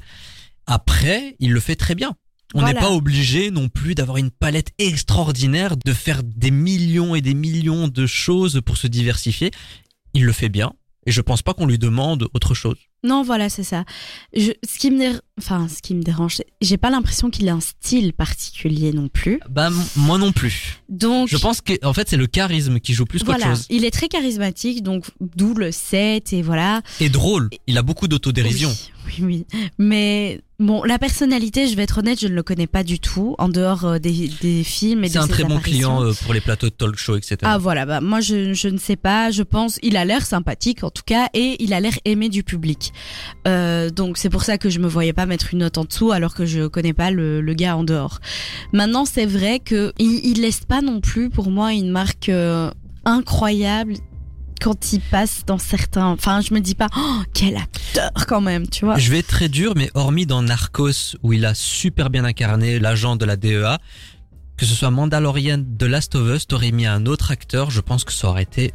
Après, 0.69 1.35
il 1.41 1.53
le 1.53 1.59
fait 1.59 1.75
très 1.75 1.97
bien. 1.97 2.15
On 2.55 2.59
n'est 2.61 2.73
Voilà. 2.73 2.81
pas 2.81 2.91
obligé 2.91 3.51
non 3.51 3.69
plus 3.69 3.95
d'avoir 3.95 4.19
une 4.19 4.31
palette 4.31 4.73
extraordinaire, 4.79 5.77
de 5.77 5.93
faire 5.93 6.23
des 6.23 6.51
millions 6.51 7.15
et 7.15 7.21
des 7.21 7.35
millions 7.35 7.89
de 7.89 8.07
choses 8.07 8.61
pour 8.65 8.77
se 8.77 8.87
diversifier. 8.87 9.51
Il 10.15 10.25
le 10.25 10.33
fait 10.33 10.49
bien. 10.51 10.73
Et 11.07 11.13
je 11.13 11.21
pense 11.21 11.43
pas 11.43 11.55
qu'on 11.55 11.67
lui 11.67 11.79
demande 11.79 12.29
autre 12.35 12.55
chose. 12.55 12.77
Non, 13.05 13.23
voilà, 13.23 13.49
c'est 13.49 13.63
ça. 13.65 13.85
Je, 14.35 14.53
ce 14.69 14.79
qui 14.79 14.91
me, 14.91 14.99
dé- 14.99 15.19
enfin, 15.39 15.67
ce 15.69 15.83
qui 15.83 15.95
me 15.95 16.03
dérange, 16.03 16.37
j'ai 16.61 16.77
pas 16.77 16.91
l'impression 16.91 17.31
qu'il 17.31 17.49
a 17.49 17.53
un 17.55 17.61
style 17.61 18.13
particulier 18.13 18.93
non 18.93 19.09
plus. 19.09 19.41
Bah, 19.51 19.71
moi 19.97 20.19
non 20.19 20.33
plus. 20.33 20.83
Donc, 20.89 21.29
Je 21.29 21.37
pense 21.37 21.61
que, 21.61 21.73
en 21.85 21.93
fait, 21.93 22.09
c'est 22.09 22.17
le 22.17 22.27
charisme 22.27 22.79
qui 22.81 22.95
joue 22.95 23.05
plus 23.05 23.21
qu'autre 23.21 23.39
voilà, 23.39 23.55
chose. 23.55 23.67
il 23.71 23.85
est 23.85 23.91
très 23.91 24.09
charismatique, 24.09 24.83
donc 24.83 25.07
d'où 25.21 25.55
le 25.55 25.73
7 25.73 26.33
et 26.33 26.43
voilà. 26.43 26.83
Et 27.01 27.09
drôle. 27.09 27.51
Il 27.67 27.77
a 27.79 27.83
beaucoup 27.83 28.07
d'autodérision. 28.09 28.69
Oui, 29.07 29.15
oui, 29.21 29.25
oui. 29.53 29.61
Mais 29.79 30.41
bon, 30.61 30.85
la 30.85 30.99
personnalité, 30.99 31.67
je 31.67 31.75
vais 31.75 31.83
être 31.83 31.99
honnête, 31.99 32.21
je 32.21 32.29
ne 32.29 32.35
le 32.35 32.43
connais 32.45 32.69
pas 32.69 32.85
du 32.85 33.01
tout 33.01 33.35
en 33.39 33.49
dehors 33.49 33.85
euh, 33.85 33.99
des, 33.99 34.31
des 34.41 34.63
films 34.63 35.03
et 35.05 35.09
C'est 35.09 35.19
un 35.19 35.27
très 35.27 35.43
bon 35.45 35.59
client 35.59 36.05
euh, 36.05 36.13
pour 36.23 36.33
les 36.35 36.41
plateaux 36.41 36.69
de 36.69 36.75
talk 36.75 36.97
show, 36.97 37.17
etc. 37.17 37.39
Ah 37.43 37.59
voilà, 37.59 37.85
bah 37.85 38.01
moi 38.01 38.21
je, 38.21 38.53
je 38.55 38.69
ne 38.69 38.79
sais 38.79 38.95
pas, 38.97 39.31
je 39.33 39.43
pense 39.43 39.79
il 39.83 39.97
a 39.97 40.05
l'air 40.05 40.25
sympathique 40.25 40.85
en 40.85 40.91
tout 40.91 41.03
cas 41.05 41.29
et 41.35 41.57
il 41.63 41.75
a 41.75 41.81
l'air 41.81 41.95
aimé 42.05 42.29
du 42.29 42.45
public. 42.45 42.92
Euh, 43.47 43.91
donc 43.91 44.19
c'est 44.19 44.31
pour 44.31 44.43
ça 44.43 44.59
que 44.59 44.71
je 44.71 44.79
me 44.79 44.89
voyais 44.89 45.13
pas 45.13 45.27
mettre 45.27 45.53
une 45.53 45.61
note 45.61 45.79
en 45.79 45.85
dessous 45.85 46.13
alors 46.13 46.35
que 46.35 46.47
je 46.47 46.67
connais 46.67 46.93
pas 46.93 47.11
le, 47.11 47.41
gars 47.55 47.77
en 47.77 47.85
dehors. 47.85 48.21
Maintenant 48.73 49.05
c'est 49.05 49.27
vrai 49.27 49.59
que 49.59 49.93
il 49.99 50.41
laisse 50.41 50.61
pas 50.61 50.81
non 50.81 51.01
plus 51.01 51.31
pour 51.31 51.51
moi 51.51 51.73
une 51.73 51.91
marque 51.91 52.29
euh, 52.29 52.71
incroyable 53.05 53.95
quand 54.61 54.93
il 54.93 55.01
passe 55.01 55.43
dans 55.47 55.59
certains. 55.59 56.07
Enfin 56.07 56.41
je 56.41 56.55
me 56.55 56.61
dis 56.61 56.75
pas 56.75 56.89
oh, 56.97 57.23
quel 57.35 57.57
acteur 57.57 58.11
quand 58.27 58.41
même, 58.41 58.69
tu 58.69 58.85
vois. 58.85 58.97
Je 58.97 59.11
vais 59.11 59.19
être 59.19 59.29
très 59.29 59.49
dur, 59.49 59.75
mais 59.77 59.91
hormis 59.95 60.25
dans 60.25 60.43
Narcos, 60.43 61.17
où 61.23 61.33
il 61.33 61.45
a 61.45 61.55
super 61.55 62.11
bien 62.11 62.25
incarné 62.25 62.79
l'agent 62.79 63.17
de 63.17 63.25
la 63.25 63.37
DEA, 63.37 63.79
que 64.57 64.65
ce 64.65 64.75
soit 64.75 64.91
Mandalorian 64.91 65.63
de 65.67 65.87
Last 65.87 66.15
of 66.15 66.37
Us, 66.37 66.47
t'aurais 66.47 66.71
mis 66.71 66.87
un 66.87 67.07
autre 67.07 67.33
acteur, 67.33 67.71
je 67.71 67.81
pense 67.81 68.05
que 68.05 68.13
ça 68.13 68.29
aurait 68.29 68.45
été 68.45 68.73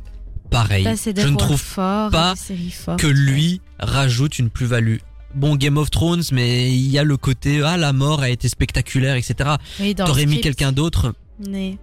pareil. 0.50 0.84
Je 0.84 1.28
ne 1.28 1.36
trouve 1.36 1.64
pas 1.76 2.10
fortes. 2.36 3.00
que 3.00 3.08
lui 3.08 3.62
rajoute 3.80 4.40
une 4.40 4.50
plus-value. 4.50 4.98
Bon, 5.36 5.56
Game 5.56 5.78
of 5.78 5.92
Thrones, 5.92 6.24
mais 6.32 6.72
il 6.72 6.88
y 6.88 6.98
a 6.98 7.04
le 7.04 7.18
côté, 7.18 7.62
ah, 7.64 7.78
la 7.78 7.94
mort 7.94 8.22
a 8.22 8.30
été 8.30 8.50
spectaculaire, 8.50 9.16
etc. 9.16 9.56
Oui, 9.80 9.94
T'aurais 9.94 10.26
mis 10.26 10.42
quelqu'un 10.42 10.72
d'autre? 10.72 11.14
Mais 11.48 11.78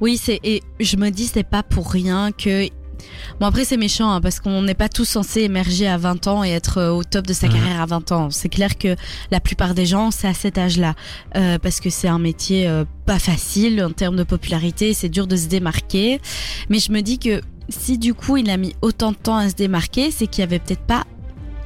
oui, 0.00 0.16
c'est 0.22 0.38
et 0.44 0.62
je 0.78 0.96
me 0.96 1.10
dis 1.10 1.26
c'est 1.26 1.42
pas 1.48 1.62
pour 1.62 1.90
rien 1.90 2.30
que 2.30 2.68
bon 3.40 3.46
après 3.46 3.64
c'est 3.64 3.76
méchant 3.76 4.10
hein, 4.10 4.20
parce 4.20 4.40
qu'on 4.40 4.62
n'est 4.62 4.74
pas 4.74 4.88
tous 4.88 5.04
censés 5.04 5.42
émerger 5.42 5.86
à 5.88 5.98
20 5.98 6.26
ans 6.26 6.44
et 6.44 6.50
être 6.50 6.78
euh, 6.78 6.90
au 6.90 7.04
top 7.04 7.26
de 7.26 7.32
sa 7.32 7.46
Mhm. 7.48 7.52
carrière 7.54 7.80
à 7.80 7.86
20 7.86 8.12
ans. 8.12 8.30
C'est 8.30 8.48
clair 8.48 8.76
que 8.78 8.96
la 9.30 9.40
plupart 9.40 9.74
des 9.74 9.86
gens 9.86 10.10
c'est 10.10 10.28
à 10.28 10.34
cet 10.34 10.58
âge-là 10.58 10.94
euh, 11.36 11.58
parce 11.58 11.80
que 11.80 11.90
c'est 11.90 12.08
un 12.08 12.18
métier 12.18 12.66
euh, 12.68 12.84
pas 13.04 13.18
facile 13.18 13.82
en 13.84 13.90
termes 13.92 14.16
de 14.16 14.24
popularité, 14.24 14.94
c'est 14.94 15.08
dur 15.08 15.26
de 15.26 15.36
se 15.36 15.46
démarquer. 15.46 16.20
Mais 16.68 16.78
je 16.78 16.90
me 16.92 17.00
dis 17.02 17.18
que 17.18 17.40
si 17.68 17.98
du 17.98 18.14
coup 18.14 18.36
il 18.36 18.48
a 18.50 18.56
mis 18.56 18.74
autant 18.82 19.12
de 19.12 19.16
temps 19.16 19.36
à 19.36 19.48
se 19.48 19.54
démarquer, 19.54 20.10
c'est 20.10 20.26
qu'il 20.26 20.40
y 20.40 20.44
avait 20.44 20.58
peut-être 20.58 20.86
pas 20.86 21.04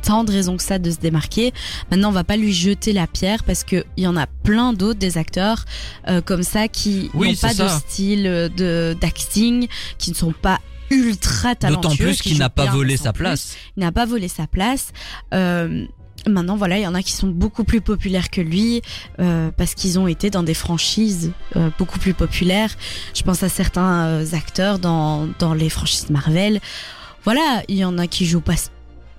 tant 0.03 0.25
de 0.25 0.33
raisons 0.33 0.57
que 0.57 0.63
ça 0.63 0.79
de 0.79 0.91
se 0.91 0.97
démarquer. 0.97 1.53
Maintenant, 1.91 2.09
on 2.09 2.13
va 2.13 2.25
pas 2.25 2.39
lui 2.39 2.55
jeter 2.55 2.95
la 2.95 3.07
pierre 3.07 3.45
parce 3.45 3.65
que 3.65 3.85
il 3.99 4.05
y 4.05 4.07
en 4.07 4.17
a 4.17 4.27
plein 4.27 4.73
d'autres 4.73 4.99
des 4.99 5.19
acteurs 5.19 5.67
euh, 6.09 6.23
comme 6.23 6.43
ça 6.43 6.69
qui 6.69 7.11
Oui, 7.13 7.29
n'ont 7.33 7.35
pas 7.37 7.53
de 7.53 7.69
style 7.69 8.23
de 8.57 8.97
d'acting, 8.99 9.69
qui 9.99 10.11
ne 10.13 10.17
sont 10.17 10.33
pas 10.33 10.59
ultra 10.91 11.55
talentueux. 11.55 11.83
D'autant 11.83 11.97
plus 11.97 12.21
qui 12.21 12.31
qu'il 12.31 12.39
n'a 12.39 12.51
pas 12.51 12.67
volé 12.67 12.97
sa 12.97 13.13
place. 13.13 13.57
Il 13.77 13.81
n'a 13.81 13.93
pas 13.93 14.07
volé 14.07 14.29
sa 14.29 14.47
place. 14.47 14.93
Euh, 15.35 15.87
Maintenant, 16.27 16.57
voilà, 16.57 16.79
il 16.79 16.83
y 16.83 16.87
en 16.87 16.95
a 16.95 17.03
qui 17.03 17.13
sont 17.13 17.29
beaucoup 17.29 17.65
plus 17.65 17.81
populaires 17.81 18.31
que 18.31 18.41
lui 18.41 18.83
euh, 19.21 19.51
parce 19.57 19.75
qu'ils 19.75 19.99
ont 19.99 20.07
été 20.07 20.29
dans 20.29 20.43
des 20.43 20.55
franchises 20.55 21.33
euh, 21.57 21.71
beaucoup 21.79 21.99
plus 21.99 22.13
populaires. 22.13 22.71
Je 23.15 23.23
pense 23.23 23.43
à 23.43 23.49
certains 23.49 24.05
euh, 24.05 24.27
acteurs 24.35 24.79
dans, 24.79 25.29
dans 25.39 25.55
les 25.55 25.71
franchises 25.71 26.11
Marvel. 26.11 26.61
Voilà, 27.25 27.63
il 27.69 27.77
y 27.77 27.85
en 27.85 27.97
a 27.97 28.07
qui 28.07 28.27
jouent 28.27 28.41
pas 28.41 28.55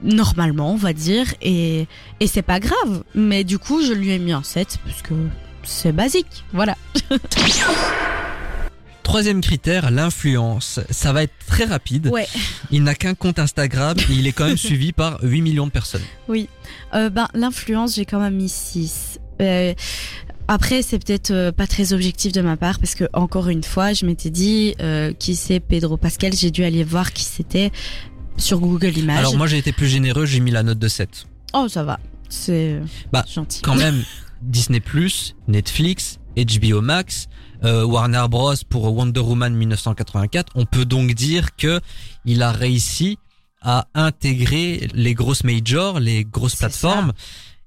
normalement, 0.04 0.74
on 0.74 0.78
va 0.78 0.94
dire, 0.94 1.26
et, 1.42 1.88
et 2.20 2.28
c'est 2.28 2.42
pas 2.42 2.60
grave. 2.60 3.04
Mais 3.16 3.44
du 3.44 3.58
coup, 3.58 3.84
je 3.84 3.94
lui 3.94 4.12
ai 4.12 4.20
mis 4.20 4.32
un 4.32 4.44
7 4.44 4.80
parce 4.86 5.02
que 5.02 5.14
c'est 5.64 5.92
basique. 5.92 6.44
Voilà. 6.54 6.76
Troisième 9.12 9.42
critère, 9.42 9.92
l'influence. 9.92 10.80
Ça 10.90 11.12
va 11.12 11.24
être 11.24 11.34
très 11.46 11.66
rapide. 11.66 12.08
Ouais. 12.08 12.30
Il 12.72 12.84
n'a 12.84 12.96
qu'un 12.96 13.14
compte 13.14 13.40
Instagram 13.40 13.98
et 14.10 14.14
il 14.14 14.26
est 14.26 14.32
quand 14.32 14.48
même 14.48 14.56
suivi 14.70 14.94
par 14.94 15.20
8 15.22 15.42
millions 15.42 15.68
de 15.68 15.72
personnes. 15.72 16.02
Euh, 16.30 17.10
ben, 17.10 17.28
l'influence, 17.34 17.96
j'ai 17.96 18.06
quand 18.06 18.22
même 18.22 18.36
mis 18.36 18.48
6. 18.48 19.20
Euh, 19.42 19.74
après, 20.48 20.82
c'est 20.82 20.98
peut-être 20.98 21.32
euh, 21.32 21.52
pas 21.52 21.68
très 21.68 21.92
objectif 21.92 22.32
de 22.32 22.40
ma 22.40 22.56
part 22.56 22.80
parce 22.80 22.96
que 22.96 23.04
encore 23.12 23.50
une 23.50 23.66
fois, 23.66 23.92
je 23.92 24.06
m'étais 24.06 24.30
dit 24.30 24.76
euh, 24.80 25.12
qui 25.12 25.36
c'est 25.36 25.60
Pedro 25.60 25.98
Pascal? 25.98 26.32
J'ai 26.34 26.50
dû 26.50 26.64
aller 26.64 26.86
voir 26.86 27.12
qui 27.12 27.26
c'était 27.26 27.74
sur 28.38 28.62
Google 28.62 28.98
Images. 28.98 29.20
Alors 29.20 29.36
moi 29.36 29.46
j'ai 29.46 29.58
été 29.58 29.74
plus 29.74 29.88
généreux, 29.88 30.26
j'ai 30.26 30.40
mis 30.40 30.52
la 30.52 30.64
note 30.64 30.80
de 30.80 30.88
7. 30.88 31.26
Oh, 31.54 31.68
ça 31.68 31.84
va. 31.84 32.00
C'est 32.30 32.80
Bah, 33.12 33.26
gentil. 33.30 33.62
Quand 33.62 33.76
même, 33.76 34.06
Disney+, 34.42 34.82
Netflix, 35.50 36.18
HBO 36.38 36.82
Max, 36.82 37.28
euh, 37.64 37.86
Warner 37.86 38.26
Bros 38.30 38.56
pour 38.70 38.94
Wonder 38.94 39.20
Woman 39.20 39.54
1984, 39.54 40.54
on 40.56 40.66
peut 40.66 40.86
donc 40.86 41.14
dire 41.14 41.56
que 41.56 41.80
il 42.26 42.42
a 42.42 42.52
réussi 42.52 43.18
à 43.62 43.88
intégrer 43.94 44.88
les 44.94 45.14
grosses 45.14 45.44
majors, 45.44 46.00
les 46.00 46.26
grosses 46.26 46.56
plateformes 46.56 47.14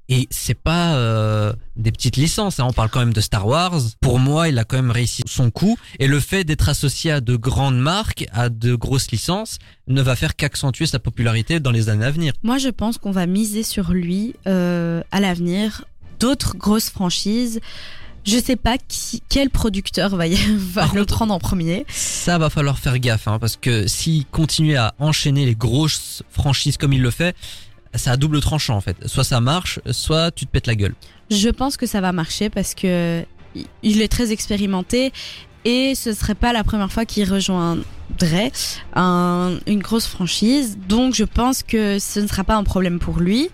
Et 0.08 0.26
c'est 0.30 0.58
pas 0.58 0.96
euh, 0.96 1.52
des 1.76 1.92
petites 1.92 2.16
licences, 2.16 2.60
hein. 2.60 2.66
on 2.68 2.72
parle 2.72 2.90
quand 2.90 2.98
même 2.98 3.14
de 3.14 3.20
Star 3.20 3.46
Wars. 3.46 3.80
Pour 4.00 4.18
moi, 4.18 4.48
il 4.48 4.58
a 4.58 4.64
quand 4.64 4.76
même 4.76 4.90
réussi 4.90 5.22
son 5.26 5.50
coup. 5.50 5.78
Et 5.98 6.08
le 6.08 6.20
fait 6.20 6.44
d'être 6.44 6.68
associé 6.68 7.10
à 7.10 7.20
de 7.20 7.36
grandes 7.36 7.78
marques, 7.78 8.26
à 8.32 8.50
de 8.50 8.74
grosses 8.74 9.10
licences, 9.12 9.58
ne 9.86 10.02
va 10.02 10.14
faire 10.14 10.36
qu'accentuer 10.36 10.86
sa 10.86 10.98
popularité 10.98 11.58
dans 11.58 11.70
les 11.70 11.88
années 11.88 12.04
à 12.04 12.10
venir. 12.10 12.34
Moi, 12.42 12.58
je 12.58 12.68
pense 12.68 12.98
qu'on 12.98 13.12
va 13.12 13.26
miser 13.26 13.62
sur 13.62 13.92
lui 13.92 14.34
euh, 14.46 15.02
à 15.10 15.20
l'avenir. 15.20 15.84
D'autres 16.20 16.56
grosses 16.56 16.90
franchises. 16.90 17.60
Je 18.24 18.38
sais 18.38 18.56
pas 18.56 18.76
qui, 18.88 19.22
quel 19.28 19.50
producteur 19.50 20.16
va, 20.16 20.26
y, 20.26 20.34
va 20.56 20.88
le 20.94 21.04
prendre 21.04 21.32
en 21.34 21.38
premier. 21.38 21.84
Ça 21.88 22.38
va 22.38 22.50
falloir 22.50 22.78
faire 22.78 22.98
gaffe, 22.98 23.28
hein, 23.28 23.38
parce 23.38 23.56
que 23.56 23.86
s'il 23.86 24.24
continue 24.26 24.76
à 24.76 24.94
enchaîner 24.98 25.44
les 25.46 25.54
grosses 25.54 26.22
franchises 26.30 26.76
comme 26.76 26.92
il 26.92 27.02
le 27.02 27.10
fait, 27.10 27.36
c'est 27.94 28.10
à 28.10 28.16
double 28.16 28.40
tranchant 28.40 28.76
en 28.76 28.80
fait. 28.80 28.96
Soit 29.06 29.24
ça 29.24 29.40
marche, 29.40 29.78
soit 29.90 30.30
tu 30.30 30.46
te 30.46 30.50
pètes 30.50 30.66
la 30.66 30.74
gueule. 30.74 30.94
Je 31.30 31.48
pense 31.48 31.76
que 31.76 31.86
ça 31.86 32.00
va 32.00 32.12
marcher 32.12 32.50
parce 32.50 32.74
que 32.74 33.24
il 33.82 34.02
est 34.02 34.08
très 34.08 34.32
expérimenté 34.32 35.12
et 35.64 35.94
ce 35.94 36.12
serait 36.12 36.34
pas 36.34 36.52
la 36.52 36.64
première 36.64 36.90
fois 36.92 37.04
qu'il 37.06 37.30
rejoindrait 37.30 38.52
un- 38.94 39.58
une 39.66 39.78
grosse 39.80 40.06
franchise. 40.06 40.76
Donc 40.88 41.14
je 41.14 41.24
pense 41.24 41.62
que 41.62 41.98
ce 41.98 42.20
ne 42.20 42.26
sera 42.26 42.42
pas 42.44 42.56
un 42.56 42.64
problème 42.64 42.98
pour 42.98 43.18
lui. 43.20 43.48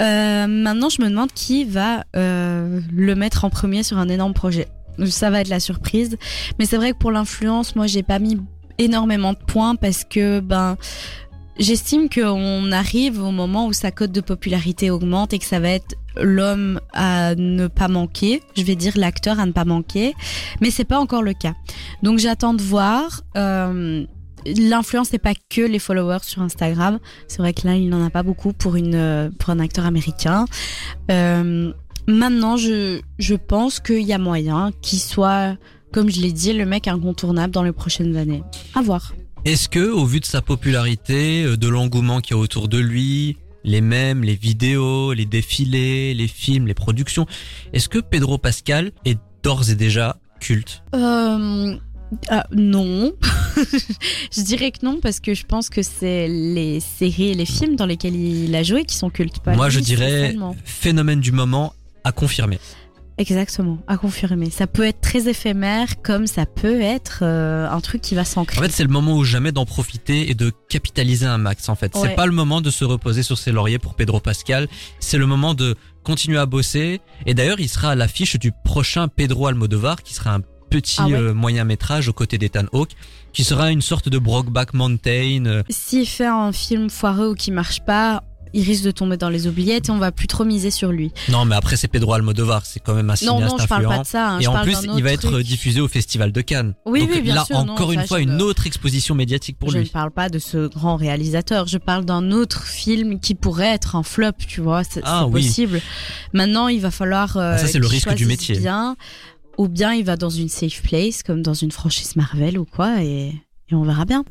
Euh, 0.00 0.46
maintenant, 0.46 0.88
je 0.88 1.02
me 1.02 1.08
demande 1.08 1.32
qui 1.32 1.64
va 1.64 2.04
euh, 2.16 2.80
le 2.92 3.14
mettre 3.14 3.44
en 3.44 3.50
premier 3.50 3.82
sur 3.82 3.98
un 3.98 4.08
énorme 4.08 4.34
projet. 4.34 4.68
Ça 5.06 5.30
va 5.30 5.40
être 5.40 5.48
la 5.48 5.60
surprise. 5.60 6.16
Mais 6.58 6.66
c'est 6.66 6.76
vrai 6.76 6.92
que 6.92 6.98
pour 6.98 7.12
l'influence, 7.12 7.76
moi, 7.76 7.86
j'ai 7.86 8.02
pas 8.02 8.18
mis 8.18 8.38
énormément 8.78 9.32
de 9.32 9.38
points 9.38 9.74
parce 9.74 10.04
que 10.04 10.40
ben 10.40 10.76
j'estime 11.58 12.08
qu'on 12.08 12.70
arrive 12.70 13.20
au 13.20 13.32
moment 13.32 13.66
où 13.66 13.72
sa 13.72 13.90
cote 13.90 14.12
de 14.12 14.20
popularité 14.20 14.90
augmente 14.90 15.32
et 15.32 15.38
que 15.38 15.44
ça 15.44 15.58
va 15.58 15.70
être 15.70 15.96
l'homme 16.16 16.80
à 16.92 17.34
ne 17.34 17.66
pas 17.66 17.88
manquer, 17.88 18.42
je 18.56 18.62
vais 18.62 18.76
dire 18.76 18.92
l'acteur 18.96 19.38
à 19.40 19.46
ne 19.46 19.52
pas 19.52 19.64
manquer, 19.64 20.14
mais 20.60 20.70
c'est 20.70 20.84
pas 20.84 20.98
encore 20.98 21.22
le 21.22 21.34
cas. 21.34 21.54
Donc 22.02 22.18
j'attends 22.18 22.54
de 22.54 22.62
voir. 22.62 23.22
Euh, 23.36 24.04
L'influence 24.56 25.12
n'est 25.12 25.18
pas 25.18 25.34
que 25.48 25.60
les 25.60 25.78
followers 25.78 26.22
sur 26.22 26.42
Instagram. 26.42 26.98
C'est 27.26 27.38
vrai 27.38 27.52
que 27.52 27.66
là, 27.66 27.76
il 27.76 27.88
n'en 27.88 28.04
a 28.04 28.10
pas 28.10 28.22
beaucoup 28.22 28.52
pour 28.52 28.76
une 28.76 28.94
euh, 28.94 29.30
pour 29.38 29.50
un 29.50 29.60
acteur 29.60 29.86
américain. 29.86 30.46
Euh, 31.10 31.72
maintenant, 32.06 32.56
je 32.56 33.00
je 33.18 33.34
pense 33.34 33.80
qu'il 33.80 34.02
y 34.02 34.12
a 34.12 34.18
moyen 34.18 34.70
qu'il 34.82 34.98
soit, 34.98 35.56
comme 35.92 36.10
je 36.10 36.20
l'ai 36.20 36.32
dit, 36.32 36.52
le 36.52 36.66
mec 36.66 36.88
incontournable 36.88 37.52
dans 37.52 37.62
les 37.62 37.72
prochaines 37.72 38.16
années. 38.16 38.42
À 38.74 38.82
voir. 38.82 39.14
Est-ce 39.44 39.68
que, 39.68 39.90
au 39.90 40.04
vu 40.04 40.20
de 40.20 40.24
sa 40.24 40.42
popularité, 40.42 41.44
euh, 41.44 41.56
de 41.56 41.68
l'engouement 41.68 42.20
qu'il 42.20 42.36
y 42.36 42.38
a 42.38 42.42
autour 42.42 42.68
de 42.68 42.78
lui, 42.78 43.36
les 43.64 43.80
mèmes, 43.80 44.22
les 44.22 44.34
vidéos, 44.34 45.12
les 45.12 45.26
défilés, 45.26 46.14
les 46.14 46.28
films, 46.28 46.66
les 46.66 46.74
productions, 46.74 47.26
est-ce 47.72 47.88
que 47.88 47.98
Pedro 47.98 48.38
Pascal 48.38 48.92
est 49.04 49.18
d'ores 49.42 49.70
et 49.70 49.74
déjà 49.74 50.16
culte? 50.40 50.82
Euh, 50.94 51.76
ah, 52.28 52.46
non. 52.52 53.12
je 53.56 54.40
dirais 54.42 54.70
que 54.70 54.84
non 54.84 54.98
parce 55.02 55.20
que 55.20 55.34
je 55.34 55.44
pense 55.44 55.68
que 55.68 55.82
c'est 55.82 56.28
les 56.28 56.80
séries 56.80 57.30
et 57.30 57.34
les 57.34 57.46
films 57.46 57.76
dans 57.76 57.86
lesquels 57.86 58.16
il 58.16 58.54
a 58.54 58.62
joué 58.62 58.84
qui 58.84 58.96
sont 58.96 59.10
cultes. 59.10 59.40
Pas 59.40 59.54
Moi, 59.54 59.68
lui 59.68 59.74
je 59.74 59.80
dirais 59.80 60.34
phénomène 60.64 61.20
du 61.20 61.32
moment 61.32 61.74
à 62.04 62.12
confirmer. 62.12 62.58
Exactement, 63.18 63.78
à 63.88 63.96
confirmer. 63.96 64.48
Ça 64.48 64.68
peut 64.68 64.84
être 64.84 65.00
très 65.00 65.28
éphémère 65.28 66.00
comme 66.02 66.28
ça 66.28 66.46
peut 66.46 66.80
être 66.80 67.20
euh, 67.22 67.68
un 67.68 67.80
truc 67.80 68.00
qui 68.00 68.14
va 68.14 68.24
s'ancrer. 68.24 68.58
En 68.60 68.62
fait, 68.62 68.70
c'est 68.70 68.84
le 68.84 68.90
moment 68.90 69.16
ou 69.16 69.24
jamais 69.24 69.50
d'en 69.50 69.66
profiter 69.66 70.30
et 70.30 70.34
de 70.34 70.52
capitaliser 70.68 71.26
un 71.26 71.36
max. 71.38 71.68
En 71.68 71.74
fait, 71.74 71.92
Ouais. 71.96 72.10
c'est 72.10 72.14
pas 72.14 72.26
le 72.26 72.32
moment 72.32 72.60
de 72.60 72.70
se 72.70 72.84
reposer 72.84 73.24
sur 73.24 73.36
ses 73.36 73.50
lauriers 73.50 73.80
pour 73.80 73.96
Pedro 73.96 74.20
Pascal. 74.20 74.68
C'est 75.00 75.18
le 75.18 75.26
moment 75.26 75.54
de 75.54 75.74
continuer 76.04 76.38
à 76.38 76.46
bosser. 76.46 77.00
Et 77.26 77.34
d'ailleurs, 77.34 77.58
il 77.58 77.68
sera 77.68 77.90
à 77.90 77.94
l'affiche 77.96 78.38
du 78.38 78.52
prochain 78.64 79.08
Pedro 79.08 79.48
Almodovar, 79.48 80.04
qui 80.04 80.14
sera 80.14 80.34
un 80.36 80.40
petit 80.68 80.96
Ah 80.98 81.06
ouais 81.06 81.14
euh, 81.14 81.34
moyen 81.34 81.64
métrage 81.64 82.08
aux 82.08 82.12
côtés 82.12 82.38
d'Ethan 82.38 82.64
Hawke, 82.72 82.92
qui 83.32 83.44
sera 83.44 83.70
une 83.70 83.82
sorte 83.82 84.08
de 84.08 84.18
Brokeback 84.18 84.74
Mountain. 84.74 85.44
euh, 85.46 85.62
S'il 85.70 86.06
fait 86.06 86.26
un 86.26 86.52
film 86.52 86.90
foireux 86.90 87.30
ou 87.30 87.34
qui 87.34 87.50
marche 87.50 87.80
pas, 87.80 88.22
il 88.54 88.62
risque 88.64 88.82
de 88.84 88.90
tomber 88.90 89.18
dans 89.18 89.28
les 89.28 89.46
oubliettes 89.46 89.90
et 89.90 89.92
on 89.92 89.98
va 89.98 90.10
plus 90.10 90.26
trop 90.26 90.42
miser 90.42 90.70
sur 90.70 90.90
lui. 90.90 91.12
Non, 91.28 91.44
mais 91.44 91.54
après, 91.54 91.76
c'est 91.76 91.86
Pedro 91.86 92.14
Almodovar, 92.14 92.64
c'est 92.64 92.80
quand 92.80 92.94
même 92.94 93.10
un 93.10 93.12
Non, 93.12 93.16
cinéaste 93.36 93.52
non, 93.52 93.58
je 93.62 93.66
parle 93.68 93.82
influent. 93.84 93.96
pas 93.98 94.02
de 94.04 94.08
ça. 94.08 94.28
hein, 94.30 94.38
Et 94.40 94.44
je 94.44 94.48
en 94.48 94.52
parle 94.54 94.64
plus, 94.68 94.78
il 94.96 95.02
va 95.04 95.12
être 95.12 95.30
truc. 95.30 95.44
diffusé 95.46 95.82
au 95.82 95.86
Festival 95.88 96.32
de 96.32 96.40
Cannes. 96.40 96.72
Oui, 96.86 97.00
Donc 97.00 97.10
oui, 97.12 97.20
bien 97.20 97.34
là, 97.34 97.44
sûr, 97.44 97.62
non, 97.62 97.74
encore 97.74 97.92
une 97.92 98.00
je 98.00 98.06
fois, 98.06 98.20
ne- 98.20 98.22
une 98.24 98.40
autre 98.40 98.66
exposition 98.66 99.14
médiatique 99.14 99.58
pour 99.58 99.70
je 99.70 99.76
lui. 99.76 99.84
ne 99.84 99.90
parle 99.90 100.10
pas 100.12 100.30
de 100.30 100.38
ce 100.38 100.66
grand 100.66 100.96
réalisateur, 100.96 101.66
je 101.66 101.76
parle 101.76 102.06
d'un 102.06 102.30
autre 102.30 102.62
film 102.64 103.20
qui 103.20 103.34
pourrait 103.34 103.66
être 103.74 103.96
un 103.96 104.02
flop, 104.02 104.32
tu 104.46 104.62
vois, 104.62 104.82
c'est 104.82 105.02
Ah, 105.04 105.26
oui. 105.26 105.42
possible. 105.42 105.82
Maintenant, 106.32 106.68
il 106.68 106.80
va 106.80 106.90
falloir 106.90 107.36
euh, 107.36 107.52
Ah, 107.54 107.58
ça, 107.58 107.66
c'est 107.66 107.78
le 107.78 107.86
risque 107.86 108.14
du 108.14 108.24
métier. 108.24 108.58
bien, 108.58 108.96
ou 109.58 109.68
bien 109.68 109.92
il 109.92 110.04
va 110.04 110.16
dans 110.16 110.30
une 110.30 110.48
safe 110.48 110.80
place, 110.82 111.22
comme 111.22 111.42
dans 111.42 111.52
une 111.52 111.72
franchise 111.72 112.16
Marvel 112.16 112.58
ou 112.58 112.64
quoi, 112.64 113.02
et, 113.02 113.34
on 113.72 113.82
verra 113.82 114.06
bien. 114.06 114.24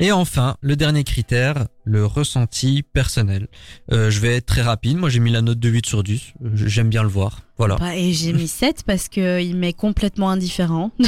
Et 0.00 0.12
enfin, 0.12 0.56
le 0.60 0.76
dernier 0.76 1.02
critère, 1.02 1.66
le 1.84 2.06
ressenti 2.06 2.82
personnel. 2.82 3.48
Euh, 3.92 4.10
je 4.10 4.20
vais 4.20 4.36
être 4.36 4.46
très 4.46 4.62
rapide. 4.62 4.96
Moi, 4.96 5.10
j'ai 5.10 5.20
mis 5.20 5.30
la 5.30 5.42
note 5.42 5.58
de 5.58 5.68
8 5.68 5.86
sur 5.86 6.02
10. 6.02 6.20
Euh, 6.44 6.48
J'aime 6.54 6.88
bien 6.88 7.02
le 7.02 7.08
voir. 7.08 7.40
Voilà. 7.56 7.76
Bah, 7.76 7.94
et 7.94 8.12
j'ai 8.12 8.32
mis 8.32 8.48
7 8.48 8.82
parce 8.84 9.08
que 9.08 9.40
il 9.40 9.56
m'est 9.56 9.72
complètement 9.72 10.30
indifférent. 10.30 10.90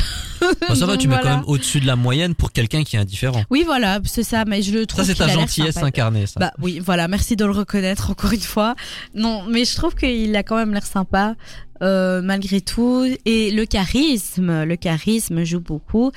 Bon, 0.68 0.74
ça 0.74 0.86
va, 0.86 0.96
tu 0.96 1.08
mets 1.08 1.16
voilà. 1.16 1.30
quand 1.30 1.36
même 1.38 1.48
au-dessus 1.48 1.80
de 1.80 1.86
la 1.86 1.96
moyenne 1.96 2.34
pour 2.34 2.52
quelqu'un 2.52 2.84
qui 2.84 2.96
est 2.96 2.98
indifférent. 2.98 3.42
Oui, 3.50 3.62
voilà, 3.64 4.00
c'est 4.04 4.22
ça, 4.22 4.44
mais 4.44 4.62
je 4.62 4.72
le 4.72 4.86
trouve 4.86 5.02
Ça, 5.02 5.06
c'est 5.06 5.18
ta 5.18 5.28
gentillesse 5.28 5.78
incarnée, 5.78 6.26
ça. 6.26 6.38
Bah 6.38 6.52
oui, 6.60 6.78
voilà, 6.78 7.08
merci 7.08 7.36
de 7.36 7.44
le 7.44 7.50
reconnaître 7.50 8.10
encore 8.10 8.32
une 8.32 8.40
fois. 8.40 8.76
Non, 9.14 9.44
mais 9.48 9.64
je 9.64 9.74
trouve 9.74 9.94
qu'il 9.94 10.36
a 10.36 10.42
quand 10.42 10.56
même 10.56 10.72
l'air 10.72 10.86
sympa 10.86 11.34
euh, 11.82 12.22
malgré 12.22 12.60
tout 12.62 13.06
et 13.26 13.50
le 13.50 13.66
charisme, 13.66 14.64
le 14.64 14.76
charisme 14.76 15.44
joue 15.44 15.60
beaucoup 15.60 16.10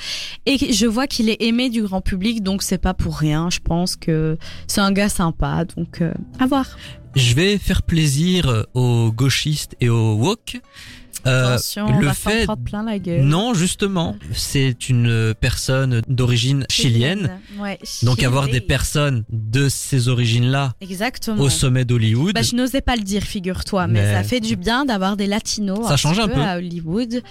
et 0.45 0.71
je 0.71 0.85
vois 0.85 1.05
qu'il 1.05 1.29
est 1.29 1.41
aimé 1.41 1.69
du 1.69 1.81
grand 1.81 1.99
public 1.99 2.43
donc 2.43 2.63
c'est 2.63 2.77
pas 2.77 2.93
pour 2.93 3.17
rien. 3.17 3.49
Je 3.49 3.59
pense 3.59 3.97
que 3.97 4.37
c'est 4.67 4.81
un 4.81 4.91
gars 4.91 5.09
sympa 5.09 5.65
donc 5.65 6.01
euh, 6.01 6.13
à 6.39 6.45
voir. 6.45 6.65
Je 7.15 7.33
vais 7.33 7.57
faire 7.57 7.81
plaisir 7.81 8.65
aux 8.73 9.11
gauchistes 9.11 9.75
et 9.81 9.89
aux 9.89 10.13
woke. 10.13 10.61
Euh, 11.27 11.55
Attention, 11.55 11.99
le 11.99 12.09
fait 12.13 12.45
prendre 12.45 12.63
plein 12.63 12.83
la 12.83 12.97
gueule. 12.99 13.21
Non, 13.23 13.53
justement, 13.53 14.15
c'est 14.33 14.89
une 14.89 15.33
personne 15.39 16.01
d'origine 16.07 16.65
chilienne. 16.69 17.39
Ouais, 17.59 17.77
Donc 18.03 18.23
avoir 18.23 18.47
des 18.47 18.61
personnes 18.61 19.23
de 19.29 19.67
ces 19.69 20.07
origines-là 20.07 20.73
au 21.37 21.49
sommet 21.49 21.85
d'Hollywood, 21.85 22.33
Bah, 22.33 22.41
je 22.41 22.55
n'osais 22.55 22.81
pas 22.81 22.95
le 22.95 23.01
dire, 23.03 23.23
figure-toi, 23.23 23.87
mais, 23.87 24.01
Mais- 24.01 24.13
ça 24.13 24.23
fait 24.23 24.39
du 24.39 24.55
bien 24.55 24.85
d'avoir 24.85 25.17
des 25.17 25.27
latinos 25.27 25.87
Ça 25.87 25.97
change 25.97 26.19
un 26.19 26.27
peu. 26.27 26.41
à 26.41 26.57
Hollywood. 26.57 27.21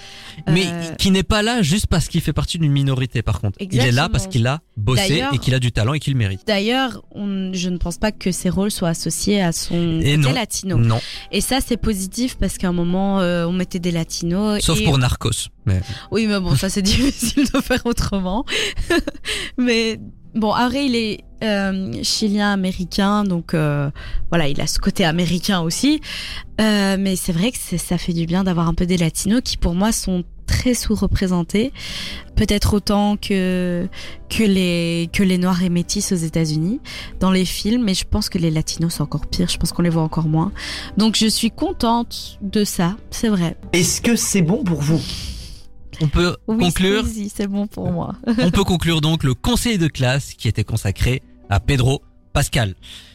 mais 0.47 0.67
Euh, 0.67 0.95
qui 0.95 1.11
n'est 1.11 1.23
pas 1.23 1.43
là 1.43 1.63
juste 1.63 1.87
parce 1.87 2.09
qu'il 2.09 2.21
fait 2.21 2.33
partie 2.33 2.59
d'une 2.59 2.73
minorité 2.73 3.23
par 3.23 3.41
contre. 3.41 3.59
Il 3.61 3.79
est 3.81 3.91
là 3.93 4.09
parce 4.11 4.27
qu'il 4.27 4.47
a 4.47 4.61
bossé 4.77 5.23
et 5.33 5.39
qu'il 5.39 5.55
a 5.55 5.59
du 5.61 5.73
talent 5.73 5.95
et 5.95 5.99
qu'il 6.01 6.13
le 6.13 6.19
mérite. 6.19 6.43
D'ailleurs, 6.47 7.03
je 7.15 7.69
ne 7.69 7.79
pense 7.79 7.97
pas 7.97 8.13
que 8.13 8.31
ses 8.33 8.51
rôles 8.51 8.71
soient 8.71 8.89
associés 8.91 9.41
à 9.43 9.53
son 9.53 10.01
Et 10.01 10.17
côté 10.17 10.17
non. 10.19 10.33
latino. 10.33 10.77
Non, 10.77 11.01
Et 11.33 11.41
ça, 11.41 11.59
c'est 11.65 11.77
positif 11.77 12.37
parce 12.39 12.59
qu'à 12.59 12.69
un 12.69 12.73
moment, 12.73 13.21
euh, 13.21 13.47
on 13.47 13.53
mettait 13.53 13.78
des 13.79 13.91
latinos. 13.91 14.63
sauf 14.63 14.81
et- 14.81 14.85
pour 14.85 14.99
Narcos. 14.99 15.49
Mais 15.67 15.81
Oui, 16.11 16.27
mais 16.27 16.41
bon, 16.41 16.57
ça 16.57 16.69
c'est 16.71 16.83
difficile 16.83 17.45
de 17.53 17.61
faire 17.61 17.85
autrement. 17.87 18.45
mais 19.59 20.01
bon, 20.35 20.53
après, 20.53 20.87
il 20.87 20.97
est 20.97 21.21
euh, 21.43 21.93
chilien-américain, 22.03 23.25
donc 23.25 23.55
euh, 23.55 23.91
voilà, 24.31 24.49
il 24.49 24.61
a 24.61 24.67
ce 24.67 24.79
côté 24.79 25.05
américain 25.05 25.61
aussi. 25.61 26.01
Euh, 26.61 26.97
mais 26.99 27.17
c'est 27.17 27.33
vrai 27.33 27.53
que 27.53 27.59
ça 27.59 27.99
fait 27.99 28.13
du 28.13 28.27
bien 28.27 28.45
d'avoir 28.45 28.69
un 28.69 28.75
peu 28.75 28.87
des 28.87 28.97
latinos 28.97 29.41
qui, 29.45 29.57
pour 29.57 29.75
moi, 29.75 29.93
sont 29.93 30.25
très 30.59 30.75
sous-représentés, 30.75 31.73
peut-être 32.35 32.75
autant 32.75 33.17
que 33.17 33.89
que 34.29 34.43
les 34.43 35.09
que 35.13 35.23
les 35.23 35.39
noirs 35.39 35.63
et 35.63 35.69
métis 35.69 36.11
aux 36.11 36.17
États-Unis 36.17 36.81
dans 37.21 37.31
les 37.31 37.45
films, 37.45 37.85
mais 37.85 37.95
je 37.95 38.05
pense 38.05 38.29
que 38.29 38.39
les 38.39 38.51
latinos 38.51 38.95
c'est 38.95 39.03
encore 39.03 39.27
pire. 39.27 39.49
Je 39.49 39.57
pense 39.57 39.71
qu'on 39.73 39.83
les 39.83 39.91
voit 39.91 40.03
encore 40.03 40.27
moins. 40.29 40.51
Donc 40.97 41.17
je 41.17 41.27
suis 41.27 41.53
contente 41.53 42.39
de 42.43 42.65
ça, 42.65 42.97
c'est 43.11 43.29
vrai. 43.29 43.57
Est-ce 43.73 44.01
que 44.01 44.17
c'est 44.17 44.43
bon 44.43 44.65
pour 44.65 44.81
vous? 44.83 45.01
On 46.01 46.09
peut 46.09 46.37
Oui, 46.49 46.59
conclure? 46.59 47.05
C'est 47.33 47.47
bon 47.49 47.67
pour 47.67 47.91
moi. 47.93 48.17
on 48.27 48.51
peut 48.51 48.65
conclure 48.65 49.01
donc 49.01 49.23
le 49.25 49.35
conseil 49.35 49.79
de 49.79 49.89
classe 49.89 50.33
qui 50.35 50.49
était 50.49 50.65
consacré 50.65 51.23
à 51.51 51.61
Pedro 51.61 52.03
Pascal. 52.33 52.75